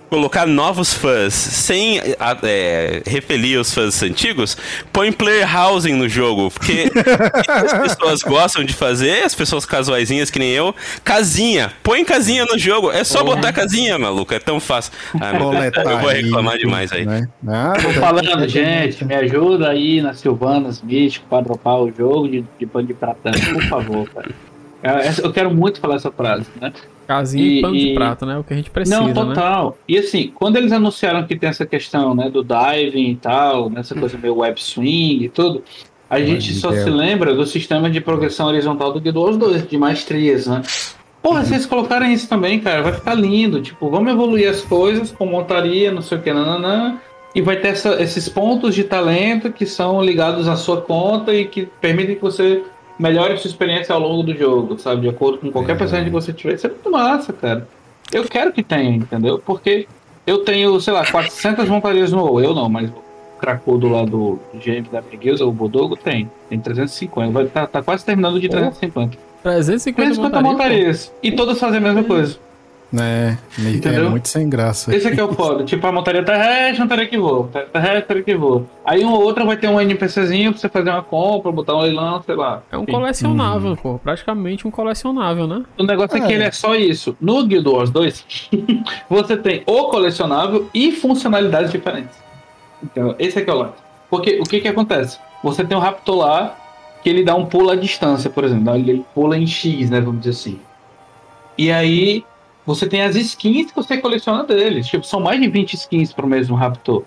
[0.09, 4.57] colocar novos fãs sem é, repelir os fãs antigos,
[4.93, 6.91] põe player housing no jogo, porque
[7.49, 10.75] as pessoas gostam de fazer, as pessoas casuaisinhas que nem eu,
[11.05, 14.93] casinha, põe casinha no jogo, é só botar casinha, maluco, é tão fácil.
[15.21, 17.05] Ah, eu vou reclamar demais aí.
[17.05, 17.29] Né?
[17.43, 17.81] Nada.
[17.83, 22.67] Tô falando, gente, me ajuda aí na Silvanas Místico pra dropar o jogo de, de
[22.67, 24.31] pano de prata, por favor, cara.
[24.83, 26.73] Eu- essa- Eu quero muito falar essa frase, né?
[27.09, 28.39] Casinha e, E- pano de e- prato, né?
[28.39, 29.15] O que a gente precisa, Não, né?
[29.15, 29.79] total.
[29.89, 33.95] E assim, quando eles anunciaram que tem essa questão, né, do diving e tal, nessa
[33.95, 35.65] coisa meio web swing e tudo,
[36.11, 39.79] a gente só se lembra do sistema de progressão horizontal do Guild Wars 2, de
[39.79, 40.63] maestrias, né?
[41.23, 43.61] Porra, vocês colocarem isso também, cara, vai ficar lindo.
[43.61, 46.99] Tipo, vamos evoluir as coisas com montaria, não sei o que, nananã.
[47.35, 51.45] E vai ter essa- esses pontos de talento que são ligados à sua conta e
[51.45, 52.63] que permitem que você
[52.99, 55.03] melhore sua experiência ao longo do jogo, sabe?
[55.03, 56.55] De acordo com qualquer personagem que você tiver.
[56.55, 57.67] Isso é muito massa, cara.
[58.13, 59.39] Eu quero que tenha, entendeu?
[59.39, 59.87] Porque
[60.27, 62.41] eu tenho, sei lá, 400 montarias no WoW.
[62.41, 66.31] Eu não, mas o cracudo lá do GM da Preguiça, o Bodogo, tem.
[66.49, 67.31] Tem 350.
[67.31, 69.17] Vai tá, tá quase terminando de 350.
[69.43, 71.13] 350 350 montaria, montarias.
[71.23, 72.39] E todas fazem a mesma coisa.
[72.97, 74.11] É, é Entendeu?
[74.11, 74.95] muito sem graça.
[74.97, 75.63] Esse aqui é o foda.
[75.65, 77.43] Tipo, a montaria terrestre, montaria que voa.
[77.43, 78.65] Montaria terrestre, montaria que voa.
[78.85, 82.23] Aí uma outra vai ter um NPCzinho pra você fazer uma compra, botar um leilão,
[82.23, 82.63] sei lá.
[82.73, 82.93] É um Enfim.
[82.93, 83.99] colecionável, pô.
[83.99, 85.65] Praticamente um colecionável, né?
[85.79, 86.37] O negócio é que É.
[86.37, 87.15] ele é só isso.
[87.21, 88.25] No Guild Wars 2,
[89.11, 92.17] você tem o colecionável e funcionalidades diferentes.
[92.83, 93.75] Então, esse aqui é o lance.
[94.09, 95.19] Porque o que que acontece?
[95.45, 96.57] Você tem um Raptor lá
[97.03, 98.75] que ele dá um pulo à distância, por exemplo.
[98.75, 100.01] Ele pula em X, né?
[100.01, 100.59] Vamos dizer assim.
[101.59, 102.25] E aí,
[102.69, 104.87] você tem as skins que você coleciona deles.
[104.87, 107.03] Tipo, são mais de 20 skins pro mesmo Raptor.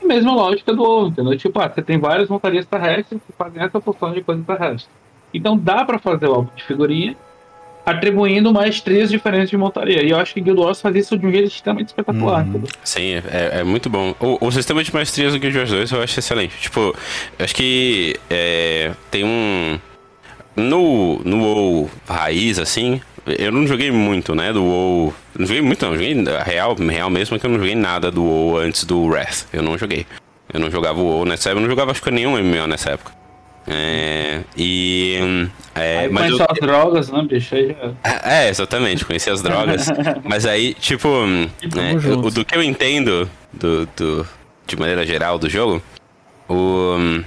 [0.00, 1.36] E mesma lógica do ovo, entendeu?
[1.36, 4.88] Tipo, ah, você tem várias montarias terrestres que fazem essa função de coisa terrestre.
[5.34, 7.16] Então dá pra fazer o álbum de figurinha
[7.84, 10.04] atribuindo maestrias diferentes de montaria.
[10.04, 12.46] E eu acho que Guild Wars faz isso de um jeito extremamente espetacular.
[12.46, 12.68] entendeu?
[12.84, 14.14] Sim, é, é muito bom.
[14.20, 16.56] O, o sistema de maestrias do Guild Wars 2 eu acho excelente.
[16.60, 16.94] Tipo,
[17.36, 19.80] eu acho que é, tem um.
[20.54, 24.52] No, no WoW raiz, assim, eu não joguei muito, né?
[24.52, 25.14] Do WoW.
[25.38, 25.92] Não joguei muito, não.
[25.94, 29.44] Joguei real, real mesmo, que eu não joguei nada do WoW antes do Wrath.
[29.52, 30.06] Eu não joguei.
[30.52, 32.90] Eu não jogava o WoW nessa época, eu não jogava acho que nenhum MMO nessa
[32.90, 33.12] época.
[33.66, 35.18] É, e.
[35.22, 37.54] hum, É, Aí mas põe eu- as drogas, né, bicho?
[37.54, 37.68] Aí
[38.04, 38.20] já...
[38.24, 39.86] é, exatamente, conheci as drogas.
[40.24, 42.26] mas aí, tipo, hum, é, junto.
[42.26, 44.26] o do que eu entendo do, do-
[44.66, 45.80] de maneira geral do jogo,
[46.48, 47.24] o, hum,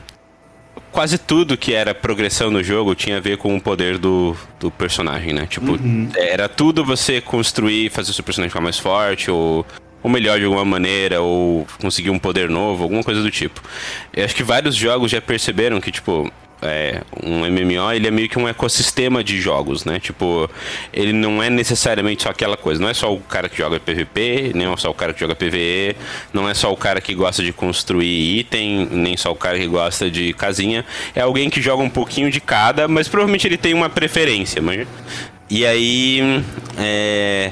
[0.95, 4.71] quase tudo que era progressão no jogo tinha a ver com o poder do, do
[4.71, 5.45] personagem, né?
[5.45, 5.77] Tipo,
[6.15, 9.65] era tudo você construir, fazer o seu personagem ficar mais forte, ou,
[10.01, 13.61] ou melhor de alguma maneira, ou conseguir um poder novo, alguma coisa do tipo.
[14.13, 16.31] Eu acho que vários jogos já perceberam que, tipo,
[16.65, 19.99] é, um MMO ele é meio que um ecossistema de jogos, né?
[19.99, 20.49] Tipo,
[20.93, 22.81] ele não é necessariamente só aquela coisa.
[22.81, 25.35] Não é só o cara que joga PVP, nem é só o cara que joga
[25.35, 25.95] PVE,
[26.33, 29.67] não é só o cara que gosta de construir item, nem só o cara que
[29.67, 30.85] gosta de casinha.
[31.15, 34.87] É alguém que joga um pouquinho de cada, mas provavelmente ele tem uma preferência, mas...
[35.47, 36.43] E aí,
[36.79, 37.51] é,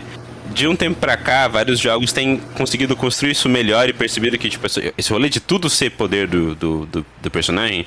[0.52, 4.50] de um tempo pra cá, vários jogos têm conseguido construir isso melhor e percebido que,
[4.50, 4.66] tipo,
[4.98, 7.86] esse rolê de tudo ser poder do, do, do, do personagem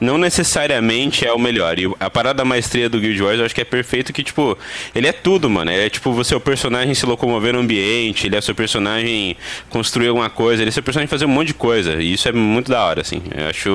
[0.00, 1.78] não necessariamente é o melhor.
[1.78, 4.56] E a parada da maestria do Guild Wars eu acho que é perfeito que, tipo,
[4.94, 5.70] ele é tudo, mano.
[5.70, 9.36] É tipo você é o personagem se locomover no ambiente, ele é seu personagem
[9.70, 12.02] construir alguma coisa, ele é seu personagem fazer um monte de coisa.
[12.02, 13.20] E isso é muito da hora, assim.
[13.36, 13.70] Eu acho.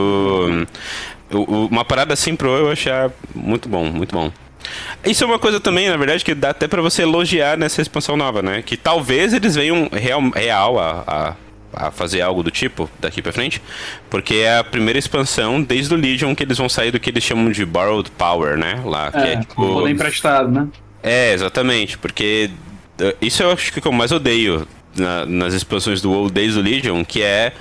[0.49, 0.65] hum,
[1.31, 4.31] o- o- Uma parada assim pro eu achar muito bom, muito bom.
[5.05, 8.15] Isso é uma coisa também, na verdade, que dá até pra você elogiar nessa expansão
[8.15, 8.61] nova, né?
[8.61, 11.35] Que talvez eles venham real, real a,
[11.73, 13.61] a, a fazer algo do tipo daqui pra frente,
[14.09, 17.23] porque é a primeira expansão desde o Legion que eles vão sair do que eles
[17.23, 18.81] chamam de Borrowed Power, né?
[18.85, 19.55] Lá, que é, É, tipo.
[19.55, 20.67] poder emprestado, né?
[21.03, 22.51] É, exatamente, porque
[22.99, 26.61] uh, isso eu acho que eu mais odeio na- nas expansões do WoW desde o
[26.61, 27.53] Legion, que é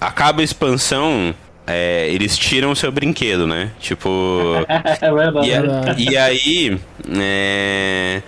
[0.00, 1.34] acaba a expansão,
[1.68, 3.70] é, eles tiram o seu brinquedo, né?
[3.78, 4.54] Tipo,
[5.00, 5.48] É verdade.
[5.48, 6.78] e, a- e aí,
[7.20, 8.22] é,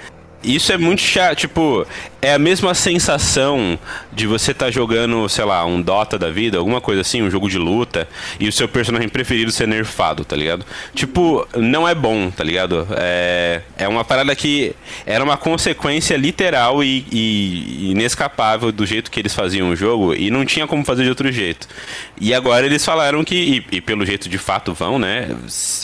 [0.44, 1.38] isso é muito chato.
[1.38, 1.86] Tipo,
[2.22, 3.78] é a mesma sensação
[4.12, 7.48] de você estar jogando, sei lá, um Dota da vida, alguma coisa assim, um jogo
[7.48, 8.06] de luta,
[8.38, 10.64] e o seu personagem preferido ser nerfado, tá ligado?
[10.94, 12.86] Tipo, não é bom, tá ligado?
[12.92, 14.74] É, é uma parada que
[15.06, 20.30] era uma consequência literal e, e inescapável do jeito que eles faziam o jogo, e
[20.30, 21.66] não tinha como fazer de outro jeito.
[22.20, 25.34] E agora eles falaram que, e, e pelo jeito de fato vão, né,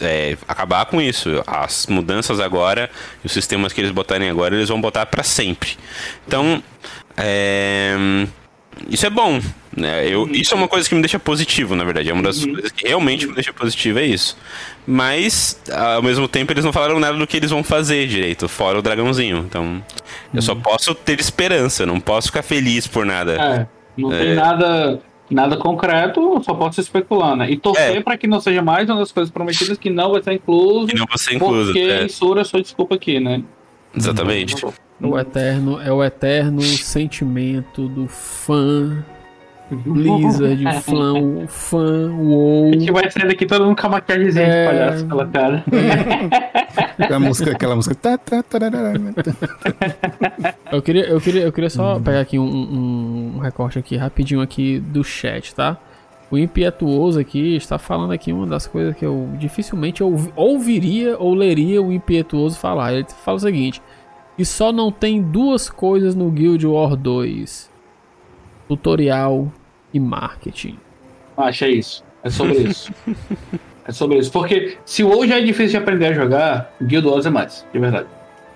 [0.03, 1.43] é, acabar com isso.
[1.47, 2.91] As mudanças agora,
[3.25, 5.77] os sistemas que eles botarem agora, eles vão botar pra sempre.
[6.27, 6.63] Então,
[7.17, 7.95] é,
[8.89, 9.41] isso é bom,
[9.77, 10.07] né?
[10.09, 12.11] Eu, isso é uma coisa que me deixa positivo, na verdade.
[12.11, 14.37] É uma das coisas que realmente me deixa positivo, é isso.
[14.87, 15.61] Mas,
[15.95, 18.83] ao mesmo tempo, eles não falaram nada do que eles vão fazer direito, fora o
[18.83, 19.39] dragãozinho.
[19.49, 19.83] Então,
[20.35, 23.33] eu só posso ter esperança, não posso ficar feliz por nada.
[23.35, 23.67] É,
[23.97, 24.19] não É.
[24.25, 25.01] tem nada,
[25.31, 27.51] nada concreto, só posso especular, né?
[27.51, 28.01] E torcer É.
[28.01, 30.89] pra que não seja mais uma das coisas prometidas que não vai ser incluso.
[30.89, 31.73] Que não vai ser incluso.
[31.73, 33.43] Porque é, Insura sua desculpa aqui, né?
[33.97, 34.55] exatamente.
[35.01, 39.05] O eterno, é o eterno sentimento do fã
[39.71, 42.69] Blizzard, fã, fã, WoW.
[42.71, 44.63] A gente vai sair daqui todo mundo com a maquiagemzinha É.
[44.63, 45.65] de palhaço pela cara.
[47.15, 47.95] A música, aquela música.
[47.95, 48.43] tá, tá.
[50.73, 54.41] Eu queria, eu queria, eu queria só pegar aqui um, um- um recorte aqui rapidinho
[54.41, 55.77] aqui do chat, tá?
[56.31, 61.35] O Impietuoso aqui está falando aqui uma das coisas que eu dificilmente ouvi- ouviria ou
[61.35, 62.93] leria o Impietuoso falar.
[62.95, 63.81] Ele fala o seguinte:
[64.39, 67.71] E só não tem duas coisas no Guild Wars 2:
[68.69, 69.51] tutorial
[69.93, 70.79] e marketing.
[71.37, 72.05] Acho é isso.
[72.23, 72.93] É sobre isso.
[73.87, 74.33] é sobre isso.
[74.33, 78.07] Porque se hoje é difícil de aprender a jogar, Guild Wars é mais, de verdade.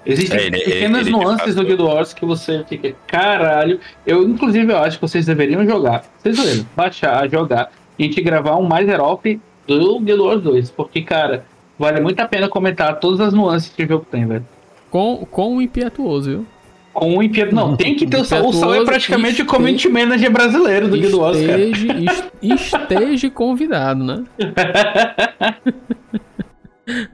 [0.04, 3.78] Existem É, ele- pequenas ele- ele nuances no Guild Wars que você fica, caralho.
[4.06, 6.04] Eu, inclusive, eu acho que vocês deveriam jogar.
[6.18, 10.70] Vocês deveriam baixar, jogar e a gente gravar um mais off do Guild Wars 2.
[10.70, 11.44] Porque, cara,
[11.78, 14.44] vale muito a pena comentar todas as nuances que o jogo tem, velho.
[14.90, 16.46] Com, com o impetuoso, viu?
[16.92, 17.54] Com o Impiedo.
[17.54, 18.44] Não, tem que ter o Sal.
[18.46, 21.60] O Sal é Impetuoso praticamente e o community manager brasileiro do Guild Wars, cara.
[21.60, 21.96] Esteja,
[22.42, 24.24] es- esteja convidado, né?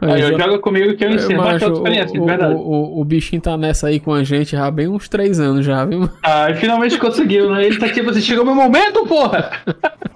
[0.00, 2.54] Aí, eu jo- joga comigo que eu ensino Macho, bastante experiência, de o, verdade.
[2.54, 5.38] o, o, o bichinho tá nessa aí com a gente já há bem uns três
[5.38, 6.08] anos já, viu?
[6.22, 7.66] Ah, finalmente conseguiu, né?
[7.66, 9.50] Ele tá tipo assim, chegou meu momento, porra!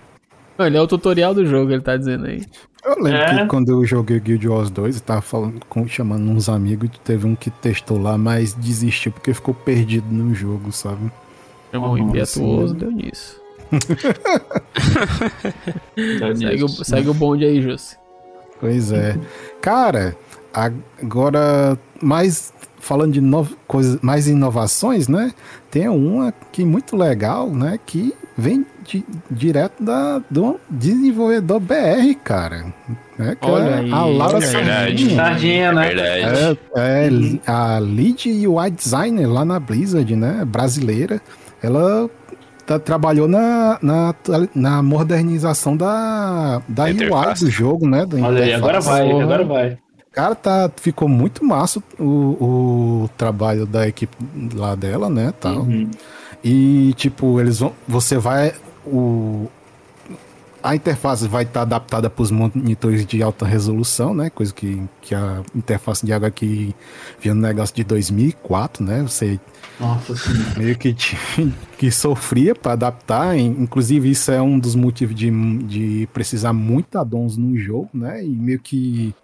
[0.62, 2.43] Olha, é o tutorial do jogo, ele tá dizendo aí.
[2.85, 3.39] Eu lembro É.
[3.43, 7.27] que quando eu joguei Guild Wars 2, eu tava falando, com, chamando uns amigos, teve
[7.27, 11.11] um que testou lá, mas desistiu porque ficou perdido no jogo, sabe?
[11.73, 13.41] Chamou o Nossa, impetuoso, deu nisso.
[16.37, 17.97] Segue o, segue o bonde aí, Jussi.
[18.61, 19.19] Pois é.
[19.61, 20.16] Cara,
[20.53, 25.32] agora, mais falando de novo, coisas, mais inovações, né?
[25.70, 27.78] Tem uma que muito legal, né?
[27.87, 32.67] Que vem di- direto da, do desenvolvedor BR, cara.
[33.19, 35.15] Né, que Olha é aí, a Laura olha aí.
[35.15, 35.73] Sardinha.
[35.73, 35.89] Né?
[35.95, 36.59] Verdade.
[36.75, 37.11] É, é
[37.47, 40.45] a lead UI designer lá na Blizzard, né?
[40.47, 41.21] Brasileira.
[41.62, 42.09] Ela
[42.67, 44.15] tá- trabalhou na, na,
[44.55, 48.07] na modernização da, da UI do jogo, né?
[48.07, 49.79] da Olha aí, agora vai, agora vai.
[50.12, 52.05] Cara, tá, ficou muito massa o,
[53.05, 54.17] o trabalho da equipe
[54.55, 55.33] lá dela, né?
[55.39, 55.59] Tal.
[55.59, 55.89] Uhum.
[56.43, 57.73] E, tipo, eles vão.
[57.87, 58.53] Você vai.
[58.86, 59.48] O,
[60.62, 64.28] a interface vai estar adaptada para os monitores de alta resolução, né?
[64.28, 66.74] Coisa que, que a interface de água aqui
[67.20, 69.02] vinha no negócio de 2004, né?
[69.02, 69.40] Você
[69.78, 70.15] Nossa
[70.59, 70.94] meio que,
[71.78, 73.39] que sofria para adaptar.
[73.39, 75.31] in- Inclusive, isso é um dos motivos de,
[75.65, 78.23] de precisar muito addons no jogo, né?
[78.23, 79.15] E meio que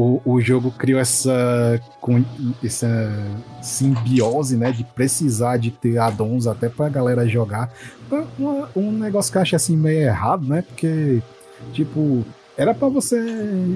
[0.00, 2.24] o, o jogo criou essa, com-
[2.62, 2.86] essa
[3.62, 4.70] simbiose, né?
[4.72, 7.70] De precisar de ter addons até pra galera jogar.
[8.10, 10.62] É uma- um negócio que eu acho assim meio errado, né?
[10.62, 11.20] Porque,
[11.72, 12.24] tipo.
[12.56, 13.16] Era pra você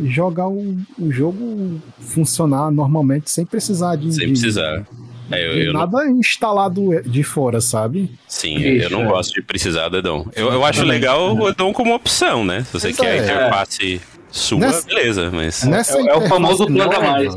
[0.07, 4.13] jogar o, o jogo funcionar normalmente sem precisar de.
[4.13, 4.85] Sem de- precisar.
[5.31, 8.11] É, eu, eu não, nada instalado de fora, sabe?
[8.29, 9.07] sim, Isso, eu não é.
[9.07, 10.27] gosto de precisar do Edom.
[10.35, 12.65] Eu, eu acho legal o Edom como opção, né?
[12.65, 13.19] Se você Pois quer a é.
[13.23, 14.01] interface
[14.33, 15.63] sua, Nessa- beleza, mas.
[15.65, 17.37] Nessa é o interface famoso plug a nova, mais.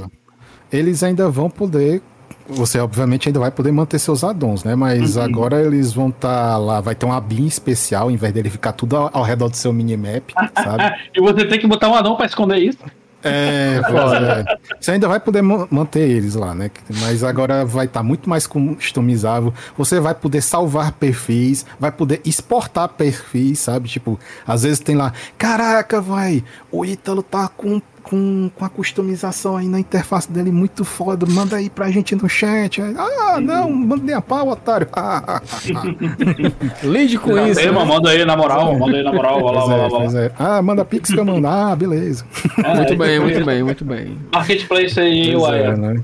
[0.72, 2.02] Eles ainda vão poder.
[2.48, 4.76] Você, obviamente, ainda vai poder manter seus addons, né?
[4.76, 5.24] Mas Uhum.
[5.24, 6.80] agora eles vão estar lá.
[6.80, 9.74] Vai ter uma bin especial, em vez dele ficar tudo ao, ao redor do seu
[9.74, 10.96] minimap, sabe?
[11.16, 12.78] E você tem que botar um anão pra esconder isso.
[13.26, 14.46] É, pois é.
[14.80, 16.70] Você ainda vai poder ma- manter eles lá, né?
[17.02, 19.54] Mas agora vai estar muito mais customizável.
[19.78, 23.90] Você vai poder salvar perfis, vai poder exportar perfis, sabe?
[23.90, 29.58] Tipo, às vezes tem lá, caraca, vai, o Ítalo tá com, com, com a customização
[29.58, 32.82] aí na interface dele muito foda, manda aí pra gente no chat.
[32.82, 34.88] Ah, não, manda nem a pau, otário.
[36.84, 37.60] Lide com Tá isso.
[37.62, 37.84] bem, né?
[37.86, 40.22] manda aí na moral, manda aí na moral, lá, lá, é, olha pois lá.
[40.22, 40.32] é.
[40.38, 41.48] Ah, manda pix que eu mando.
[41.48, 42.26] Ah, beleza.
[42.64, 44.18] É, Muito é, bem, é, muito bem, muito bem.
[44.32, 45.62] Marketplace aí, Pois uai.
[45.64, 46.04] é, né?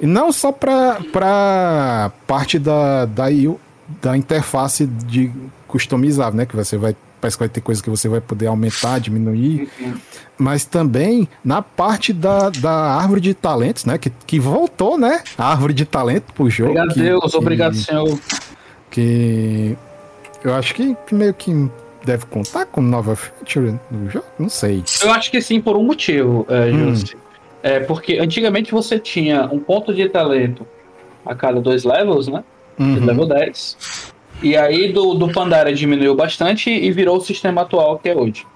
[0.00, 3.24] E não só para para parte da, da,
[4.02, 5.30] da interface de
[5.68, 6.46] customizável, né?
[6.46, 6.96] Que você vai.
[7.20, 9.68] Parece que vai ter coisa que você vai poder aumentar, diminuir.
[10.38, 13.98] Mas também na parte da, da árvore de talentos, né?
[13.98, 15.22] Que, que voltou, né?
[15.36, 16.70] A árvore de talento pro jogo.
[16.70, 18.18] Obrigado, que, Deus, que- obrigado, senhor.
[18.90, 19.76] Que
[20.42, 21.70] eu acho que meio que
[22.04, 24.24] deve contar com nova feature no jogo.
[24.38, 24.82] Não sei.
[25.02, 26.94] Eu acho que sim, por um motivo, é, Hum.
[27.62, 30.66] É porque antigamente você tinha um ponto de talento
[31.26, 32.42] a cada dois levels, né?
[32.78, 33.04] De Uhum.
[33.04, 33.76] level 10.
[34.42, 38.46] E aí do, do Pandara diminuiu bastante e virou o sistema atual que é hoje.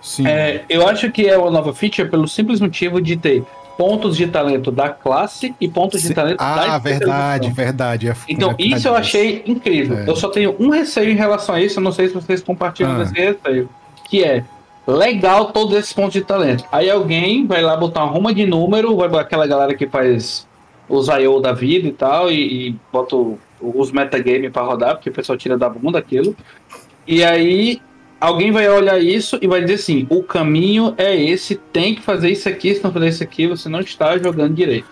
[0.00, 0.26] Sim.
[0.26, 3.42] É, eu acho que é uma nova feature pelo simples motivo de ter
[3.78, 8.08] pontos de talento da classe e pontos de talento da Ah, verdade, verdade.
[8.08, 9.98] É Então, verdade isso eu achei incrível.
[9.98, 10.08] É.
[10.08, 12.92] Eu só tenho um receio em relação a isso, eu não sei se vocês compartilham
[12.92, 12.98] Ah.
[12.98, 13.68] desse receio,
[14.10, 14.44] que é
[14.86, 16.64] legal todos esses pontos de talento.
[16.70, 20.46] Aí alguém vai lá botar uma ruma de número, vai botar aquela galera que faz
[20.88, 21.40] os I.O.
[21.40, 25.38] da vida e tal, e, e bota o- os metagame pra rodar, porque o pessoal
[25.38, 26.36] tira da bunda aquilo.
[27.06, 27.80] E aí
[28.20, 32.30] alguém vai olhar isso e vai dizer assim: o caminho é esse, tem que fazer
[32.30, 34.86] isso aqui, se não fazer isso aqui, você não está jogando direito.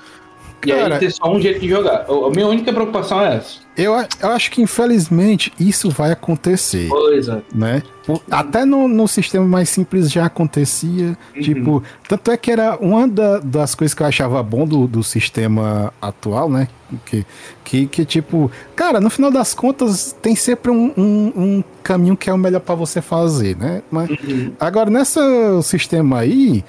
[0.65, 2.07] E Cara- aí tem só um jeito de jogar.
[2.09, 3.61] A minha única preocupação é essa.
[3.77, 7.41] Eu, eu acho que infelizmente isso vai acontecer, Pois é.
[7.55, 7.83] né?
[8.31, 11.17] Até no, no sistema mais simples já acontecia.
[11.41, 15.03] Tipo, tanto é que era uma da- das coisas que eu achava bom do, do
[15.05, 16.67] sistema atual, né?
[17.07, 17.25] Que,
[17.63, 22.29] que, que, tipo, cara, no final das contas tem sempre um, um, um caminho que
[22.29, 23.81] é o melhor pra você fazer, né?
[23.89, 24.11] Mas
[24.59, 25.21] agora nesse
[25.63, 26.65] sistema aí,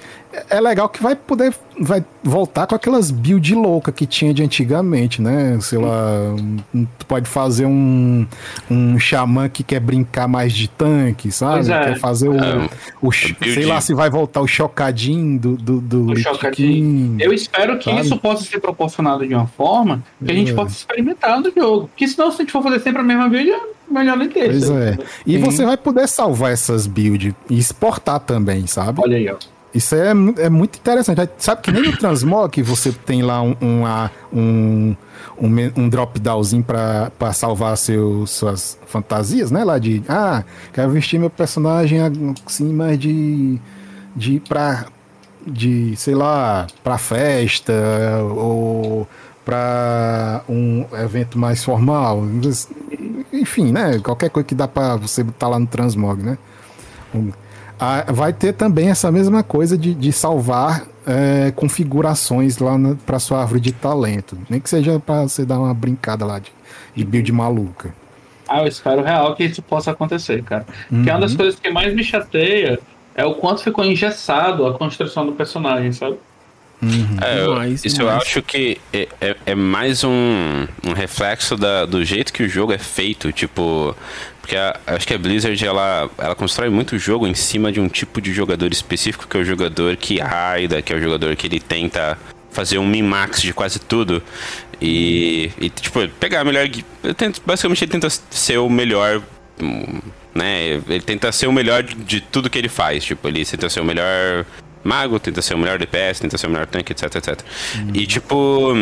[0.48, 5.20] é legal que vai poder vai voltar com aquelas build louca que tinha de antigamente,
[5.20, 5.58] né?
[5.60, 6.34] Sei lá,
[6.72, 8.26] um- tu pode fazer um,
[8.70, 11.70] um xamã que quer brincar mais de tanque, sabe?
[11.70, 11.84] É.
[11.84, 12.68] Quer fazer o, É,
[13.00, 17.16] o build- sei lá se vai voltar o chocadinho do do, do O chocadinho.
[17.20, 18.00] Eu espero que Sabe?
[18.02, 20.54] isso possa ser proporcionado de uma forma que a gente É.
[20.54, 21.88] possa experimentar no jogo.
[21.88, 23.60] Porque senão, se a gente for fazer sempre a mesma build, é
[23.90, 24.46] melhor nem ter.
[24.50, 24.98] Pois é.
[25.26, 25.38] E Sim.
[25.40, 29.00] você vai poder salvar essas builds e exportar também, sabe?
[29.02, 29.36] Olha aí, ó.
[29.74, 31.30] Isso é, é muito interessante.
[31.38, 33.56] Sabe que nem no Transmog você tem lá um,
[34.32, 34.96] um,
[35.40, 39.64] um, um, drop-downzinho pra, pra salvar seus, suas fantasias, né?
[39.64, 42.00] Lá de, ah, quero vestir meu personagem
[42.46, 43.58] assim, mais de.
[44.14, 44.86] de pra.
[45.46, 47.72] de, sei lá, pra festa
[48.36, 49.08] ou
[49.42, 52.22] pra um evento mais formal.
[53.32, 53.98] Enfim, né?
[54.00, 56.36] Qualquer coisa que dá pra você botar lá no Transmog, né?
[58.12, 63.60] Vai ter também essa mesma coisa de, de salvar é, configurações lá para sua árvore
[63.60, 64.38] de talento.
[64.48, 66.52] Nem que seja para você dar uma brincada lá de,
[66.94, 67.94] de build maluca.
[68.48, 70.66] Ah, eu espero real que isso possa acontecer, cara.
[70.88, 72.78] Porque uma das coisas que mais me chateia
[73.14, 76.16] é o quanto ficou engessado a construção do personagem, sabe?
[77.20, 78.22] É, eu- Demais, isso eu demais.
[78.22, 82.72] acho que é, é- é mais um, um reflexo da- do jeito que o jogo
[82.72, 83.94] é feito, tipo.
[84.42, 87.88] Porque a- acho que a Blizzard ela, ela constrói muito jogo em cima de um
[87.88, 91.46] tipo de jogador específico, que é o jogador que raida, que é o jogador que
[91.46, 92.18] ele tenta
[92.50, 94.22] fazer um min-max de quase tudo.
[94.80, 96.68] E, e, tipo, pegar a melhor.
[97.16, 99.22] tenta- basicamente ele tenta ser o melhor.
[99.60, 100.00] hum,
[100.34, 100.80] Né?
[100.88, 103.04] Ele tenta ser o melhor de, de tudo que ele faz.
[103.04, 104.44] Tipo, ele tenta ser o melhor
[104.82, 107.38] mago, tenta ser o melhor DPS, tenta ser o melhor tanque, etc, etc.
[107.94, 108.72] E tipo,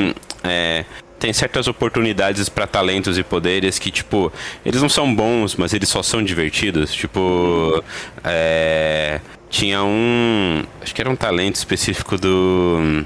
[0.42, 0.84] é,
[1.20, 4.32] tem certas oportunidades pra talentos e poderes que, tipo,
[4.64, 6.92] eles não são bons, mas eles só são divertidos.
[6.92, 7.84] Tipo,
[8.24, 9.20] é,
[9.50, 10.64] tinha um.
[10.80, 13.04] Acho que era um talento específico do.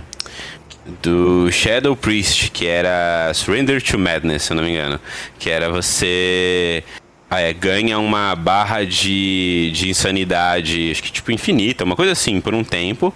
[1.03, 5.01] Do Shadow Priest, que era Surrender to Madness, se eu não me engano.
[5.39, 6.85] Que era você
[7.31, 12.39] ah, é, ganha uma barra de, de insanidade, acho que tipo infinita, uma coisa assim,
[12.39, 13.15] por um tempo.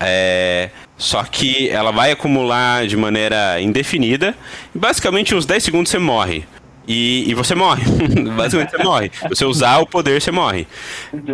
[0.00, 4.34] É, só que ela vai acumular de maneira indefinida.
[4.74, 6.44] E basicamente, uns 10 segundos você morre.
[6.86, 7.82] E, e você morre.
[8.36, 9.10] basicamente, você morre.
[9.28, 10.66] Você usar o poder, você morre.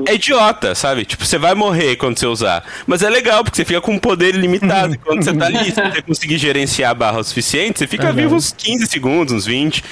[0.06, 1.04] É idiota, sabe?
[1.04, 2.64] Tipo, você vai morrer quando você usar.
[2.86, 4.94] Mas é legal, porque você fica com um poder ilimitado.
[4.94, 8.04] E quando você tá ali, se você conseguir gerenciar a barra o suficiente, você fica
[8.04, 8.22] Verdade.
[8.22, 9.84] vivo uns 15 segundos, uns 20.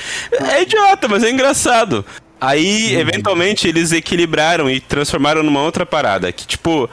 [0.48, 2.04] É idiota, mas é engraçado.
[2.40, 6.30] Aí, eventualmente, eles equilibraram e transformaram numa outra parada.
[6.30, 6.88] Que, tipo,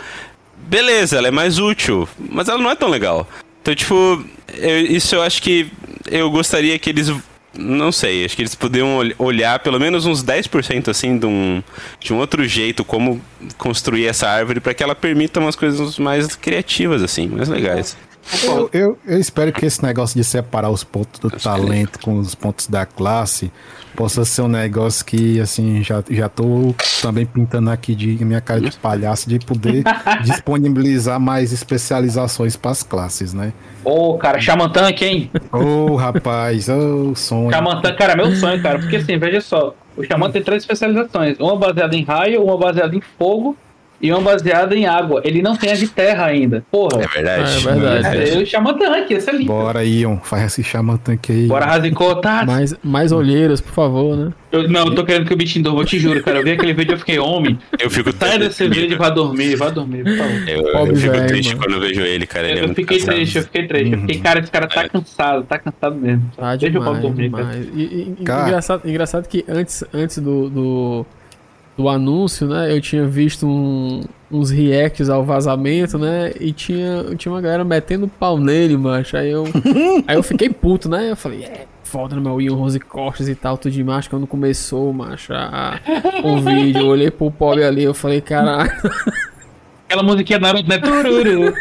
[0.67, 3.27] beleza, ela é mais útil, mas ela não é tão legal.
[3.61, 4.23] Então, tipo,
[4.53, 5.67] eu- isso eu acho que
[6.09, 7.11] eu gostaria que eles.
[7.57, 11.63] Não sei, acho que eles poderiam ol- olhar pelo menos uns 10% assim de um,
[12.01, 13.21] de um outro jeito como
[13.57, 17.95] construir essa árvore para que ela permita umas coisas mais criativas, assim, mais legais.
[18.43, 22.33] Eu, eu, eu espero que esse negócio de separar os pontos do talento com os
[22.33, 23.51] pontos da classe
[23.95, 28.59] possa ser um negócio que, assim, já, já tô também pintando aqui de minha cara
[28.59, 29.83] de palhaço de poder
[30.23, 33.53] disponibilizar mais especializações para as classes, né?
[33.83, 35.31] Ô, cara, Shaman Tank, hein?
[35.51, 37.51] Ô, rapaz, ô, sonho.
[37.51, 38.79] Shaman Tank, cara, meu sonho, cara.
[38.79, 39.73] Porque assim, veja só.
[39.95, 41.37] O Shaman tem três especializações.
[41.39, 43.55] Uma baseada em raio, uma baseada em fogo
[44.01, 45.21] e uma baseada em água.
[45.23, 46.63] Ele não tem a de terra ainda.
[46.71, 47.01] Porra.
[47.03, 47.57] É verdade.
[47.57, 48.29] É verdade.
[48.31, 49.45] É, o Shaman Tank, esse é lindo.
[49.45, 51.47] Bora, Ion, faz esse Shaman Tank aí.
[51.47, 52.45] Bora, Razicô, tá?
[52.45, 54.31] Mais, mais olheiras, por favor, né?
[54.51, 56.39] Eu, não, eu tô querendo que o bichinho durma, eu te juro, cara.
[56.39, 57.57] Eu vi aquele vídeo e eu fiquei homem.
[57.79, 60.47] Eu fico Sai desse vídeo e vai dormir, vai dormir, por favor.
[60.49, 61.61] Eu, eu Pobre fico velho, triste mano.
[61.65, 62.47] quando eu vejo ele, cara.
[62.47, 63.15] Ele é Eu muito fiquei cansado.
[63.15, 63.93] triste, eu fiquei triste.
[63.93, 66.31] Eu fiquei, cara, esse cara tá cansado, tá cansado mesmo.
[66.37, 67.43] Tá Deixa o demais, dormir, cara.
[67.43, 67.67] demais.
[67.75, 68.47] E, e- e Cara.
[68.47, 71.05] engraçado, engraçado que antes, antes do, do,
[71.77, 77.31] do anúncio, né, eu tinha visto um- uns reacts ao vazamento, né, e tinha, tinha
[77.31, 79.17] uma galera metendo pau nele, macho.
[79.17, 79.43] Aí eu,
[80.07, 83.57] aí eu fiquei puto, né, eu falei, é, foda, meu Ian Rose Costas e tal,
[83.57, 85.79] tudo de macho, quando começou, macho, a,
[86.23, 88.71] o vídeo, eu olhei pro pobre ali, eu falei, caralho,
[89.87, 90.79] Aquela musiquinha da Naruto, né?
[90.79, 91.53] Tururu.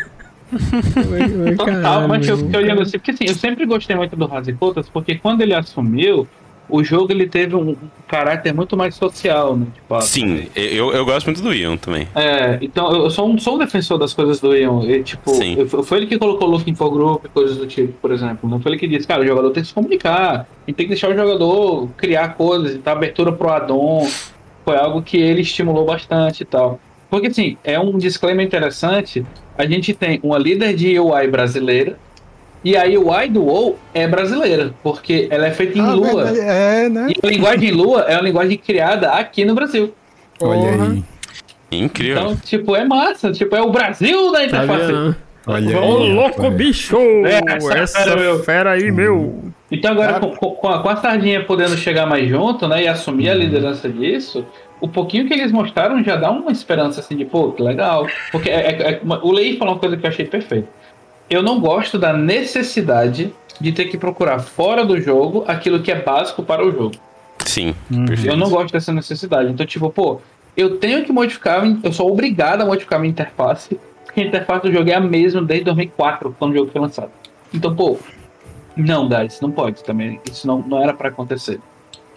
[1.56, 5.16] Total, mas eu fiquei olhando assim, porque assim, eu sempre gostei muito do Razicotas, porque
[5.16, 6.26] quando ele assumiu,
[6.68, 7.76] o jogo ele teve um
[8.08, 9.66] caráter muito mais social, né?
[9.74, 12.08] Tipo, Sim, eu, eu gosto muito do Ion também.
[12.14, 14.82] É, então eu sou um, sou um defensor das coisas do Ion.
[14.84, 15.56] E, tipo, Sim.
[15.58, 18.48] eu- foi ele que colocou o Looking for Group e coisas do tipo, por exemplo.
[18.48, 20.92] Não foi ele que disse, cara, o jogador tem que se comunicar, gente tem que
[20.92, 24.06] deixar o jogador criar coisas, então abertura pro addon
[24.64, 26.80] foi algo que ele estimulou bastante e tal.
[27.10, 29.24] Porque assim, é um disclaimer interessante.
[29.56, 31.98] A gente tem uma líder de UI brasileira.
[32.64, 36.24] E a UI do WoW é brasileira, porque ela é feita em Ah, Lua.
[36.24, 37.08] verdade, É, né?
[37.10, 39.92] E a linguagem Lua é uma linguagem criada aqui no Brasil.
[40.40, 40.92] Olha Porra.
[40.92, 41.04] aí.
[41.70, 42.22] Incrível.
[42.22, 43.32] Então, tipo, é massa.
[43.32, 44.86] Tipo, é o Brasil da Tá interface.
[44.92, 45.16] vendo?
[45.46, 46.12] Olha Ô, aí.
[46.14, 46.54] louco, rapaz.
[46.54, 46.96] bicho!
[47.26, 48.38] É, essa Essa fera, meu.
[48.44, 49.42] fera aí, meu.
[49.70, 53.28] Então agora, com, com a, com a Sardinha podendo chegar mais junto, né, e assumir
[53.28, 54.46] a liderança disso,
[54.80, 58.06] o pouquinho que eles mostraram já dá uma esperança, assim, de, pô, que legal.
[58.32, 60.68] Porque é, é- é o Lei falou uma coisa que eu achei perfeita.
[61.28, 66.00] Eu não gosto da necessidade de ter que procurar fora do jogo aquilo que é
[66.00, 66.94] básico para o jogo.
[67.44, 68.06] Sim, Uhum.
[68.06, 68.30] perfeito.
[68.32, 69.50] Eu não gosto dessa necessidade.
[69.50, 70.20] Então, tipo, pô,
[70.56, 74.72] eu tenho que modificar, eu sou obrigado a modificar minha interface, porque a interface do
[74.72, 77.10] jogo é a mesma desde 2004, quando o jogo foi lançado.
[77.52, 77.98] Então, pô,
[78.76, 80.20] não, guys, não pode também.
[80.30, 81.60] Isso não, não era pra acontecer.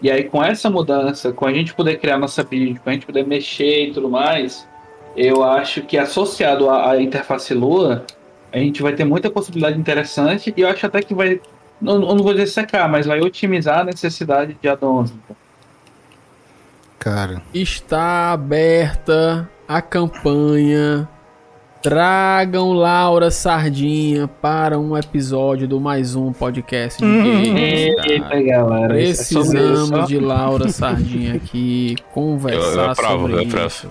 [0.01, 3.05] E aí, com essa mudança, com a gente poder criar nossa build, com a gente
[3.05, 4.67] poder mexer e tudo mais,
[5.15, 8.05] eu acho que associado à, à interface Lua,
[8.51, 11.39] a gente vai ter muita possibilidade interessante e eu acho até que vai.
[11.81, 15.11] Não, eu não vou dizer secar, mas vai otimizar a necessidade de addons.
[15.11, 15.35] então.
[16.99, 21.07] Cara, Está aberta a campanha.
[21.83, 28.05] Tragam Laura Sardinha para um episódio do mais um podcast de games.
[28.09, 28.93] Eita, galera.
[28.99, 33.87] é Precisamos isso, de Laura Sardinha aqui conversar Eu- eu aprovo, sobre eu isso.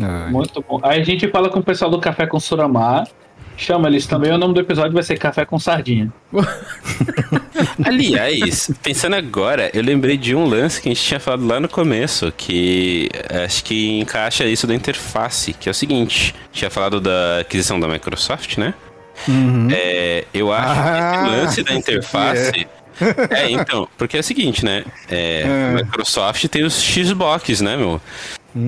[0.00, 0.30] ai.
[0.30, 0.78] Muito bom.
[0.82, 3.06] Aí a gente fala com o pessoal do Café com Suramar.
[3.58, 4.30] Chama eles também.
[4.32, 6.12] O nome do episódio vai ser Café com Sardinha.
[7.84, 11.68] Aliás, pensando agora, eu lembrei de um lance que a gente tinha falado lá no
[11.68, 13.08] começo, que
[13.44, 17.88] acho que encaixa isso da interface, que é o seguinte, tinha falado da aquisição da
[17.88, 18.74] Microsoft, né?
[19.26, 19.68] uhum.
[19.72, 22.66] É, eu acho que Ah, esse lance da interface.
[23.30, 24.84] É, então, porque é o seguinte, né?
[25.08, 25.68] É, É.
[25.70, 28.00] a Microsoft tem os Xbox, né, meu?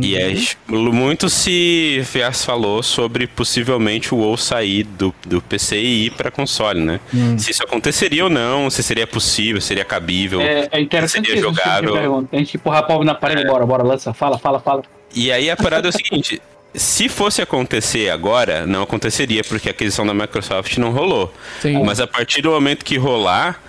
[0.03, 0.35] E é,
[0.69, 6.31] muito se se falou sobre possivelmente o WoW sair do, do PC e ir para
[6.31, 7.01] console, né?
[7.39, 10.41] Se isso aconteceria ou não, se seria possível, seria cabível.
[10.41, 12.29] É, é interessante Seria isso, esse tipo de jogável.
[12.31, 14.83] A gente empurrar a pobre na parede, bora, bora, lança, fala, fala, fala.
[15.15, 16.41] E aí a parada é o seguinte:
[16.75, 21.33] se fosse acontecer agora, não aconteceria, porque a aquisição da Microsoft não rolou.
[21.61, 21.83] Sim.
[21.85, 23.61] Mas a partir do momento que rolar,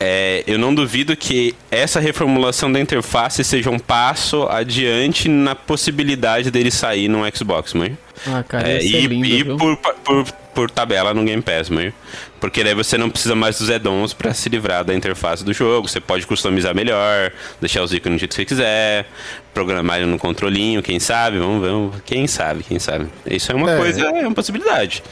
[0.00, 6.50] é, eu não duvido que essa reformulação da interface seja um passo adiante na possibilidade
[6.50, 7.96] dele sair no Xbox, mãe.
[8.26, 9.56] Ah, cara, É, e lindo, e viu?
[9.56, 10.24] por, por,
[10.54, 11.92] por tabela no Game Pass, mãe.
[12.40, 15.88] Porque daí você não precisa mais dos add-ons pra se livrar da interface do jogo.
[15.88, 19.06] Você pode customizar melhor, deixar os ícones do jeito que você quiser,
[19.54, 21.62] programar ele no controlinho, quem sabe, vamos
[21.94, 23.06] ver, quem sabe, quem sabe.
[23.24, 23.76] Isso é uma É.
[23.76, 25.02] coisa, é uma possibilidade.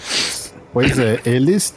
[0.73, 1.75] Pois é, eles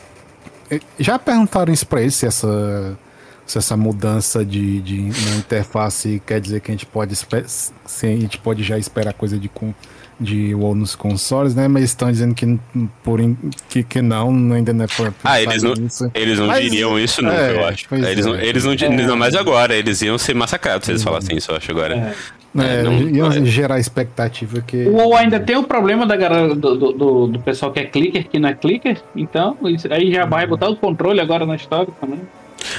[1.00, 2.98] já perguntaram isso pra eles se essa,
[3.46, 8.10] se essa mudança de, de na interface quer dizer que a gente pode se a
[8.10, 9.74] gente pode já esperar coisa de com
[10.20, 11.68] de WoW nos consoles, né?
[11.68, 12.58] Mas estão dizendo que
[13.04, 13.36] por in-
[13.68, 16.10] que, que não, ainda não é pra Ah, eles não, isso.
[16.14, 17.88] eles não Mas, diriam isso nunca, é, eu acho.
[17.94, 18.30] Eles, é.
[18.30, 21.52] não, eles não diriam, ainda mais agora, eles iam ser massacrados se eles falassem isso,
[21.52, 22.16] eu acho, agora.
[22.58, 23.46] É, É, não- iam é.
[23.46, 27.40] gerar expectativa que O WoW ainda tem o problema da galera do, do, do- do
[27.40, 29.02] pessoal que é clicker, que não é clicker.
[29.16, 32.20] Então, isso aí já vai botar o controle agora na história também.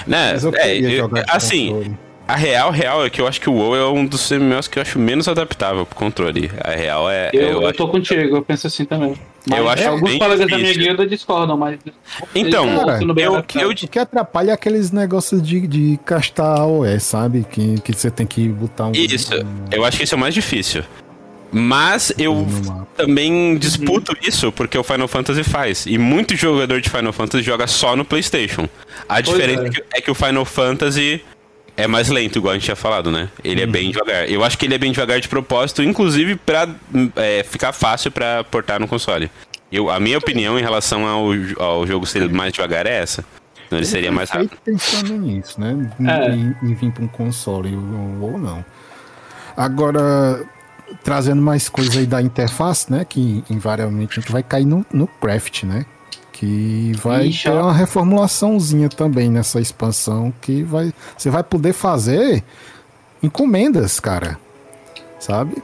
[0.07, 0.31] Né?
[0.33, 1.97] Mas eu É, eu- assim, controle.
[2.29, 4.79] a real, real é que eu acho que o WoW é um dos MMOs que
[4.79, 6.51] eu acho menos adaptável pro controle.
[6.63, 7.31] A real é.
[7.33, 9.15] Eu, eu eu, acho- tô contigo, eu penso assim também.
[9.47, 10.83] Mas Eu acho alguns bem colegas da minha difícil.
[10.89, 11.79] guilda discordam, mas.
[12.35, 12.67] Então,
[13.15, 17.45] bem eu- eu- O que atrapalha é aqueles negócios de, de castar AOE, sabe?
[17.51, 18.93] Que, que você tem que botar um.
[18.93, 20.83] Isso, um- eu acho que isso é o mais difícil.
[21.57, 22.45] Mas eu
[22.97, 25.87] também disputo isso porque o Final Fantasy faz.
[25.87, 28.69] E muito jogador de Final Fantasy joga só no PlayStation.
[29.09, 29.67] A diferença é.
[29.67, 29.71] é.
[29.71, 31.23] que, é que o Final Fantasy
[31.77, 33.29] é mais lento, igual a gente tinha falado, né?
[33.43, 34.29] Ele é bem devagar.
[34.31, 36.69] Eu acho que ele é bem devagar de propósito, inclusive pra
[37.17, 39.31] é, ficar fácil pra portar no console.
[39.73, 41.27] Eu, a minha opinião em relação ao,
[41.59, 43.25] ao jogo ser mais devagar é essa.
[43.67, 44.57] Então ele seria mais rápido.
[44.65, 45.91] pensando nisso, né?
[45.99, 46.29] Em, É.
[46.31, 48.65] em- em vir para um console ou, ou não.
[49.57, 50.45] Agora,
[51.03, 53.05] trazendo mais coisa aí da interface, né?
[53.05, 55.87] Que invariavelmente a gente vai cair no, no craft, né?
[56.35, 62.43] Que vai Ixi, ter uma reformulaçãozinha também nessa expansão que vai, você vai poder fazer
[63.23, 64.37] encomendas, cara.
[65.21, 65.63] Sabe?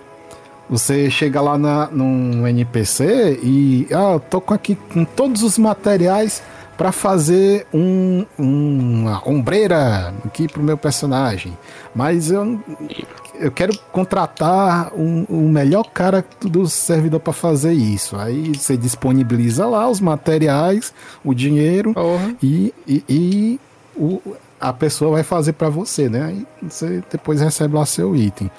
[0.70, 5.58] Você chega lá na, num NPC e ah, eu tô com aqui com todos os
[5.58, 6.40] materiais
[6.78, 11.58] para fazer um, uma ombreira aqui pro meu personagem.
[11.92, 12.60] Mas eu,
[13.40, 18.16] eu quero contratar um, o melhor cara do servidor para fazer isso.
[18.16, 20.92] Aí você disponibiliza lá os materiais,
[21.24, 22.34] o dinheiro Porra.
[22.42, 23.60] e, e, e
[23.96, 24.20] o,
[24.60, 26.24] a pessoa vai fazer para você, né?
[26.26, 28.50] Aí você depois recebe lá seu item.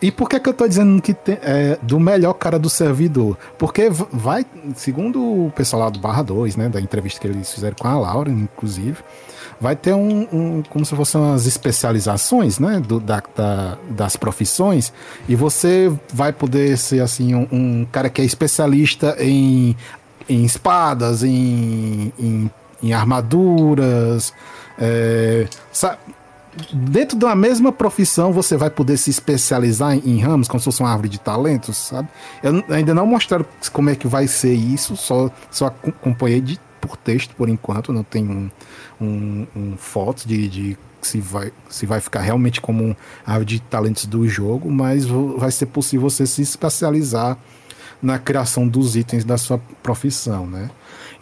[0.00, 3.38] E por que, que eu tô dizendo que tem, é do melhor cara do servidor?
[3.58, 4.44] Porque vai,
[4.74, 7.98] segundo o pessoal lá do Barra 2, né, da entrevista que eles fizeram com a
[7.98, 8.98] Laura, inclusive,
[9.60, 14.92] vai ter um, um- como se fossem umas especializações, né, do, da, da- das profissões,
[15.28, 19.76] e você vai poder ser, assim, um, um cara que é especialista em,
[20.28, 22.50] em espadas, em, em,
[22.82, 24.32] em armaduras,
[24.78, 25.98] é, sa-
[26.72, 30.90] dentro da mesma profissão você vai poder se especializar em, ramos, como se fosse uma
[30.90, 32.08] árvore de talentos, sabe?
[32.42, 36.60] Eu ainda não mostraram como é que vai ser isso, só, só acom- acompanhei de,
[36.80, 38.50] por texto por enquanto, não tem um,
[39.00, 42.96] um, um foto de, de se, vai, se vai ficar realmente como um
[43.26, 47.36] árvore de talentos do jogo, mas vai ser possível você se especializar
[48.02, 50.70] na criação dos itens da sua profissão, né?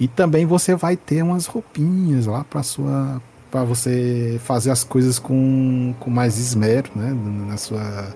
[0.01, 3.21] E também você vai ter umas roupinhas lá para sua
[3.51, 7.13] para você fazer as coisas com, com mais esmero, né?
[7.47, 8.15] Na sua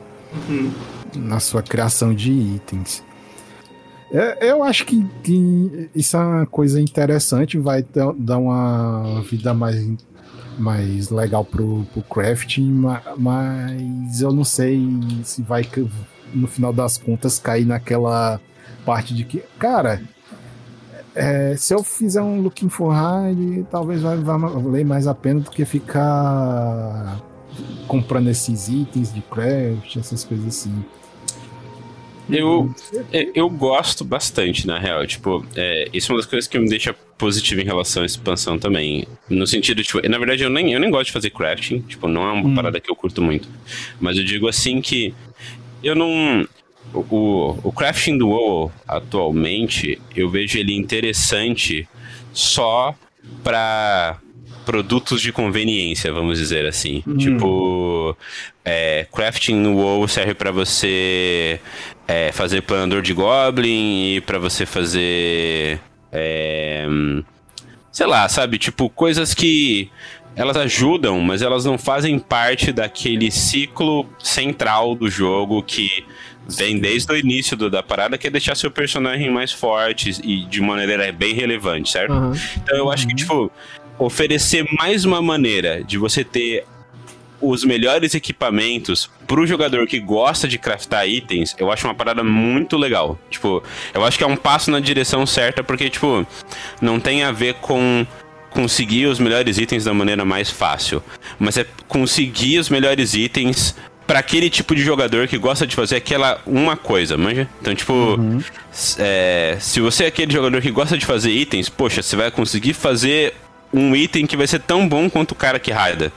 [0.48, 0.70] Uhum.
[1.14, 3.02] na sua criação de itens.
[4.10, 7.84] É, Eu acho que, que isso é uma coisa interessante, vai
[8.16, 9.84] dar uma vida mais,
[10.58, 14.80] mais legal pro, pro crafting, ma- mas eu não sei
[15.24, 15.62] se vai,
[16.32, 18.40] no final das contas, cair naquela
[18.84, 20.00] parte de que, cara,
[21.14, 25.50] é, se eu fizer um Looking for Hide, talvez vai valer mais a pena do
[25.50, 27.20] que ficar
[27.88, 30.84] comprando esses itens de craft, essas coisas assim.
[32.28, 32.74] Eu,
[33.12, 35.06] é, eu gosto bastante, na real.
[35.06, 38.58] Tipo, é, isso é uma das coisas que me deixa positivo em relação à expansão
[38.58, 39.06] também.
[39.30, 41.80] No sentido, tipo, na verdade eu nem, eu nem gosto de fazer crafting.
[41.82, 42.54] Tipo, não é uma Hum.
[42.54, 43.48] parada que eu curto muito.
[44.00, 45.14] Mas eu digo assim que
[45.82, 46.46] eu não.
[46.92, 51.88] O, o, o crafting do WoW atualmente, eu vejo ele interessante
[52.32, 52.94] só
[53.42, 54.18] pra
[54.66, 57.02] produtos de conveniência, vamos dizer assim.
[57.16, 58.14] Tipo,
[58.64, 61.58] é, crafting no WoW serve pra você
[62.06, 65.80] é, fazer planador de Goblin e pra você fazer.
[66.12, 66.84] é,
[67.92, 68.58] sei lá, sabe?
[68.58, 69.88] Tipo, coisas que
[70.34, 76.04] elas ajudam, mas elas não fazem parte daquele ciclo central do jogo que
[76.48, 80.44] vem desde o início do- da parada, que é deixar seu personagem mais forte e
[80.44, 82.12] de maneira bem relevante, certo?
[82.12, 82.32] Aham.
[82.58, 83.50] Então eu acho que, tipo,
[83.98, 86.64] oferecer mais uma maneira de você ter
[87.40, 92.76] os melhores equipamentos pro jogador que gosta de craftar itens, eu acho uma parada muito
[92.78, 93.18] legal.
[93.30, 93.62] Tipo,
[93.92, 96.26] eu acho que é um passo na direção certa, porque, tipo,
[96.80, 98.06] não tem a ver com
[98.50, 101.02] conseguir os melhores itens da maneira mais fácil,
[101.38, 105.96] mas é conseguir os melhores itens para aquele tipo de jogador que gosta de fazer
[105.96, 107.46] aquela uma coisa, manja?
[107.60, 108.16] Então, tipo,
[108.72, 112.30] s- é, se você é aquele jogador que gosta de fazer itens, poxa, você vai
[112.30, 113.34] conseguir fazer
[113.72, 116.12] um item que vai ser tão bom quanto o cara que raida.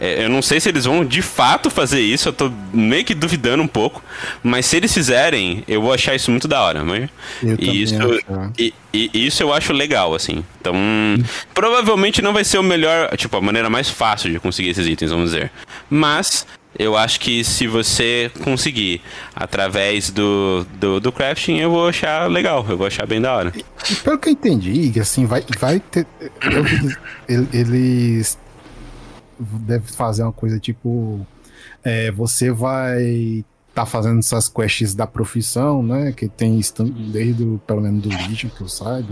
[0.00, 3.14] É, eu não sei se eles vão de fato fazer isso, eu tô meio que
[3.14, 4.02] duvidando um pouco,
[4.42, 6.84] mas se eles fizerem, eu vou achar isso muito da hora?
[7.42, 7.94] Eu E isso,
[8.56, 10.44] e, e isso eu acho legal, assim.
[10.60, 10.74] Então,
[11.52, 15.10] provavelmente não vai ser o melhor, tipo, a maneira mais fácil de conseguir esses itens,
[15.10, 15.50] vamos dizer.
[15.90, 16.46] Mas
[16.78, 19.00] eu acho que se você conseguir
[19.34, 23.52] através do, do, do crafting, eu vou achar legal, eu vou achar bem da hora.
[23.90, 26.06] E pelo que eu entendi, assim, vai, vai ter.
[26.42, 26.96] eu vi que
[27.28, 28.38] ele- Eles
[29.40, 31.26] devem fazer uma coisa tipo.
[31.84, 36.10] é, você vai tá fazendo essas quests da profissão, né?
[36.10, 39.08] Que tem tam- desde o, pelo menos do Legion, que eu saiba.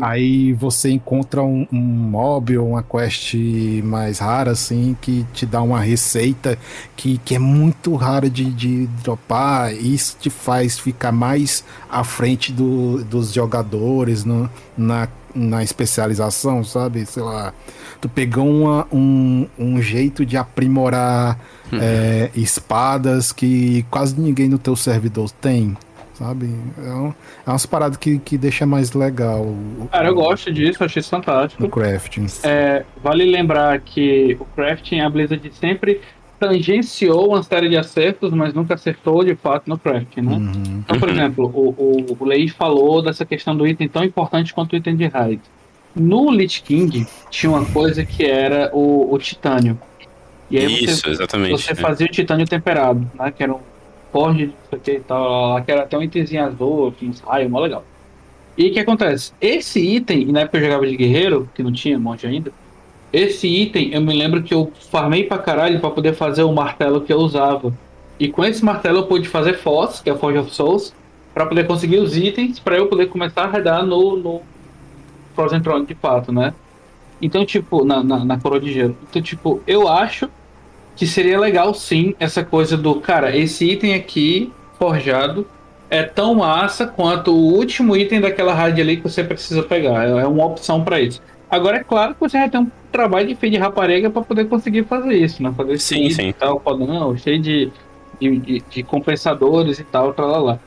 [0.00, 3.34] Aí você encontra um, um mob ou uma quest
[3.82, 6.58] mais rara, assim, que te dá uma receita
[6.94, 9.72] que, que é muito rara de, de dropar.
[9.72, 16.62] E isso te faz ficar mais à frente do, dos jogadores no, na, na especialização,
[16.62, 17.06] sabe?
[17.06, 17.54] Sei lá.
[18.00, 21.38] Tu pegou uma, um, um jeito de aprimorar
[21.80, 25.76] é, espadas que quase ninguém no teu servidor tem.
[26.14, 26.54] Sabe?
[26.78, 27.14] É, um,
[27.46, 31.08] é umas paradas que, que deixa mais legal o, Cara, eu gosto disso, achei isso
[31.08, 31.64] fantástico.
[31.64, 32.26] o crafting.
[32.44, 36.00] É, vale lembrar que o crafting, a Blizzard sempre
[36.38, 40.34] tangenciou uma série de acertos, mas nunca acertou de fato no crafting, né?
[40.34, 40.82] Uhum.
[40.84, 44.72] Então, por exemplo, o, o, o Lei falou dessa questão do item tão importante quanto
[44.72, 45.40] o item de raid.
[45.94, 49.78] No Lich King tinha uma coisa que era o, o titânio.
[50.52, 51.50] E aí Isso, você, exatamente.
[51.50, 51.74] você é.
[51.74, 53.32] fazia o titânio temperado, né?
[53.32, 53.60] Que era um
[54.12, 57.82] forge, isso aqui e tal, que era até um itemzinho azul, uns raios, mó legal.
[58.58, 59.32] E o que acontece?
[59.40, 62.52] Esse item, na época eu jogava de guerreiro, que não tinha monte ainda,
[63.10, 67.00] esse item eu me lembro que eu farmei pra caralho pra poder fazer o martelo
[67.00, 67.72] que eu usava.
[68.20, 70.94] E com esse martelo eu pude fazer Foss, que é a Forge of Souls,
[71.32, 74.42] pra poder conseguir os itens, pra eu poder começar a redar no, no
[75.34, 76.52] Frozen Throne de fato, né?
[77.22, 78.96] Então, tipo, na, na, na coroa de gelo.
[79.08, 80.28] Então, tipo, eu acho
[80.96, 85.46] que seria legal sim essa coisa do, cara, esse item aqui, forjado,
[85.88, 90.04] é tão massa quanto o último item daquela rádio ali que você precisa pegar.
[90.04, 91.20] É uma opção para isso.
[91.50, 94.46] Agora, é claro que você vai ter um trabalho de feio de rapariga para poder
[94.46, 95.52] conseguir fazer isso, né?
[95.54, 96.28] Fazer sim, sim.
[96.28, 97.70] e tal, fodão, cheio de,
[98.18, 100.58] de, de, compensadores e tal, lá.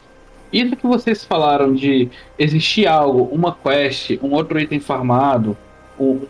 [0.54, 2.08] Isso que vocês falaram de
[2.38, 5.58] existir algo, uma quest, um outro item farmado,
[6.00, 6.22] um,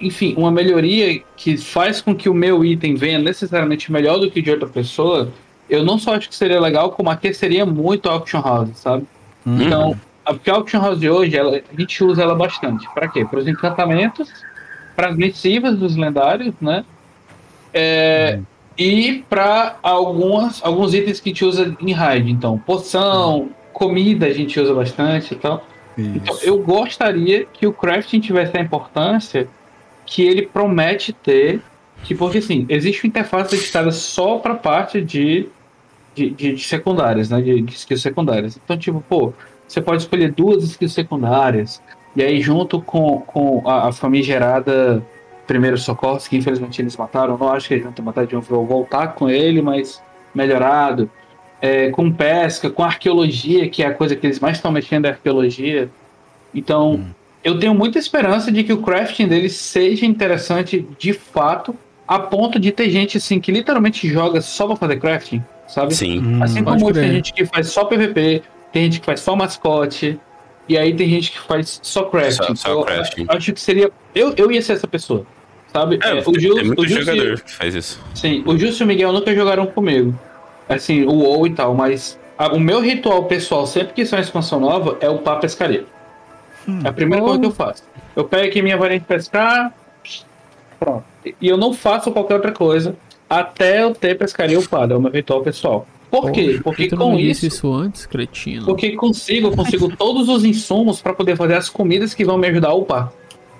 [0.00, 4.42] enfim, uma melhoria que faz com que o meu item venha necessariamente melhor do que
[4.42, 5.30] de outra pessoa,
[5.68, 9.06] eu não só acho que seria legal, como aqueceria muito a Auction House, sabe?
[9.46, 9.62] Uhum.
[9.62, 12.86] Então, porque a Auction House de hoje, ela, a gente usa ela bastante.
[12.94, 13.24] Para quê?
[13.24, 14.30] Para os encantamentos,
[14.94, 16.84] para as missivas dos lendários, né?
[17.72, 18.44] É, uhum.
[18.76, 22.30] E para algumas alguns itens que a gente usa em raid.
[22.30, 23.50] Então, poção, uhum.
[23.72, 25.64] comida a gente usa bastante e tal.
[25.96, 29.48] Então, eu gostaria que o crafting tivesse a importância
[30.06, 31.60] que ele promete ter.
[32.04, 35.48] Que, porque assim, existe uma interface editada só para parte de,
[36.14, 37.40] de, de, de, secundárias, né?
[37.40, 38.58] De, de skills secundárias.
[38.62, 39.32] Então, tipo, pô,
[39.66, 41.80] você pode escolher duas skills secundárias.
[42.16, 45.04] E aí, junto com, com a, a famigerada
[45.46, 48.54] primeiro socorros, que infelizmente eles mataram, não acho que eles vão ter matado de novo,
[48.54, 50.02] vou voltar com ele, mas
[50.34, 51.10] melhorado.
[51.60, 55.10] É, com pesca, com arqueologia, que é a coisa que eles mais estão mexendo, é
[55.10, 55.88] arqueologia.
[56.52, 61.76] Então, hum eu tenho muita esperança de que o crafting dele seja interessante de fato,
[62.06, 65.94] a ponto de ter gente assim que literalmente joga só pra fazer crafting, sabe?
[65.94, 66.20] Sim.
[66.20, 68.42] Hum, assim como tem gente que faz só PVP,
[68.72, 70.18] tem gente que faz só mascote,
[70.68, 72.54] e aí tem gente que faz só crafting.
[72.54, 73.26] Só, só crafting.
[73.28, 73.90] Eu acho que seria.
[74.14, 75.26] Eu, eu ia ser essa pessoa.
[75.72, 75.98] Sabe?
[76.02, 78.00] É, é, o Gil, tem muito o jogador que faz isso.
[78.14, 80.14] Sim, o Justo e o Miguel nunca jogaram comigo.
[80.68, 84.24] Assim, o WoW e tal, mas a, o meu ritual pessoal, sempre que sai uma
[84.24, 85.86] expansão nova, é o pá pescaria.
[86.68, 87.82] Hum, é a primeira coisa que eu faço.
[88.14, 89.72] Eu pego aqui minha varinha de pescar,
[90.78, 91.04] pronto.
[91.24, 92.96] E eu não faço qualquer outra coisa
[93.28, 95.86] até eu ter pescaria upada, é o meu ritual pessoal.
[96.10, 96.60] Por quê?
[96.62, 98.66] Porque tu com isso, isso antes, cretino.
[98.66, 102.46] Porque consigo, eu consigo todos os insumos para poder fazer as comidas que vão me
[102.48, 103.10] ajudar a upar.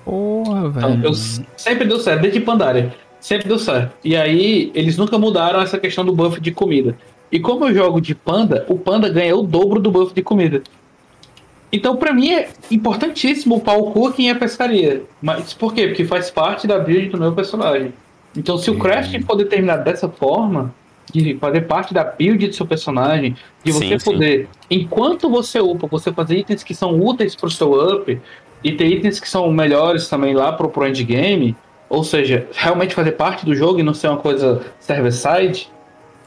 [0.04, 0.94] Porra, velho.
[0.94, 1.14] Então, eu
[1.56, 2.94] sempre deu certo, desde Pandaria.
[3.18, 3.94] Sempre deu certo.
[4.04, 6.94] E aí, eles nunca mudaram essa questão do buff de comida.
[7.30, 10.62] E como eu jogo de panda, o panda ganha o dobro do buff de comida.
[11.72, 15.04] Então, para mim, é importantíssimo upar o cooking e a pescaria.
[15.22, 15.86] Mas por quê?
[15.86, 17.94] Porque faz parte da build do meu personagem.
[18.36, 20.74] Então, se o crafting for determinado dessa forma,
[21.10, 24.82] de fazer parte da build do seu personagem, de você sim, poder, sim.
[24.82, 28.20] enquanto você upa, você fazer itens que são úteis pro seu up,
[28.64, 31.56] e ter itens que são melhores também lá pro, pro endgame,
[31.88, 35.68] ou seja, realmente fazer parte do jogo e não ser uma coisa server-side,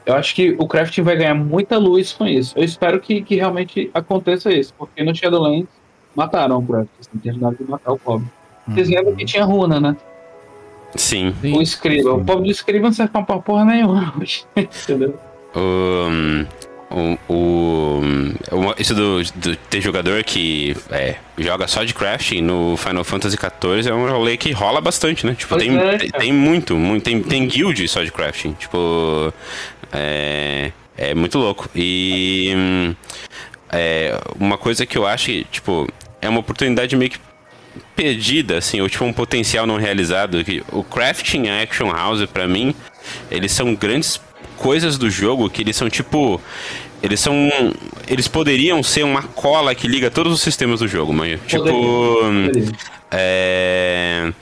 [0.05, 2.57] eu acho que o crafting vai ganhar muita luz com isso.
[2.57, 5.67] Eu espero que, que realmente aconteça isso, porque no Shadowlands
[6.15, 8.27] mataram o crafting, assim, terminaram de matar o pobre.
[8.67, 8.95] Vocês uhum.
[8.95, 9.95] lembram que tinha runa, né?
[10.95, 11.33] Sim.
[11.43, 12.13] O escriba.
[12.13, 14.13] O pobre do escriba não serve pra porra nenhuma.
[14.55, 15.19] Entendeu?
[15.55, 16.45] Um,
[16.95, 18.01] o, o,
[18.77, 23.89] isso do, do, ter jogador que é, joga só de crafting no Final Fantasy XIV
[23.89, 25.35] é um rolê que rola bastante, né?
[25.35, 28.53] Tipo, tem, é, tem, muito, muito tem, tem guild só de crafting.
[28.53, 29.33] Tipo,
[29.91, 31.69] é, é muito louco.
[31.75, 32.95] E
[33.69, 35.89] é, uma coisa que eu acho que, tipo,
[36.21, 37.19] é uma oportunidade meio que
[37.93, 40.45] perdida, assim, ou tipo um potencial não realizado.
[40.45, 42.73] Que o crafting e a Action House, para mim,
[43.29, 44.21] eles são grandes
[44.57, 46.41] coisas do jogo que eles são tipo.
[47.05, 47.35] Eles são.
[48.07, 51.39] Eles poderiam ser uma cola que liga todos os sistemas do jogo, mas.
[51.45, 51.63] Tipo.
[51.63, 52.71] Poderia.
[53.11, 54.33] É.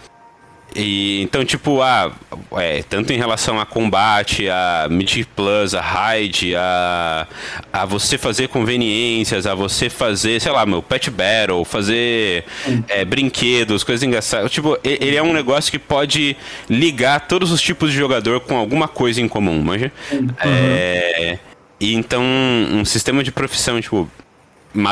[0.75, 2.11] E, então, tipo, a,
[2.53, 7.27] é, tanto em relação a combate, a Mythic Plus, a raid, a,
[7.71, 12.43] a você fazer conveniências, a você fazer, sei lá, meu, pet battle, fazer
[12.87, 14.51] é, brinquedos, coisas engraçadas.
[14.51, 16.35] Tipo, ele é um negócio que pode
[16.67, 19.91] ligar todos os tipos de jogador com alguma coisa em comum, manja?
[20.11, 20.27] Uhum.
[20.43, 21.37] É,
[21.83, 24.09] e então, um sistema de profissão, tipo,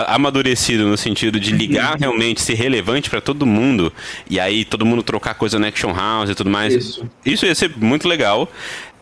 [0.07, 1.99] amadurecido no sentido de ligar uhum.
[2.01, 3.93] realmente, ser relevante para todo mundo,
[4.29, 6.73] e aí todo mundo trocar coisa no Action House e tudo mais.
[6.73, 7.09] Isso.
[7.25, 8.51] Isso ia ser muito legal.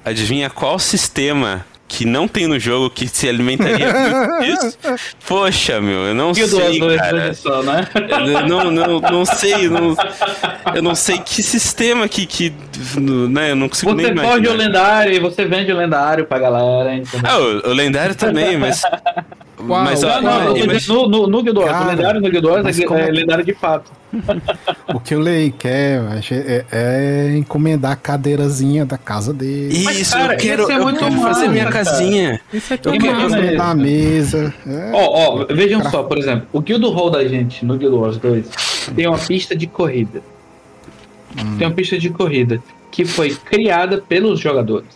[0.06, 3.92] Adivinha qual sistema que não tem no jogo que se alimentaria
[4.40, 4.78] disso?
[5.28, 7.34] Poxa, meu, eu não sei, cara.
[7.34, 7.88] Só, né?
[7.96, 9.98] Eu não, não, não sei, não,
[10.76, 12.54] eu não sei que sistema que, que
[13.30, 14.36] né, eu não consigo você nem imaginar.
[14.36, 17.30] Você pode o lendário e você vende o lendário pra galera, entendeu?
[17.30, 18.84] Ah, o, o lendário também, mas
[19.68, 19.84] Qual?
[19.84, 21.72] Mas, Não, não, eu tô mas- no, no, no Guild Wars.
[21.72, 23.92] Cara, O lendário no Guild Wars é, como é é que- lendário de fato.
[24.94, 29.84] O que o Lei quer é, é encomendar a cadeirazinha da casa dele.
[29.84, 31.76] Mas, Isso, cara, eu quero, ser eu muito quero fazer minha cara.
[31.86, 32.42] casinha.
[32.52, 34.54] Isso aqui Eu é quero- Encomendar a mesa.
[34.66, 34.92] É.
[34.94, 38.48] Ó, ó, vejam só, por exemplo, o Guild Hall da gente no Guild Wars 2
[38.96, 40.22] tem uma pista de corrida.
[41.58, 42.60] Tem uma pista de corrida
[42.90, 44.88] que foi criada pelos jogadores.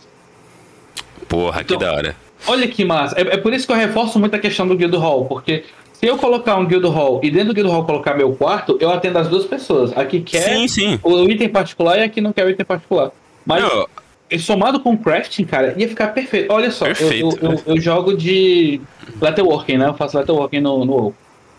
[1.28, 2.16] Porra, que Então- da hora.
[2.46, 3.16] Olha que massa.
[3.18, 6.06] É, é por isso que eu reforço muito a questão do Guild Hall, porque se
[6.06, 9.18] eu colocar um Guild Hall e dentro do Guild Hall colocar meu quarto, eu atendo
[9.18, 9.96] as duas pessoas.
[9.96, 11.00] A que quer Sim, sim.
[11.02, 13.10] o item particular e a que não quer o item particular.
[13.46, 13.86] Mas Não,
[14.30, 16.52] e somado com o crafting, cara, ia ficar perfeito.
[16.52, 18.80] Olha só, eu- Perfeito, eu, eu, eu jogo de
[19.20, 19.88] letterworking, né?
[19.88, 21.14] Eu faço letterworking no, no WoW.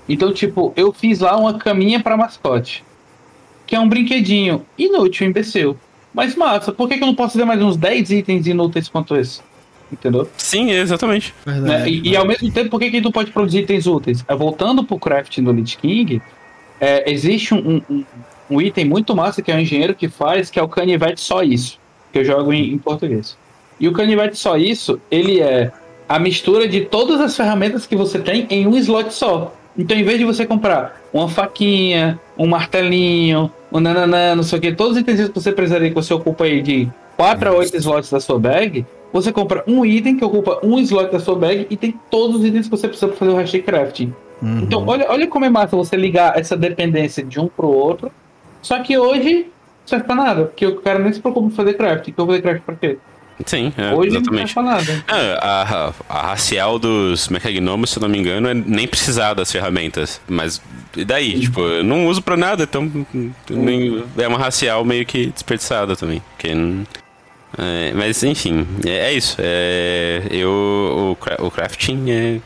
[0.07, 2.83] Então, tipo, eu fiz lá uma caminha pra mascote.
[3.65, 5.77] Que é um brinquedinho inútil, imbecil.
[6.13, 9.15] Mas massa, por que, que eu não posso fazer mais uns 10 itens inúteis quanto
[9.15, 9.41] esse?
[9.99, 10.30] Entendeu?
[10.38, 11.34] sim, exatamente.
[11.45, 11.89] Né?
[11.89, 14.23] E, e ao mesmo tempo, por que, que tu pode produzir itens úteis?
[14.27, 16.22] É, voltando pro crafting do Lich King,
[16.80, 18.03] é, existe um, um,
[18.49, 21.41] um item muito massa que é o engenheiro que faz, que é o canivete só
[21.41, 21.80] isso,
[22.11, 23.38] que eu jogo em, em português.
[23.80, 25.72] E o canivete só isso, ele é
[26.07, 29.53] a mistura de todas as ferramentas que você tem em um slot só.
[29.77, 34.61] Então, em vez de você comprar uma faquinha, um martelinho, um nananã, não sei o
[34.61, 37.76] que, todos os itens que você precisaria que você ocupa aí de 4 a 8
[37.77, 38.85] slots da sua bag,
[39.15, 42.45] você compra um item que ocupa um slot da sua bag e tem todos os
[42.45, 44.13] itens que você precisa para fazer o hashtag crafting.
[44.41, 44.59] Uhum.
[44.59, 48.11] Então, olha, olha como é massa você ligar essa dependência de um pro outro.
[48.61, 49.45] Só que hoje não
[49.85, 52.09] serve pra nada, porque o cara nem se preocupa em fazer craft.
[52.09, 52.97] Então, eu vou fazer craft pra quê?
[53.45, 54.53] Sim, é, hoje não exatamente.
[54.53, 55.03] serve pra nada.
[55.07, 59.49] Ah, a, a racial dos mecagnomos, se eu não me engano, é nem precisar das
[59.51, 60.19] ferramentas.
[60.27, 60.61] Mas
[60.95, 61.39] e daí?
[61.39, 62.89] Tipo, eu não uso pra nada, então
[63.49, 66.21] nem- é uma racial meio que desperdiçada também.
[66.31, 66.83] Porque, não-
[67.57, 69.38] é, mas enfim, é, é isso.
[69.40, 70.49] É, eu,
[71.40, 72.40] o, o crafting é.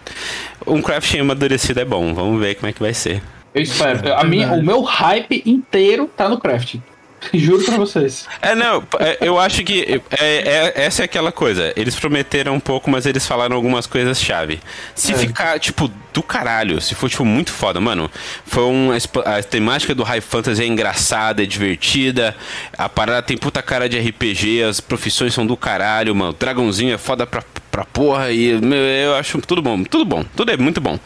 [0.68, 3.22] Um crafting amadurecido é bom, vamos ver como é que vai ser.
[3.54, 4.14] Eu espero.
[4.14, 6.82] A minha, o meu hype inteiro tá no crafting.
[7.34, 8.28] Juro pra vocês.
[8.42, 11.74] É, não, é, eu acho que é, é- essa é aquela coisa.
[11.76, 14.60] Eles prometeram um pouco, mas eles falaram algumas coisas chave.
[14.96, 15.18] Se É.
[15.18, 18.10] ficar, tipo, do caralho, se for, tipo, muito foda, mano,
[18.46, 18.90] foi um.
[19.26, 22.36] A temática do High Fantasy é engraçada, é divertida,
[22.78, 26.32] a parada tem puta cara de RPG, as profissões são do caralho, mano.
[26.32, 30.24] O dragãozinho é foda pra, pra porra e meu, eu acho tudo bom, tudo bom,
[30.36, 31.00] tudo é muito bom.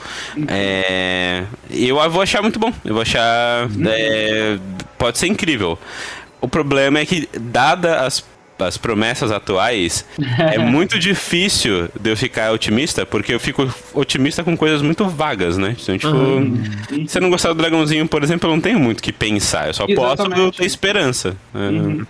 [0.48, 3.68] É, eu vou achar muito bom, eu vou achar.
[3.88, 4.58] é,
[4.98, 5.78] pode ser incrível.
[6.40, 8.24] O problema é que, dada as,
[8.60, 10.06] as promessas atuais,
[10.52, 15.58] é muito difícil de eu ficar otimista, porque eu fico otimista com coisas muito vagas,
[15.58, 15.76] né?
[15.82, 19.04] Então, tipo, se eu não gostar do dragãozinho, por exemplo, eu não tenho muito o
[19.04, 19.68] que pensar.
[19.68, 20.58] Eu só posso Exatamente.
[20.58, 21.36] ter esperança.
[21.54, 22.06] né?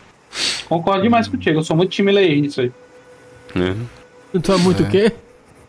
[0.68, 1.60] Concordo demais contigo.
[1.60, 2.72] Eu sou muito time layer nisso aí.
[3.54, 3.76] Né?
[4.42, 5.12] Tu é muito o quê?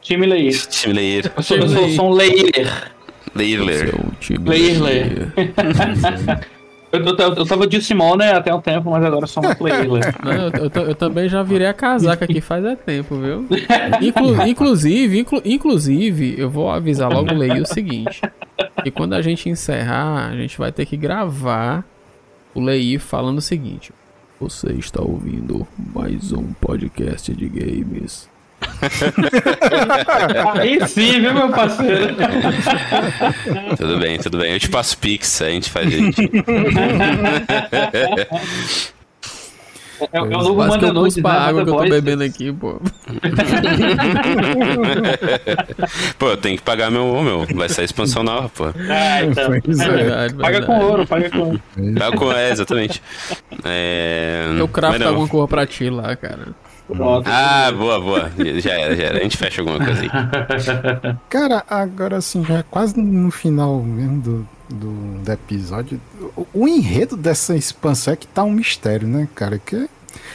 [0.01, 0.67] Time layer.
[0.69, 1.33] Time layer.
[1.37, 2.93] Eu sou, eu sou, sou um layer.
[3.35, 3.95] Layer.
[4.21, 4.49] Time.
[4.49, 5.33] Layer, layer.
[6.95, 9.89] Eu, eu, eu tava de Simone até um tempo, mas agora sou layer.
[10.23, 13.47] Não, eu, eu ta- eu também já virei a casaca aqui faz é tempo, viu?
[14.01, 18.21] Inclu- inclusive, inclu- inclusive, eu vou avisar logo o Lei o seguinte:
[18.83, 21.85] que quando a gente encerrar, a gente vai ter que gravar
[22.55, 23.93] o Lei falando o seguinte:
[24.41, 28.29] Você está ouvindo mais um podcast de games.
[30.61, 32.15] Aí sim, viu, meu parceiro?
[33.77, 34.53] Tudo bem, tudo bem.
[34.53, 36.21] Eu te passo Pix, a gente faz isso.
[40.13, 41.35] É, é o novo Quase que Manda eu Nudes, cuspo né?
[41.35, 42.81] a água que eu tô bebendo aqui, pô.
[46.19, 47.47] Pô, eu tenho que pagar meu, meu.
[47.55, 48.65] Vai sair expansão nova, pô.
[48.67, 49.55] Ah, então.
[49.55, 50.67] É verdade, Paga verdade.
[50.67, 51.63] com ouro, paga com ouro.
[51.97, 53.01] Tá com- É, exatamente.
[53.65, 54.47] É...
[54.59, 56.49] Eu crafto alguma cor pra ti lá, cara.
[56.87, 57.27] Pronto.
[57.29, 58.31] Ah, boa, boa.
[58.61, 59.19] Já era, já era.
[59.19, 60.11] A gente fecha alguma coisa aí.
[61.31, 64.93] Cara, agora assim, já é quase no final mesmo do, do,
[65.25, 66.01] do episódio.
[66.37, 69.59] O, o enredo dessa expansão é que tá um mistério, né, cara?
[69.59, 69.89] Que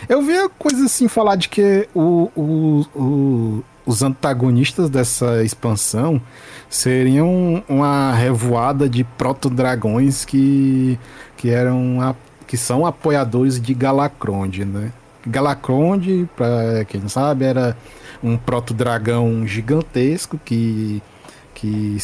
[0.08, 6.22] eu vi a coisa assim falar de que o, o, o- os antagonistas dessa expansão
[6.70, 10.98] seriam uma revoada de proto-dragões que,
[11.38, 12.16] que eram a-
[12.48, 14.92] que são apoiadores de Galacronde, né?
[15.28, 17.76] Galacronde, pra quem não sabe, era
[18.24, 21.02] um proto-dragão gigantesco que
[21.54, 21.98] que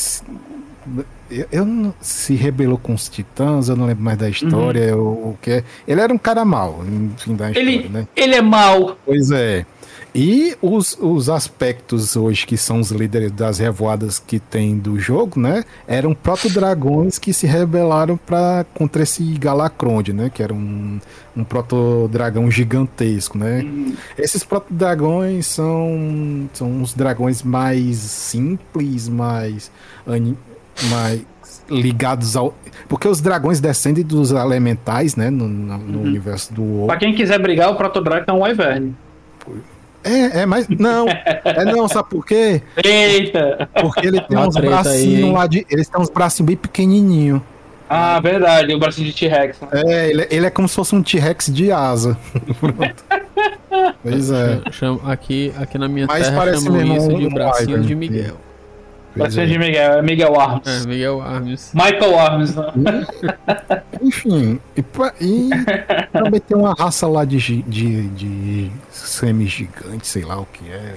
[1.32, 5.30] eu, eu não- se rebelou com os titãs, eu não lembro mais da história, o,
[5.32, 5.64] o que é.
[5.88, 8.08] Ele era um cara mau, no fim da história, Ele, né?
[8.16, 8.98] ele é mau.
[9.06, 9.66] Pois é.
[10.18, 15.38] E os, os aspectos hoje que são os líderes das revoadas que tem do jogo,
[15.38, 15.66] né?
[15.86, 20.32] Eram proto-dragões que se rebelaram para contra esse Galacronde, né?
[20.34, 21.02] Que era um,
[21.36, 23.66] um proto-dragão gigantesco, né?
[24.18, 29.70] Esses proto-dragões são, são os dragões mais simples, mais,
[30.90, 31.22] mais
[31.70, 32.54] ligados ao.
[32.88, 35.30] Porque os dragões descendem dos elementais, né?
[35.30, 36.86] No, no- no universo do.
[36.88, 38.96] Pra quem quiser brigar, o Protodraco é um Wyvern.
[40.06, 41.08] É, é, mas não.
[41.10, 42.62] É não, sabe por quê?
[42.84, 43.68] Eita!
[43.82, 45.66] Porque ele tem Uma uns bracinhos lá de.
[45.70, 47.42] Eles têm uns bracinhos bem pequenininhos.
[47.90, 49.60] Ah, verdade, o bracinho de T-Rex.
[49.62, 49.68] né?
[49.74, 52.18] É, ele, ele é como se fosse um T-Rex de asa.
[52.60, 53.04] Pronto.
[54.02, 54.62] Pois é.
[54.72, 57.82] Chama- aqui, aqui na minha Mas terra parece chamam mesmo isso um- de um bracinho
[57.82, 58.38] de Miguel.
[59.18, 59.48] Pois Bracinho é.
[59.48, 60.68] de Miguel, é Miguel Arms.
[60.68, 61.72] É, Miguel Arms.
[61.74, 63.08] Michael Arms, né?
[64.02, 65.50] Enfim, e, pra- e
[66.12, 70.96] também tem uma raça lá de, de, de semi-gigante, sei lá o que é.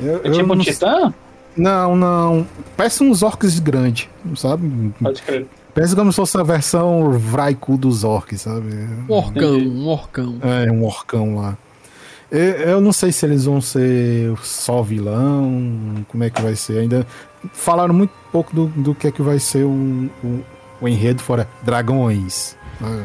[0.00, 1.12] Eu, É tipo um não, titã?
[1.56, 2.46] não, não.
[2.76, 4.92] Parece uns orcs grandes, sabe?
[5.00, 5.46] Pode crer.
[5.74, 8.68] Parece como se fosse a versão Vraiku dos orcs, sabe?
[9.08, 10.36] Um orcão, um orcão.
[10.42, 11.56] É, um orcão lá.
[12.30, 16.78] Eu, eu não sei se eles vão ser só vilão, como é que vai ser.
[16.80, 17.06] Ainda
[17.52, 19.70] falaram muito pouco do, do que é que vai ser o,
[20.22, 20.44] o,
[20.80, 22.56] o enredo fora dragões.
[22.82, 23.04] Ah,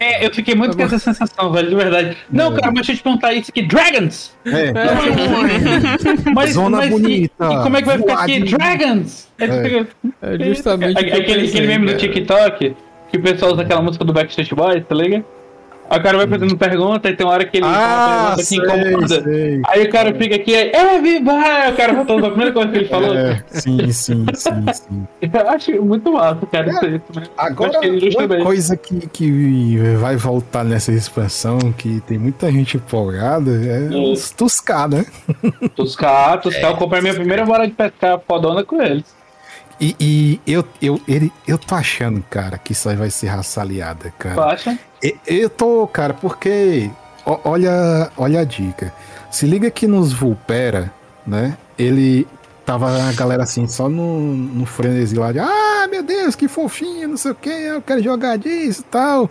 [0.00, 2.16] É, eu fiquei muito com essa sensação, velho, de verdade.
[2.30, 3.62] Não, cara, mas deixa eu te perguntar isso aqui.
[3.62, 4.32] Dragons!
[4.44, 4.72] É,
[6.34, 8.40] Mas, Zona mas e- bonita, E, como é que vai ficar aqui?
[8.40, 9.28] Dragons!
[9.38, 9.46] É.
[9.62, 9.88] fica-
[10.22, 11.96] É justamente aquele, aquele meme do.
[11.98, 12.74] TikTok,
[13.10, 15.24] que o pessoal usa aquela música do Backstreet Boys, tá ligado?
[15.88, 18.18] Aí o cara vai fazendo pergunta e tem uma hora que ele faz uma ah,
[18.18, 19.22] pergunta que sei, incomoda.
[19.22, 19.62] sei.
[19.68, 21.70] Aí o cara fica aqui, everybody!
[21.72, 23.14] O cara voltando a primeira coisa que ele falou.
[23.16, 25.06] É, sim, sim, sim, sim.
[25.32, 27.30] Eu acho muito massa, cara, isso aí também.
[27.38, 33.86] Agora, uma coisa que, que vai voltar nessa expansão, que tem muita gente empolgada, é
[33.86, 34.12] Hum.
[34.12, 35.04] os Tuscar, né?
[35.74, 39.04] Tuscar, Tuscar, eu comprei minha primeira vara de pescar fodona com eles.
[39.80, 43.60] E, e eu, eu, ele, eu tô achando, cara, que isso aí vai ser raça
[43.60, 44.44] aliada, Tu cara.
[44.52, 44.78] acha?
[45.02, 46.90] E- Eu tô, cara, porque.
[47.24, 48.92] ó, Olha, olha a dica.
[49.30, 50.92] Se liga que nos Vulpera,
[51.26, 51.56] né?
[51.78, 52.26] Ele.
[52.64, 57.06] Tava a galera assim, só no, no frenesi lá de Ah, meu Deus, que fofinho,
[57.10, 59.30] não sei o que, eu quero jogar disso e tal.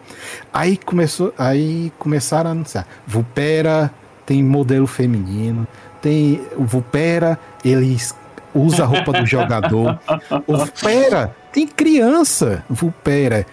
[0.54, 1.34] Aí começou.
[1.38, 2.88] Aí começaram a anunciar.
[3.06, 3.92] Vulpera
[4.26, 5.68] tem modelo feminino.
[6.02, 6.40] Tem.
[6.56, 8.16] O Vulpera, eles
[8.56, 10.00] usa a roupa do jogador.
[10.48, 12.64] Vulpera tem criança.
[12.70, 13.46] Vulpera.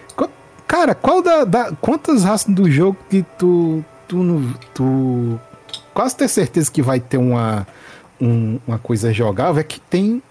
[0.67, 4.43] Cara, qual da, da- quantas raças do jogo que tu tu,
[4.73, 5.39] tu
[5.93, 7.67] quase ter certeza que vai ter uma
[8.21, 10.21] um- uma coisa jogável é que tem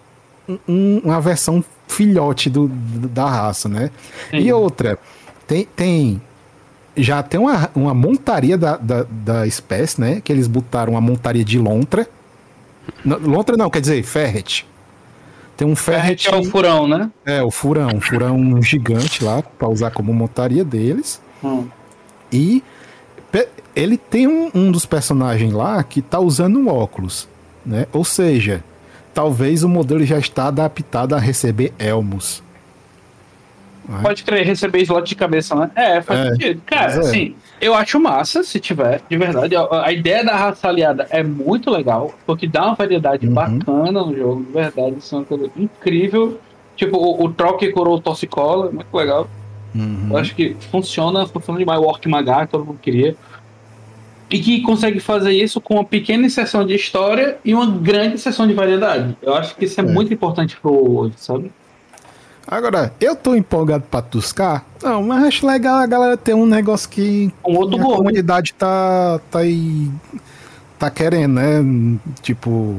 [0.49, 3.90] um- um- uma versão filhote do- da raça, né?
[4.31, 4.39] Sim.
[4.39, 4.99] E outra,
[5.47, 6.23] tem, tem
[6.97, 10.20] já tem uma, uma montaria da, da, da espécie, né?
[10.23, 12.07] Que eles botaram uma montaria de lontra.
[13.05, 14.67] Lontra não, quer dizer, ferret.
[15.57, 16.29] Tem um ferret.
[16.29, 17.11] É o furão, né?
[17.25, 21.21] É, o furão, um furão gigante lá pra usar como montaria deles.
[21.45, 21.67] Hum.
[22.33, 22.63] E
[23.75, 27.29] ele tem um, um dos personagens lá que tá usando um óculos,
[27.65, 27.87] né?
[27.93, 28.63] Ou seja,
[29.15, 32.43] talvez o modelo já está adaptado a receber elmos.
[34.01, 35.71] Pode crer, receber slot de cabeça, né?
[35.75, 36.63] É, faz É, sentido.
[36.65, 37.03] Cara, é.
[37.63, 39.55] Eu acho massa se tiver, de verdade.
[39.57, 43.33] A, a ideia da raça aliada é muito legal, porque dá uma variedade Uhum.
[43.33, 44.97] bacana no jogo, de verdade.
[44.99, 46.39] Isso é uma coisa incrível.
[46.77, 49.29] Tipo, o, o troque curou o Tossicola, muito legal.
[49.75, 50.09] Uhum.
[50.11, 53.15] Eu acho que funciona, funciona demais o Orc que todo mundo queria.
[54.29, 58.47] E que consegue fazer isso com uma pequena sessão de história e uma grande sessão
[58.47, 59.17] de variedade.
[59.23, 59.87] Eu acho que isso é, É.
[59.87, 61.53] muito importante pro hoje, sabe?
[62.47, 64.64] Agora, eu tô empolgado pra Tuscar?
[64.82, 67.97] Não, mas acho legal a galera ter um negócio que Um outro a gordo.
[67.98, 69.89] comunidade tá, tá aí.
[70.78, 71.98] tá querendo, né?
[72.20, 72.77] Tipo,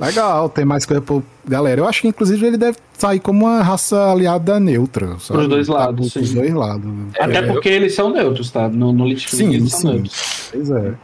[0.00, 1.22] legal, tem mais coisa pro.
[1.46, 5.08] Galera, eu acho que inclusive ele deve sair como uma raça aliada neutra.
[5.20, 5.40] Sabe?
[5.40, 6.34] Pros dois Tá lados, Pros sim.
[6.34, 6.90] dois lados.
[7.20, 8.66] Até É, porque eles são neutros, tá?
[8.68, 9.88] No, no Litflix Sim, eles são sim.
[9.88, 10.48] neutros.
[10.52, 10.94] Pois é.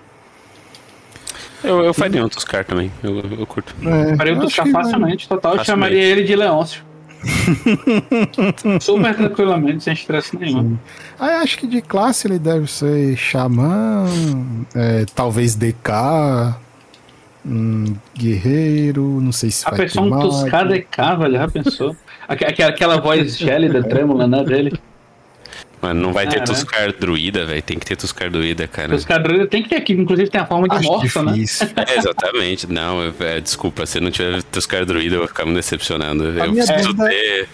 [1.63, 3.73] Eu, eu faria um Tuscar também, eu, eu curto.
[3.87, 5.53] é Faria o acho Tuscar vai- facilmente, total.
[5.53, 5.67] Eu Facilmente.
[5.91, 6.83] chamaria ele de Leôncio.
[8.81, 10.77] Super tranquilamente, sem estresse nenhum.
[11.19, 14.05] Ah, eu acho que de classe ele deve ser Xamã,
[14.75, 16.55] é, talvez DK,
[17.47, 20.21] hum, Guerreiro, não sei se A vai ter pessoa um.
[20.21, 21.97] Tuscar DK, velho, já pensou?
[22.29, 24.73] Aque- Aquela, aquela voz gélida, trêmula, né, dele.
[25.83, 26.45] Mano, não vai ter É, né?
[26.47, 27.61] Tuscar druida, velho.
[27.61, 28.95] Tem que ter Tuscar druida, cara.
[28.95, 31.33] Os cadeiros tem que ter aqui, inclusive tem a forma de Acho morsa, né?
[31.89, 32.73] É, exatamente.
[32.73, 36.23] Não, eu- é, desculpa, se não tiver Tuscar druida, eu vou ficar muito decepcionado.
[36.23, 37.49] A Eu preciso dúvida- ter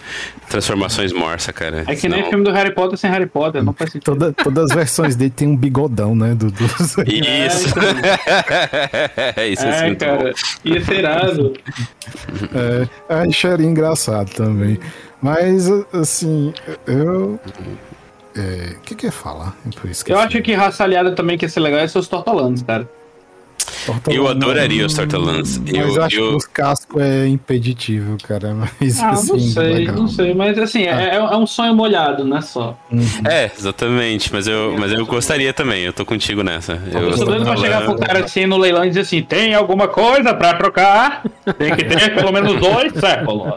[0.47, 1.79] transformações morsa, cara.
[1.87, 4.05] É que nem Senão- filme do Harry Potter sem Harry Potter, não faz sentido.
[4.05, 6.35] Toda, todas as versões dele tem um bigodão, né?
[6.35, 6.65] Do, do...
[6.65, 6.99] Isso.
[9.51, 10.33] Isso é, É, muito cara,
[10.63, 11.53] ia ser irado.
[13.09, 14.79] É, acharia engraçado também.
[15.21, 16.53] Mas, assim,
[16.87, 17.39] eu.
[17.45, 17.88] é,
[18.77, 19.55] O que que eu ia falar?
[19.65, 19.91] Eu.
[20.15, 22.89] Eu acho que raça aliada também que ia ser legal é seus tortolanos, cara.
[23.85, 25.57] Tortolano- Eu adoraria os Tortolans.
[25.59, 28.53] Mas Eu, eu acho eu- que os cascos é impeditivo, cara.
[28.81, 29.95] Mas, Ah, assim, não sei, legal.
[29.95, 32.77] não sei, mas assim, é, é um sonho molhado, não é só.
[33.29, 36.81] É, exatamente, mas eu, mas eu gostaria também, eu tô contigo nessa.
[36.91, 39.53] Eu, Eu tô doido pra chegar pro cara assim no leilão e dizer assim: tem
[39.53, 41.23] alguma coisa pra trocar?
[41.57, 43.53] Tem que ter pelo menos dois séculos.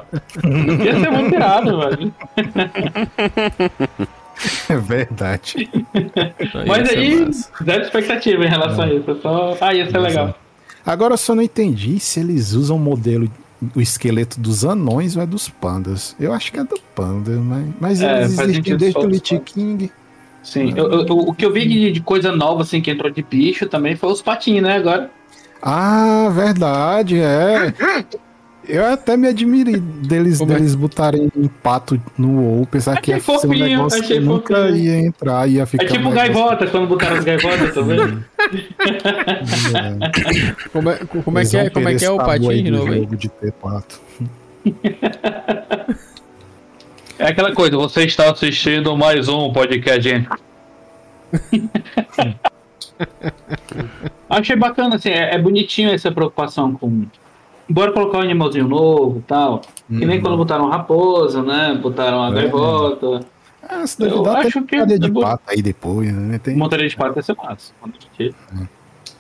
[0.85, 2.15] Ia ser muito irado, velho.
[4.69, 5.69] É verdade.
[6.67, 7.31] Mas aí,
[7.65, 9.11] zero expectativa em relação a isso.
[9.11, 9.57] é Só...
[9.61, 10.35] Ah, ia ser legal.
[10.85, 13.31] Agora eu só não entendi se eles usam o modelo,
[13.75, 16.17] o esqueleto dos anões ou é dos pandas.
[16.19, 19.39] Eu acho que é do panda, mas, mas É, eles existem desde o Lich.
[19.45, 19.91] King.
[20.43, 20.73] Sim.
[20.77, 23.69] Eu- eu- o que eu vi de, de coisa nova, assim, que entrou de bicho
[23.69, 24.77] também foi os patinhos, né?
[24.77, 25.09] Agora.
[25.63, 27.73] Ah, verdade, é.
[28.69, 30.57] Eu até me admirei deles, Como é?
[30.57, 34.19] deles botarem um pato no WoW, pensar que Achei ia ser um fofinho, negócio achei
[34.19, 34.77] que nunca fofinho.
[34.77, 38.25] ia entrar, ia ficar É tipo um gaivota, quando botaram as gaivotas, tá vendo?
[40.73, 43.07] Como é, como é que é, como é, que é o patinho de novo aí?
[43.07, 44.01] de ter pato.
[47.19, 50.29] É aquela coisa, você está assistindo mais um podcast, gente.
[54.29, 57.05] Achei bacana, assim, é, é bonitinho essa preocupação com.
[57.69, 59.61] Bora colocar um animalzinho novo e tal.
[59.89, 61.79] Que nem quando botaram raposa, né?
[61.81, 62.33] Botaram a É.
[62.33, 63.21] gaivota.
[63.67, 65.21] Ah, se deve Eu dar acho que é de bom.
[65.21, 66.39] pato aí depois, né?
[66.39, 66.57] Tem...
[66.57, 67.73] Montaria de pato ia ser massa.
[67.97, 68.35] assistir.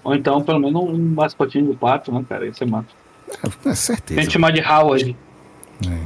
[0.05, 2.45] Ou então, pelo menos, um mascotinho do pato, né, cara?
[2.45, 2.89] Ia ser massa.
[3.31, 4.31] É, Tem que certeza.
[4.31, 5.17] chamar de Howard.
[5.87, 5.99] É.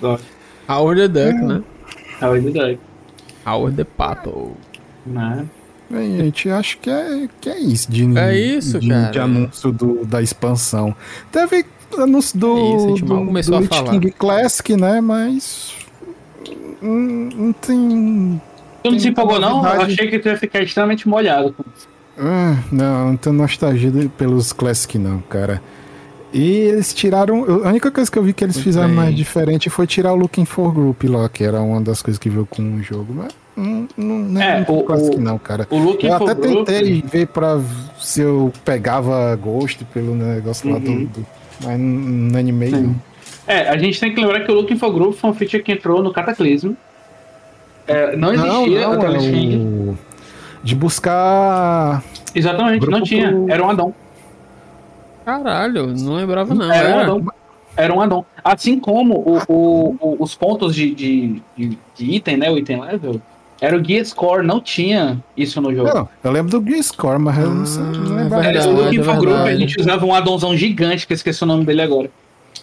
[0.00, 0.26] Gosto.
[0.68, 1.62] Howard the Duck, né?
[2.20, 2.80] Howard the Duck.
[3.46, 4.52] Howard the Pato.
[5.06, 5.46] Né?
[5.92, 9.10] Bem, gente, acho que é, que é isso de, É isso, de, cara.
[9.10, 10.96] de anúncio do, da expansão.
[11.30, 11.66] Teve
[11.98, 13.90] anúncio do, É isso, a gente do, começou do a Lich falar.
[13.90, 15.00] King Classic, né?
[15.02, 15.74] Mas
[16.82, 18.40] hum, não tem.
[18.82, 19.64] Tu não se empolgou, não?
[19.64, 21.52] Eu achei que tu ia ficar extremamente molhado.
[21.52, 21.86] com isso.
[22.18, 25.62] Ah, não, não tenho nostalgia pelos Classic, não, cara.
[26.32, 27.44] E eles tiraram.
[27.64, 28.96] A única coisa que eu vi que eles Muito fizeram bem.
[28.96, 32.30] mais diferente foi tirar o Looking for Group lá, que era uma das coisas que
[32.30, 33.12] veio com o jogo.
[33.14, 35.66] Mas não, não, não É, muito o- o- não, cara.
[35.70, 37.60] O Looking Eu até tentei ver pra
[37.98, 41.04] se eu pegava gosto pelo negócio lá do, Uhum.
[41.06, 41.26] do-
[41.64, 42.82] Mas não não animei, Sim.
[42.82, 42.96] não.
[43.46, 45.72] É, a gente tem que lembrar que o Looking for Group foi uma feature que
[45.72, 46.72] entrou no Cataclysm.
[47.86, 49.98] É, não existia não, até o é o...
[50.62, 52.02] De buscar.
[52.34, 53.28] Exatamente, Grupo não tinha.
[53.30, 53.92] pro- Era um addon.
[55.24, 56.70] Caralho, não lembrava não.
[56.72, 57.26] era, um Era, addon.
[57.76, 58.24] Era um addon.
[58.44, 62.50] Assim como o- o- o- os pontos de, de, de- de item, né?
[62.50, 63.20] O item level.
[63.62, 65.88] Era o Gear Score, não tinha isso no jogo.
[65.94, 68.44] Não, eu lembro do Green Score, mas eu não, sei, não Ah, lembrava.
[68.44, 71.14] Era verdade, o Looking é for Group, a gente usava um addonzão gigante, que eu
[71.14, 72.10] esqueci o nome dele agora.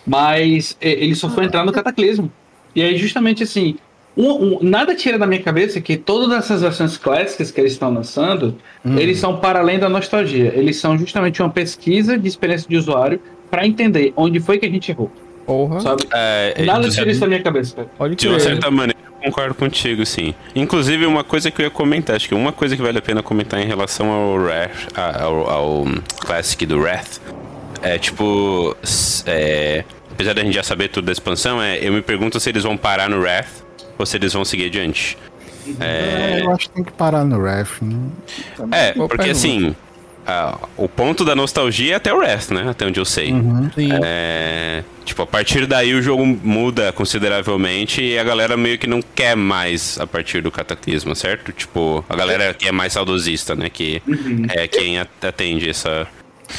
[0.05, 2.31] Mas é, ele só foi entrar no Cataclismo.
[2.75, 3.75] E aí, justamente assim,
[4.17, 7.93] um- um- nada tira da minha cabeça que todas essas versões clássicas que eles estão
[7.93, 8.55] lançando,
[8.85, 10.51] eles são para além da nostalgia.
[10.55, 14.69] Eles são justamente uma pesquisa de experiência de usuário para entender onde foi que a
[14.69, 15.09] gente errou,
[15.45, 15.79] porra.
[15.79, 16.03] sabe?
[16.13, 17.89] É, Nada tira isso da minha cabeça, cara.
[17.97, 20.33] Pode de uma certa maneira, concordo contigo, sim.
[20.55, 23.21] Inclusive, uma coisa que eu ia comentar, acho que uma coisa que vale a pena
[23.21, 25.85] comentar em relação ao Wrath, ao, ao
[26.21, 27.19] Classic do Wrath,
[27.81, 28.75] é tipo.
[29.25, 32.63] é, apesar da gente já saber tudo da expansão, é, eu me pergunto se eles
[32.63, 33.63] vão parar no Wrath
[33.97, 35.17] ou se eles vão seguir adiante.
[35.79, 37.81] É, eu acho que tem que parar no ref.
[37.81, 38.09] né?
[38.71, 39.75] É, porque pergunta.
[40.29, 42.67] A- o ponto da nostalgia é até o Wrath, né?
[42.69, 43.27] Até onde eu sei.
[43.75, 43.89] Sim.
[44.03, 49.01] É, tipo, a partir daí o jogo muda consideravelmente e a galera meio que não
[49.01, 51.51] quer mais a partir do Cataclisma, certo?
[51.51, 53.69] Tipo, a galera que é mais saudosista, né?
[53.69, 54.01] Que
[54.53, 56.07] é quem atende essa.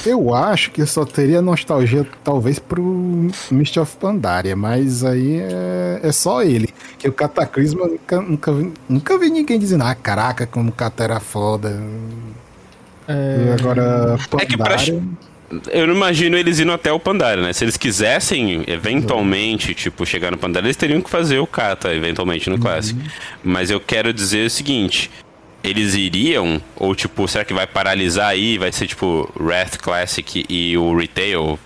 [0.06, 6.12] Eu acho que só teria nostalgia, talvez, pro Mist of Pandaria, mas aí é, é
[6.12, 6.68] só ele.
[6.96, 11.02] Que o Cataclisma nunca, nunca, vi, nunca vi ninguém dizendo, ah, caraca, como o Cata
[11.02, 11.76] era foda.
[13.12, 14.76] E agora, É que pra-.
[15.72, 17.52] Eu não imagino eles indo até o Pandaria, né?
[17.52, 22.48] Se eles quisessem, eventualmente, tipo, chegar no Pandaria, eles teriam que fazer o Kata, eventualmente,
[22.48, 22.96] no Classic.
[23.42, 25.10] Mas eu quero dizer o seguinte.
[25.62, 28.56] Eles iriam, ou tipo, será que vai paralisar aí?
[28.56, 31.58] Vai ser tipo Wrath Classic e o Retail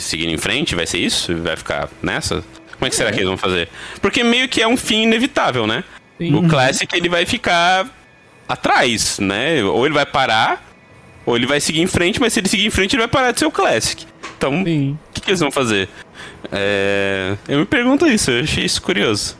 [0.00, 0.74] seguindo em frente?
[0.74, 1.32] Vai ser isso?
[1.36, 2.42] Vai ficar nessa?
[2.72, 3.68] Como é que será que eles vão fazer?
[4.02, 5.84] Porque meio que é um fim inevitável, né?
[6.18, 6.30] Sim.
[6.30, 7.86] No Classic ele vai ficar
[8.48, 9.62] atrás, né?
[9.62, 10.65] Ou ele vai parar,
[11.26, 13.32] ou ele vai seguir em frente, mas se ele seguir em frente, ele vai parar
[13.32, 14.06] de ser o Classic.
[14.38, 14.64] Então, o
[15.12, 15.88] que, que eles vão fazer?
[16.52, 19.36] É, Eu me pergunto isso, eu achei isso curioso.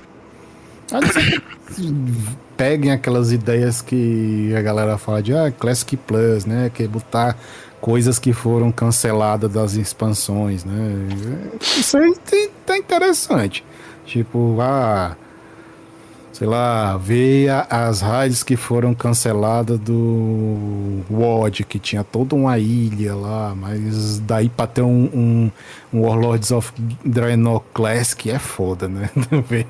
[2.56, 6.70] Peguem aquelas ideias que a galera fala de ah, Classic Plus, né?
[6.74, 7.36] Que é botar
[7.80, 10.94] coisas que foram canceladas das expansões, né?
[11.60, 12.14] Isso aí
[12.64, 13.62] tá interessante.
[14.06, 15.16] Tipo, ah,
[16.36, 22.58] sei lá, ver a- as raids que foram canceladas do WoD, que tinha toda uma
[22.58, 25.50] ilha lá, mas daí pra ter um, um,
[25.94, 26.72] um Warlords of
[27.02, 29.08] Draenor Classic é foda, né?
[29.30, 29.64] Também.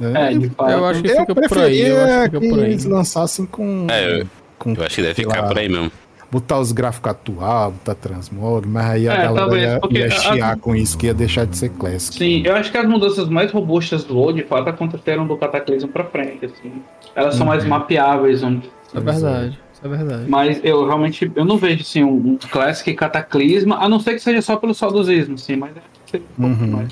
[0.00, 0.70] É, de fato.
[0.70, 2.60] Eu acho que Eu fica por aí, eu acho que aí.
[2.60, 4.26] eles lançassem com, É, eu-
[4.58, 5.90] com Eu acho que deve ficar lá, por aí mesmo.
[6.30, 10.06] Botar os gráficos atual, botar transmog, mas aí a É, galera talvez, ia, porque ia
[10.06, 12.16] a- chiar com isso, que ia deixar de ser classic.
[12.18, 15.88] Sim, eu acho que as mudanças mais robustas do WoW, de fato, aconteceram do Cataclismo
[15.88, 16.82] pra frente, assim.
[17.14, 19.58] Elas são mais mapeáveis, vamos dizer Isso é verdade.
[19.82, 20.24] É verdade.
[20.28, 24.18] Mas eu realmente eu não vejo assim, um, um Classic Cataclisma, a não ser que
[24.20, 25.70] seja só pelo saudosismo, assim, mas
[26.12, 26.66] é um Uhum.
[26.72, 26.88] mais.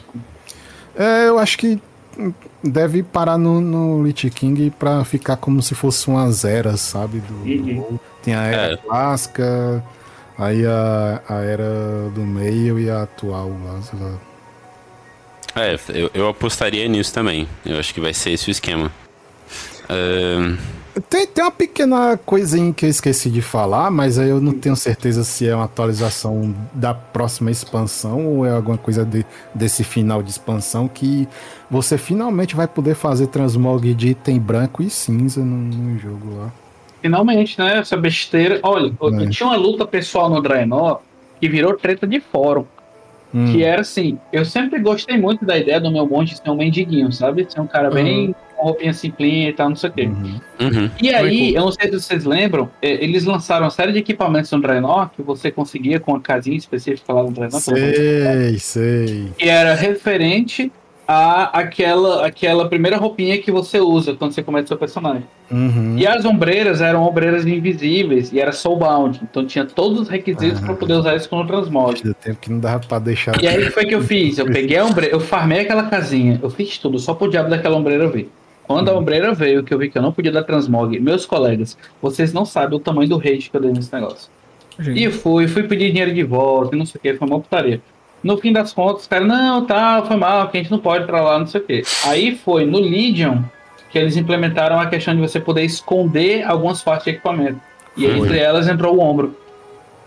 [0.94, 1.78] É, eu acho que
[2.62, 7.20] deve parar no, no Lich King pra ficar como se fosse umas eras, sabe?
[7.20, 7.98] Do, do Uhum.
[8.22, 8.76] Tem a era É.
[8.76, 9.84] clássica,
[10.38, 14.18] aí a, a era do meio e a atual lá, sei lá.
[15.54, 17.48] É, eu, eu apostaria nisso também.
[17.64, 18.90] Eu acho que vai ser esse o esquema.
[19.88, 20.56] Ahn,
[21.10, 24.74] Tem, tem uma pequena coisinha que eu esqueci de falar, mas aí eu não tenho
[24.74, 29.24] certeza se é uma atualização da próxima expansão ou é alguma coisa de-
[29.54, 31.28] desse final de expansão que
[31.70, 36.50] você finalmente vai poder fazer transmog de item branco e cinza no, no jogo lá.
[37.02, 37.78] Finalmente, né?
[37.78, 38.58] Essa besteira.
[38.62, 39.26] Olha, eu- É.
[39.28, 41.00] tinha uma luta pessoal no Draenor
[41.40, 42.64] que virou treta de fórum.
[43.34, 46.56] Hum, Que era assim, eu sempre gostei muito da ideia do meu monte ser um
[46.56, 47.46] mendiguinho, sabe?
[47.50, 50.02] Ser um cara bem com roupinha simplinha e tal, não sei o quê.
[50.06, 50.40] uhum.
[50.60, 50.90] uhum.
[51.00, 54.50] E aí, eu não sei se vocês lembram, é, eles lançaram uma série de equipamentos
[54.50, 57.60] no Draenor que você conseguia com uma casinha específica lá no Draenor.
[57.60, 59.32] Sei, sei.
[59.38, 60.72] que era referente
[61.06, 65.24] a aquela, aquela primeira roupinha que você usa quando você começa seu personagem.
[65.50, 65.94] Uhum.
[65.96, 70.66] E as ombreiras eram ombreiras invisíveis e era soulbound, então tinha todos os requisitos Ah.
[70.66, 72.02] para poder usar isso como transmog.
[72.02, 73.40] Deu tempo que não dava pra deixar.
[73.40, 74.38] E aí o que foi que eu fiz?
[74.38, 77.76] Eu peguei a ombreira, eu farmei aquela casinha, eu fiz tudo só pro diabo daquela
[77.76, 78.28] ombreira ver.
[78.66, 81.78] Quando a ombreira veio, que eu vi que eu não podia dar transmog, meus colegas,
[82.02, 84.28] vocês não sabem o tamanho do rage que eu dei nesse negócio.
[84.94, 87.40] E eu fui, fui pedir dinheiro de volta, e não sei o que, foi uma
[87.40, 87.80] putaria.
[88.22, 91.04] No fim das contas, os caras, não, tá, foi mal, que a gente não pode
[91.04, 91.82] ir pra lá, não sei o que.
[92.04, 93.42] Aí foi no Legion
[93.90, 97.60] que eles implementaram a questão de você poder esconder algumas partes de equipamento.
[97.96, 98.18] E Foi.
[98.18, 99.34] entre elas entrou o ombro.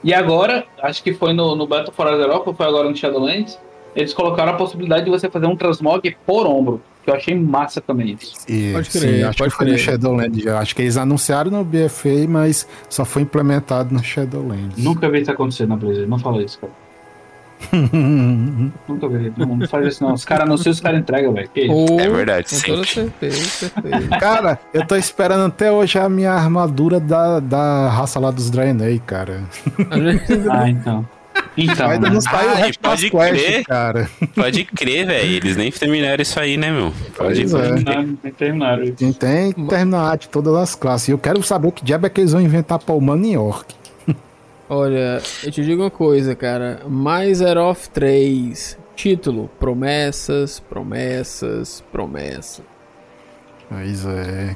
[0.03, 3.57] E agora, acho que foi no, no Battle for ou foi agora no Shadowlands,
[3.95, 7.81] eles colocaram a possibilidade de você fazer um transmog por ombro, que eu achei massa
[7.81, 8.35] também isso.
[8.47, 9.77] E, Pode sim, crer, acho pode que foi no.
[9.77, 10.47] Shadowlands.
[10.47, 14.77] Acho que eles anunciaram no BFA, mas só foi implementado no Shadowlands.
[14.77, 16.73] Nunca vi isso acontecer na Blizzard, não fala isso, cara.
[18.87, 20.13] Nunca vi, não, não faz isso não.
[20.13, 21.49] Os caras anunciam, os caras entregam, velho.
[21.55, 24.07] É verdade, Com certeza, certeza.
[24.17, 28.99] Cara, eu tô esperando até hoje a minha armadura da, da raça lá dos Draenei,
[29.05, 29.41] cara.
[30.49, 31.05] Ah, então.
[31.63, 33.65] Então, Ainda não saiu Ah, pode quests, crer.
[33.65, 34.09] cara.
[34.35, 35.29] Pode crer, velho.
[35.31, 36.91] Eles nem terminaram isso aí, né, meu?
[37.15, 37.69] Pode, Pois é.
[37.73, 37.83] crer.
[37.85, 38.93] não, não terminaram isso.
[38.93, 41.07] Tem, tem que terminar de todas as classes.
[41.07, 43.35] E eu quero saber o que diabo é que eles vão inventar pra humano em
[43.37, 43.73] orc.
[44.71, 46.81] Olha, eu te digo uma coisa, cara.
[46.87, 48.77] Mais of 3.
[48.95, 52.61] Título: Promessas, promessas, promessas.
[53.71, 54.55] Mas é.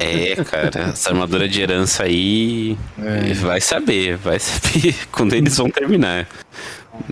[0.00, 2.78] É, cara, essa armadura de herança aí.
[3.40, 6.26] Vai saber, vai saber quando eles vão terminar.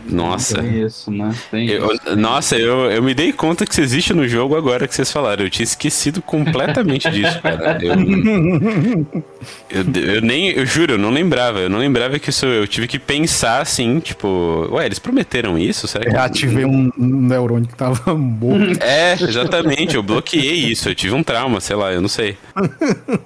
[0.09, 0.63] Nossa.
[0.63, 1.35] Tem isso, né?
[1.51, 2.17] Tem Eu- isso.
[2.17, 5.45] nossa, eu, eu me dei conta que isso existe no jogo agora que vocês falaram.
[5.45, 7.79] Eu tinha esquecido completamente disso, cara.
[7.83, 7.95] Eu,
[9.71, 11.59] eu, eu nem, eu juro, eu não lembrava.
[11.61, 12.47] Eu não lembrava que isso.
[12.47, 15.87] Eu tive que pensar assim, tipo, ué, eles prometeram isso?
[15.89, 16.11] Será que.
[16.11, 18.83] Reativei um, um neurônio que tava morto.
[18.83, 20.89] É, exatamente, eu bloqueei isso.
[20.89, 22.37] Eu tive um trauma, sei lá, eu não sei.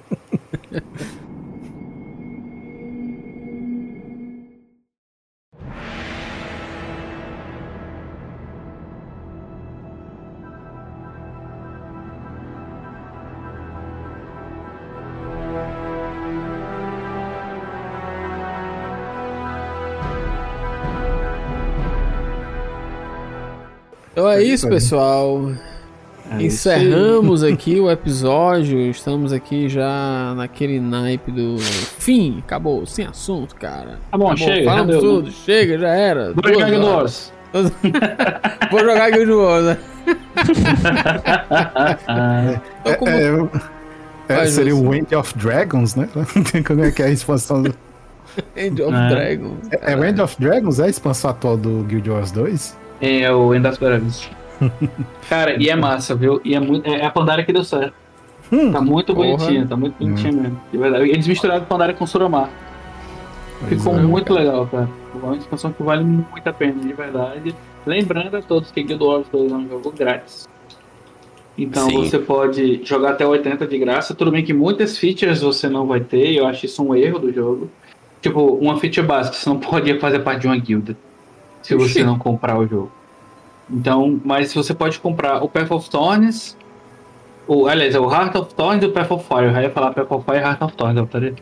[24.21, 25.51] Então é É isso, isso pessoal.
[26.31, 26.69] É isso.
[26.69, 28.79] Encerramos aqui o episódio.
[28.81, 32.37] Estamos aqui já naquele naipe do fim.
[32.45, 33.97] Acabou, sem assunto, cara.
[34.11, 35.01] Tá bom, Acabou, chega, já Falamos deu.
[35.01, 36.33] tudo, chega, já era.
[36.33, 36.85] Vou jogar Guild.
[36.85, 37.33] Wars.
[38.71, 39.77] Vou jogar Guild Wars, né?
[42.81, 44.83] Então, como- É, é, Faz seria isso.
[44.83, 46.07] o End of Dragons, né?
[46.65, 47.73] Como é que é a expansão do...
[48.55, 49.09] End of É.
[49.09, 49.57] Dragons.
[49.71, 50.79] É, é End of Dragons?
[50.79, 52.77] É a expansão atual do Guild Wars 2?
[53.01, 54.29] É o End das Dragons.
[55.27, 56.39] Cara, e é massa, viu?
[56.45, 56.87] E é muito.
[56.87, 57.93] É a Pandaria que deu certo.
[58.51, 59.37] Hum, Tá muito Porra.
[59.37, 60.61] bonitinho, tá muito bonitinho mesmo.
[60.71, 61.09] De verdade.
[61.09, 62.49] Eles misturaram Pandaria com Suromar.
[63.67, 64.01] Ficou é.
[64.01, 64.89] muito legal, cara.
[65.15, 67.55] É uma expansão que vale muito a pena, de verdade.
[67.85, 70.47] Lembrando a todos que Guild Wars 2 é um jogo grátis.
[71.57, 72.03] Então Sim.
[72.03, 74.13] você pode jogar até 80 de graça.
[74.13, 77.33] Tudo bem que muitas features você não vai ter, eu acho isso um erro do
[77.33, 77.69] jogo.
[78.21, 80.95] Tipo, uma feature básica, você não pode fazer parte de uma guilda
[81.61, 82.91] se você não comprar o jogo.
[83.69, 86.57] Então, mas você pode comprar o Path of Thorns,
[87.47, 89.45] o, aliás, é o Heart of Thorns e o Path of Fire.
[89.45, 91.35] Eu ia falar Path of Fire e Heart of Thorns, eu estaria.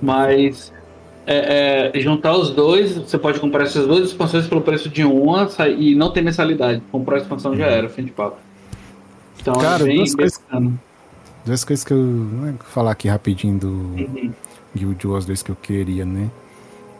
[0.00, 0.72] Mas
[1.26, 5.48] é, é, juntar os dois, você pode comprar essas duas expansões pelo preço de uma
[5.76, 6.80] e não ter mensalidade.
[6.92, 8.36] Comprou a expansão já era, fim de papo.
[9.40, 10.42] Então Cara, é bem, duas coisas-.
[11.44, 14.32] Duas coisas que eu né, falar aqui rapidinho do Uhum.
[14.74, 16.30] Guild Wars 2 que eu queria, né?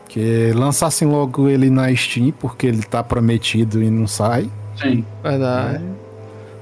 [0.07, 4.49] Que lançassem logo ele na Steam, porque ele tá prometido e não sai.
[4.81, 5.03] Sim.
[5.21, 5.83] Verdade.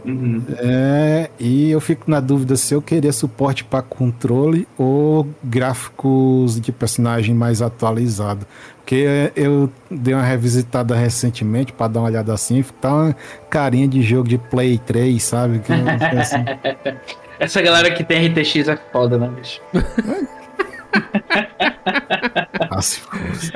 [0.05, 0.43] Uhum.
[0.59, 6.71] É, e eu fico na dúvida se eu queria suporte para controle ou gráficos de
[6.71, 8.45] personagem mais atualizado.
[8.77, 13.15] Porque eu dei uma revisitada recentemente para dar uma olhada assim, tá uma
[13.49, 15.59] carinha de jogo de Play 3, sabe?
[15.59, 15.73] Que
[16.19, 16.45] assim.
[17.39, 19.59] Essa galera que tem RTX é foda, né, bicho?
[21.85, 22.79] Ah.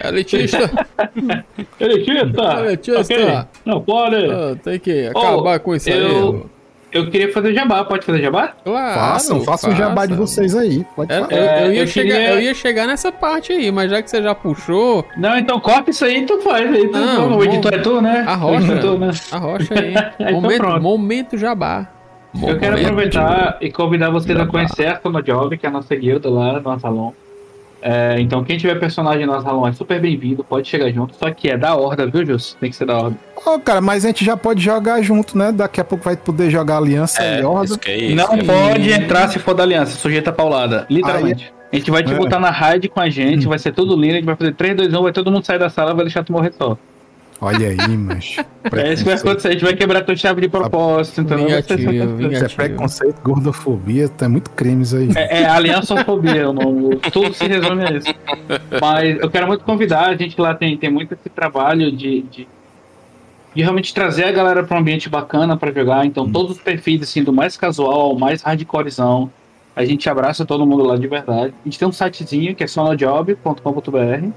[0.10, 0.70] Elitista,
[1.80, 2.66] Elitista!
[2.66, 3.02] Elitista.
[3.02, 3.40] Ok.
[3.66, 4.16] Não pode!
[4.32, 5.98] ah, tem que acabar com isso aí.
[6.00, 6.50] eu-
[6.92, 8.48] Eu queria fazer jabá, pode fazer jabá?
[8.64, 10.84] Claro, façam, façam o jabá de vocês aí.
[10.96, 11.32] Pode É, falar.
[11.34, 14.02] eu, eu É, ia eu chegar, queria- eu ia chegar nessa parte aí, mas já
[14.02, 16.68] que você já puxou, Não, então corta isso aí e tu faz.
[16.74, 18.24] Aí tu, Não, o editor é tu, né?
[18.28, 18.74] a rocha.
[18.74, 19.12] é tu, né?
[19.32, 19.94] a rocha aí.
[20.20, 20.82] Então momento, pronto.
[20.82, 21.88] momento jabá.
[22.34, 24.52] Eu quero Momento aproveitar e convidar vocês a Jabá.
[24.52, 27.14] conhecer a Sono Job, que é a nossa guilda lá no salão.
[27.82, 31.16] É, então, quem tiver personagem no salão é super bem-vindo, pode chegar junto.
[31.16, 32.58] Só que é da Horda, viu, Jus?
[32.60, 33.18] Tem que ser da Horda.
[33.46, 35.52] Ô, cara, mas a gente já pode jogar junto, né?
[35.52, 37.66] Daqui a pouco vai poder jogar Aliança É, e Horda.
[37.66, 38.16] isso que é isso.
[38.16, 40.86] Não é- pode entrar se for da aliança, sujeita a paulada.
[40.90, 41.54] Literalmente.
[41.72, 42.16] A gente vai te É.
[42.18, 44.76] botar na raid com a gente, vai ser tudo lindo, a gente vai fazer 3,
[44.76, 46.76] 2, 1, vai todo mundo sair da sala, vai deixar tu morrer só.
[47.42, 48.36] Olha aí, mas.
[48.74, 51.64] É isso que vai acontecer, a gente vai quebrar tua chave de propósito, então vai
[51.64, 52.56] ser Vingativo, essa- Isso é vingativo.
[52.56, 55.10] preconceito, gordofobia, tem muito crimes aí.
[55.16, 56.98] É, é aliançofobia o nome.
[57.12, 58.14] Tudo se resume a isso.
[58.82, 62.48] Mas eu quero muito convidar, a gente lá tem, tem muito esse trabalho de, de,
[63.56, 66.06] de realmente trazer a galera para um ambiente bacana para jogar.
[66.06, 69.32] Então, todos os perfis, assim, do mais casual ao mais hardcorezão,
[69.76, 71.54] a gente abraça todo mundo lá de verdade.
[71.66, 74.28] A gente tem um sitezinho que é sonojob.com.br.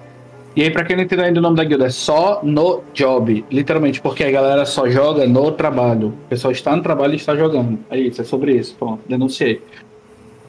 [0.55, 3.45] E aí, pra quem não entendeu ainda o nome da guilda, é só no job,
[3.51, 6.09] literalmente, porque a galera só joga no trabalho.
[6.09, 7.79] O pessoal está no trabalho e está jogando.
[7.91, 8.75] É isso, é sobre isso.
[8.79, 9.63] Pronto, denunciei.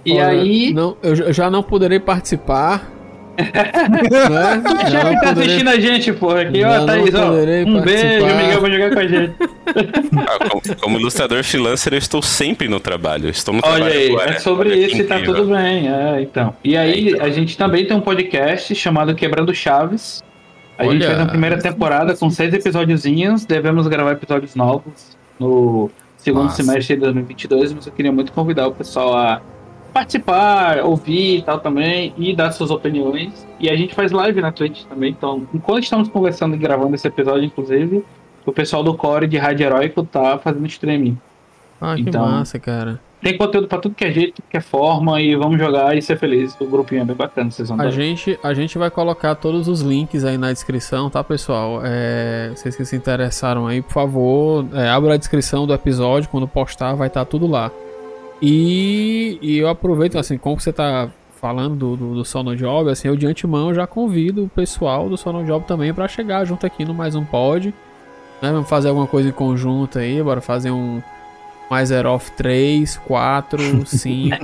[0.06, 0.74] E Olha, aí.
[0.74, 2.92] Não, eu já- eu já não poderei participar.
[3.38, 4.61] Né?
[4.64, 6.41] O Já chefe não tá poderei- assistindo a gente, porra.
[6.41, 7.26] Aqui, ó, não Thaís, ó.
[7.30, 8.26] poderei Um beijo.
[8.26, 9.34] Miguel, vai jogar com a gente.
[10.27, 13.30] Ah, como, como ilustrador freelancer, eu estou sempre no trabalho.
[13.30, 14.31] Estou no Olha trabalho aí, agora.
[14.31, 15.88] é sobre Olha que isso e tá tudo bem.
[15.89, 16.55] É, então.
[16.64, 17.26] E aí, É, então.
[17.26, 20.22] a gente também tem um podcast chamado Quebrando Chaves.
[20.77, 21.07] A gente Olha.
[21.07, 23.45] fez a primeira temporada com seis episódiozinhos.
[23.45, 26.64] Devemos gravar episódios novos no segundo Massa.
[26.64, 29.41] semestre de 2022, mas eu queria muito convidar o pessoal a
[29.94, 33.45] participar, ouvir e tal também, e dar suas opiniões.
[33.60, 35.11] E a gente faz live na Twitch também.
[35.11, 38.03] Então, enquanto estamos conversando e gravando esse episódio, inclusive,
[38.45, 41.18] o pessoal do Core de Rádio Heróico tá fazendo streaming.
[41.80, 42.99] Ah, que Então, massa, cara.
[43.22, 46.02] Tem conteúdo pra tudo que é jeito, tudo que é forma, e vamos jogar e
[46.02, 46.60] ser feliz.
[46.60, 49.80] O grupinho é bem bacana, vocês vão A gente, a gente vai colocar todos os
[49.80, 51.80] links aí na descrição, tá, pessoal?
[51.86, 56.45] É, vocês que se interessaram aí, por favor, é, abra a descrição do episódio, quando
[56.49, 57.72] postar vai estar tudo lá.
[58.45, 61.07] E, e eu aproveito, assim, como você tá
[61.40, 65.15] falando do, do, do Sono Job, assim, eu de antemão já convido o pessoal do
[65.15, 67.74] Sono Job também pra chegar junto aqui no Mais Um Pod.
[68.41, 68.52] Né?
[68.52, 71.02] Vamos fazer alguma coisa em conjunto aí, bora fazer um
[71.70, 74.38] mais Off 3, 4, 5.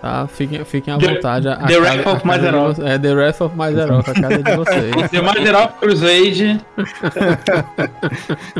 [0.00, 1.48] Tá, fiquem, fiquem à The- vontade.
[1.48, 4.94] A, a The Wrath of vo- É The Wrath of Mazeroth, a casa de vocês.
[5.10, 6.60] The Master of Crusade.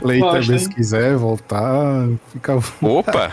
[0.03, 0.59] Leia Gosto, também hein?
[0.59, 2.57] se quiser voltar, fica.
[2.83, 3.31] Opa!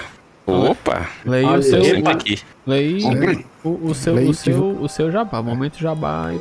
[0.48, 1.08] Opa!
[1.26, 1.80] Leia o seu.
[1.80, 2.40] eu- Sempre aqui.
[2.66, 2.98] Leia
[3.64, 5.42] o, o seu, o, seu, o seu jabá.
[5.42, 6.40] Momento jabá e.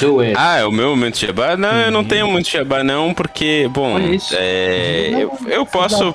[0.00, 0.34] Do it.
[0.36, 1.56] Ah, é o meu momento jabá?
[1.56, 3.98] Não, eu não tenho muito jabá, não, porque, bom,
[4.32, 6.14] é, eu, eu posso.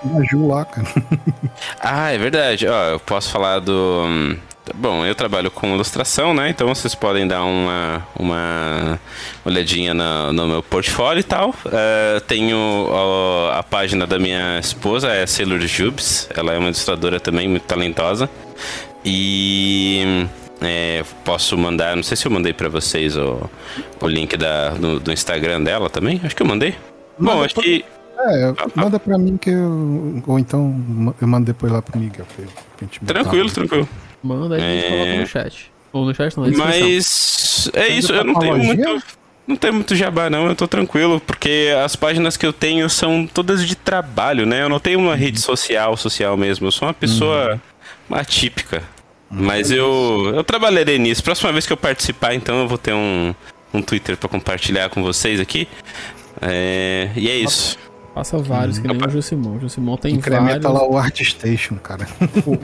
[1.79, 2.67] Ah, é verdade.
[2.67, 4.35] Ó, eu posso falar do,
[4.75, 6.49] Bom, eu trabalho com ilustração, né?
[6.49, 8.99] Então vocês podem dar uma, uma
[9.45, 11.53] olhadinha na- no meu portfólio e tal.
[11.71, 12.57] Eh, tenho
[12.89, 16.29] ó, a página da minha esposa, é Sailor Jubes.
[16.35, 18.29] Ela é uma ilustradora também muito talentosa.
[19.03, 20.27] E
[20.61, 23.49] é, posso mandar, não sei se eu mandei pra vocês o,
[24.01, 26.19] o link da, do, do Instagram dela também.
[26.23, 26.75] Acho que eu mandei.
[27.17, 27.85] Bom, Manda acho pra- que.
[28.21, 30.21] É, manda pra mim que eu.
[30.27, 32.25] Ou então eu mando depois lá pro Miguel.
[32.35, 33.87] Pra, pra Tranquilo, tranquilo.
[34.21, 34.89] Manda aí e É.
[34.89, 35.71] coloca no chat.
[35.91, 36.57] Ou no chat não, na.
[36.57, 39.03] Mas é isso, eu não tenho muito.
[39.47, 43.25] Não tenho muito jabá, não, eu tô tranquilo, porque as páginas que eu tenho são
[43.25, 44.61] todas de trabalho, né?
[44.61, 46.67] Eu não tenho uma rede social, social mesmo.
[46.67, 47.59] Eu sou uma pessoa
[48.11, 48.83] atípica.
[49.27, 51.23] Mas eu, eu trabalharei nisso.
[51.23, 53.33] Próxima vez que eu participar, então, eu vou ter um,
[53.73, 55.67] um Twitter pra compartilhar com vocês aqui.
[56.41, 57.75] É, e é isso.
[58.19, 59.55] Passa vários, que nem o Jusimon.
[59.55, 60.73] O Jusimon tem Incrementa vários.
[60.73, 62.05] lá o ArtStation, cara.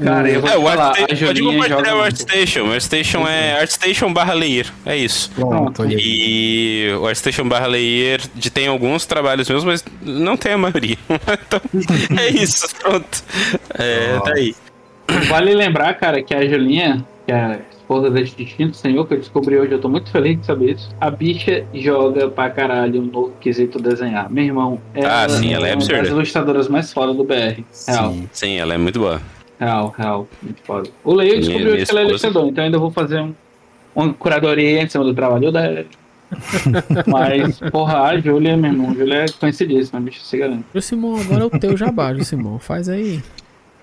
[0.03, 2.01] Cara, eu vou É, o Artstation, pode Julinha compartilhar o.
[2.01, 2.61] ArtStation.
[2.63, 4.73] O ArtStation é ArtStation barra Leir.
[4.85, 5.31] É isso.
[5.33, 5.95] Pronto, aí.
[5.97, 10.97] E o ArtStation barra Layer de- tem alguns trabalhos meus, mas não tem a maioria.
[11.07, 11.61] então,
[12.17, 13.23] é isso, pronto.
[13.79, 14.53] É, tá aí.
[15.29, 19.19] Vale lembrar, cara, que a Julinha, que é a esposa desse distinto senhor, que eu
[19.19, 20.89] descobri hoje, eu tô muito feliz de saber isso.
[20.99, 24.29] A bicha joga pra caralho no quesito desenhar.
[24.31, 26.01] Meu irmão, ela, Ah, sim, ela é uma absurda.
[26.01, 27.63] das ilustradoras mais foda do BR.
[27.87, 28.29] Real, Sim.
[28.33, 29.21] Sim, ela é muito boa.
[29.59, 30.27] real, real.
[30.41, 30.89] Muito foda.
[31.03, 33.33] O Leio descobriu minha hoje que ela é ilustrador, então ainda vou fazer um,
[33.95, 35.85] uma curadoria em cima do trabalho dela.
[37.07, 40.65] Mas, porra, a Júlia, meu irmão, a Júlia é conhecidíssima, bicho, se garante.
[40.73, 42.57] Jusimon, agora é o teu jabá, Jusimon.
[42.57, 43.21] Faz aí.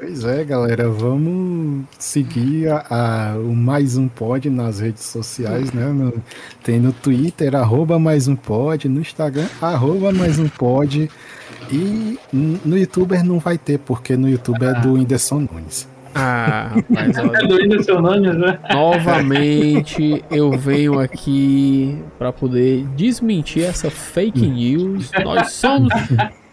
[0.04, 5.86] Pois é, galera, vamos seguir a, a- o Mais Um Pod nas redes sociais, né?
[5.92, 6.12] No-
[6.64, 11.08] tem no Twitter, arroba Mais Um Pod, no Instagram, arroba Mais Um Pod.
[11.70, 15.88] E no YouTuber não vai ter, porque no YouTube é do Whindersson Nunes.
[16.16, 17.46] Ah, rapaz, É olha.
[17.48, 18.58] do Whindersson Nunes, né?
[18.72, 25.12] Novamente eu venho aqui pra poder desmentir essa fake news.
[25.24, 25.92] Nós somos.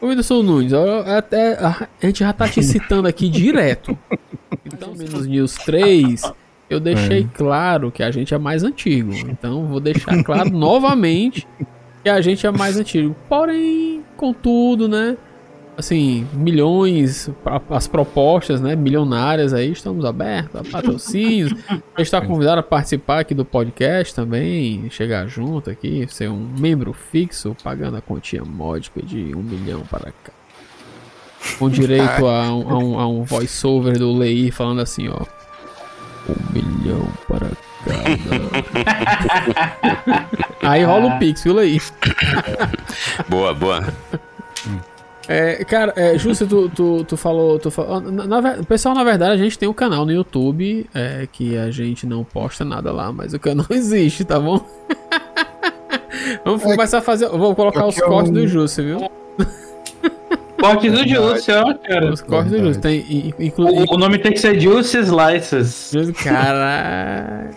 [0.02, 3.98] Ô Whindersson Nunes, até, a, gente já tá te citando aqui direto.
[4.66, 6.22] Então, menos News 3,
[6.70, 9.14] eu deixei claro que a gente é mais antigo.
[9.14, 11.48] Então, vou deixar claro novamente
[12.04, 13.16] que a gente é mais antigo.
[13.28, 15.18] Porém, contudo, né?
[15.80, 17.31] Assim, milhões,
[17.69, 18.76] as propostas, né?
[18.76, 21.53] Milionárias aí, estamos abertos a patrocínios.
[21.95, 26.91] Você está convidado a participar aqui do podcast também, chegar junto aqui, ser um membro
[26.91, 30.34] fixo, pagando a quantia módica de um milhão para cá.
[31.57, 35.23] Com direito a um, a um, a um voice-over do Leir falando assim, ó.
[36.27, 37.51] Um milhão para
[37.85, 38.10] cada.
[40.61, 41.56] Aí rola o Pix, viu?
[43.30, 43.81] Boa, boa.
[45.31, 47.60] É, cara, é, Justo, tu, tu, tu falou.
[47.60, 51.27] Tu falou na, na pessoal, na verdade, a gente tem um canal no YouTube é,
[51.31, 54.60] que a gente não posta nada lá, mas o canal existe, tá bom?
[56.43, 57.30] Vamos começar a fazer.
[57.30, 59.10] Vou colocar os Porque eu- cortes do Justo, viu?
[60.60, 62.11] Corte do Juice, ó, cara.
[62.11, 62.60] Os cortes do.
[62.60, 62.81] Justo.
[62.81, 65.91] Tem, in- inclu- O, o nome tem que ser Juice Slices.
[66.22, 67.49] Caralho.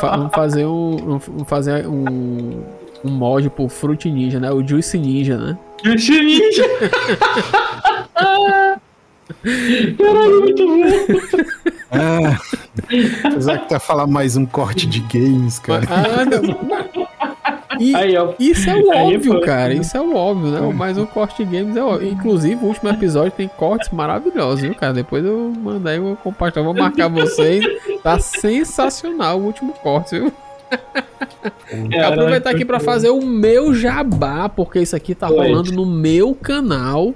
[0.00, 0.96] Vamos fazer um.
[1.18, 2.62] Vamos fazer um.
[3.04, 4.50] Um mod pro Fruit Ninja, né?
[4.52, 5.58] O Juice Ninja, né?
[5.84, 6.64] Juice Ninja.
[9.98, 10.82] Caralho, muito bom.
[11.90, 12.38] Ah,
[13.24, 15.82] apesar que tá falar mais um corte de games, cara.
[15.90, 16.42] Ah, não.
[17.80, 18.32] E, Aí, ó.
[18.38, 19.40] Isso é o Aí, óbvio, pô.
[19.40, 19.74] cara.
[19.74, 20.60] Isso é o óbvio, né?
[20.74, 22.08] Mas o corte de games é óbvio.
[22.08, 24.92] Inclusive, o último episódio tem cortes maravilhosos, viu, cara?
[24.92, 27.64] Depois eu mandei, eu vou compartilhar, vou marcar vocês.
[28.02, 30.32] Tá sensacional o último corte, viu?
[31.90, 36.34] Caralho, Aproveitar aqui pra fazer o meu jabá, porque isso aqui tá rolando no meu
[36.34, 37.14] canal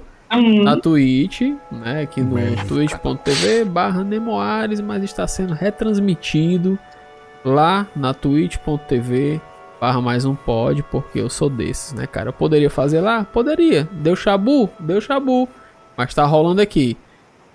[0.63, 2.01] na Twitch, né?
[2.01, 2.35] Aqui no
[2.67, 6.77] twitch.tv barra Nemoares, mas está sendo retransmitido
[7.45, 9.39] lá na twitch.tv
[9.79, 12.29] barra mais um pod, porque eu sou desses, né, cara?
[12.29, 13.23] Eu poderia fazer lá?
[13.23, 13.87] Poderia.
[13.91, 14.69] Deu chabu?
[14.79, 15.47] Deu chabu.
[15.95, 16.97] Mas tá rolando aqui.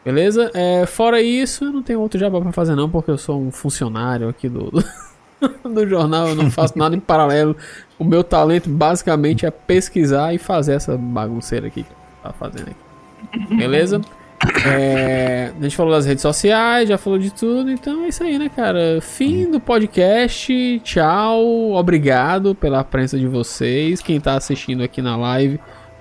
[0.04, 0.50] Beleza?
[0.54, 3.52] É, fora isso, eu não tenho outro jabá pra fazer não, porque eu sou um
[3.52, 4.70] funcionário aqui do,
[5.64, 7.56] do jornal, eu não faço nada em paralelo.
[7.98, 11.90] O meu talento basicamente é pesquisar e fazer essa bagunceira aqui que
[12.22, 13.56] tá fazendo aqui.
[13.56, 14.00] Beleza?
[14.66, 18.38] É, a gente falou das redes sociais, já falou de tudo, então é isso aí,
[18.38, 19.00] né, cara?
[19.00, 20.80] Fim do podcast.
[20.82, 24.00] Tchau, obrigado pela presença de vocês.
[24.00, 25.60] Quem tá assistindo aqui na live,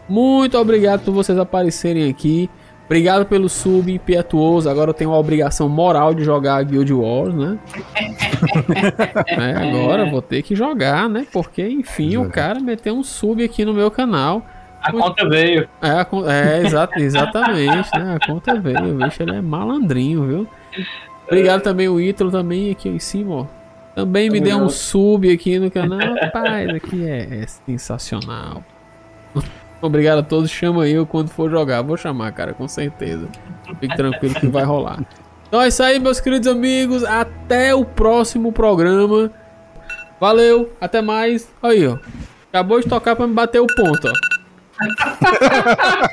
[0.09, 2.49] muito obrigado por vocês aparecerem aqui.
[2.91, 4.69] Obrigado pelo sub impetuoso.
[4.69, 7.57] Agora eu tenho a obrigação moral de jogar Guild Wars, né?
[9.27, 11.26] É, agora eu vou ter que jogar, né?
[11.31, 14.45] Porque, enfim, o cara meteu um sub aqui no meu canal.
[14.81, 15.69] a conta veio.
[15.81, 18.18] É, a con- é exa- exatamente, né?
[18.22, 20.47] A conta veio, o bicho ele é malandrinho, viu?
[21.27, 23.45] Obrigado também o Ítalo também aqui em cima, ó.
[23.95, 26.13] Também me deu um sub aqui no canal.
[26.22, 28.61] Rapaz, aqui é, é sensacional.
[29.82, 30.49] Obrigado a todos.
[30.52, 31.82] Chama eu quando for jogar.
[31.82, 33.28] Vou chamar, cara, com certeza.
[33.80, 34.99] Fique tranquilo que vai rolar.
[35.48, 37.03] Então é isso aí, meus queridos amigos.
[37.03, 39.32] Até o próximo programa.
[40.20, 41.52] Valeu, até mais.
[41.64, 41.98] Aí, ó.
[42.49, 44.14] Acabou de tocar pra me bater o ponto, ó.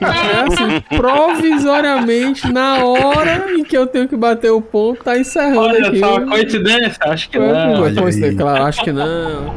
[0.01, 5.61] É assim, provisoriamente, na hora em que eu tenho que bater o ponto, tá encerrando
[5.61, 5.99] Olha aqui.
[5.99, 6.97] só, coincidência?
[7.01, 7.83] Acho que não.
[7.83, 8.37] olha.
[8.37, 9.55] Claro, acho que não.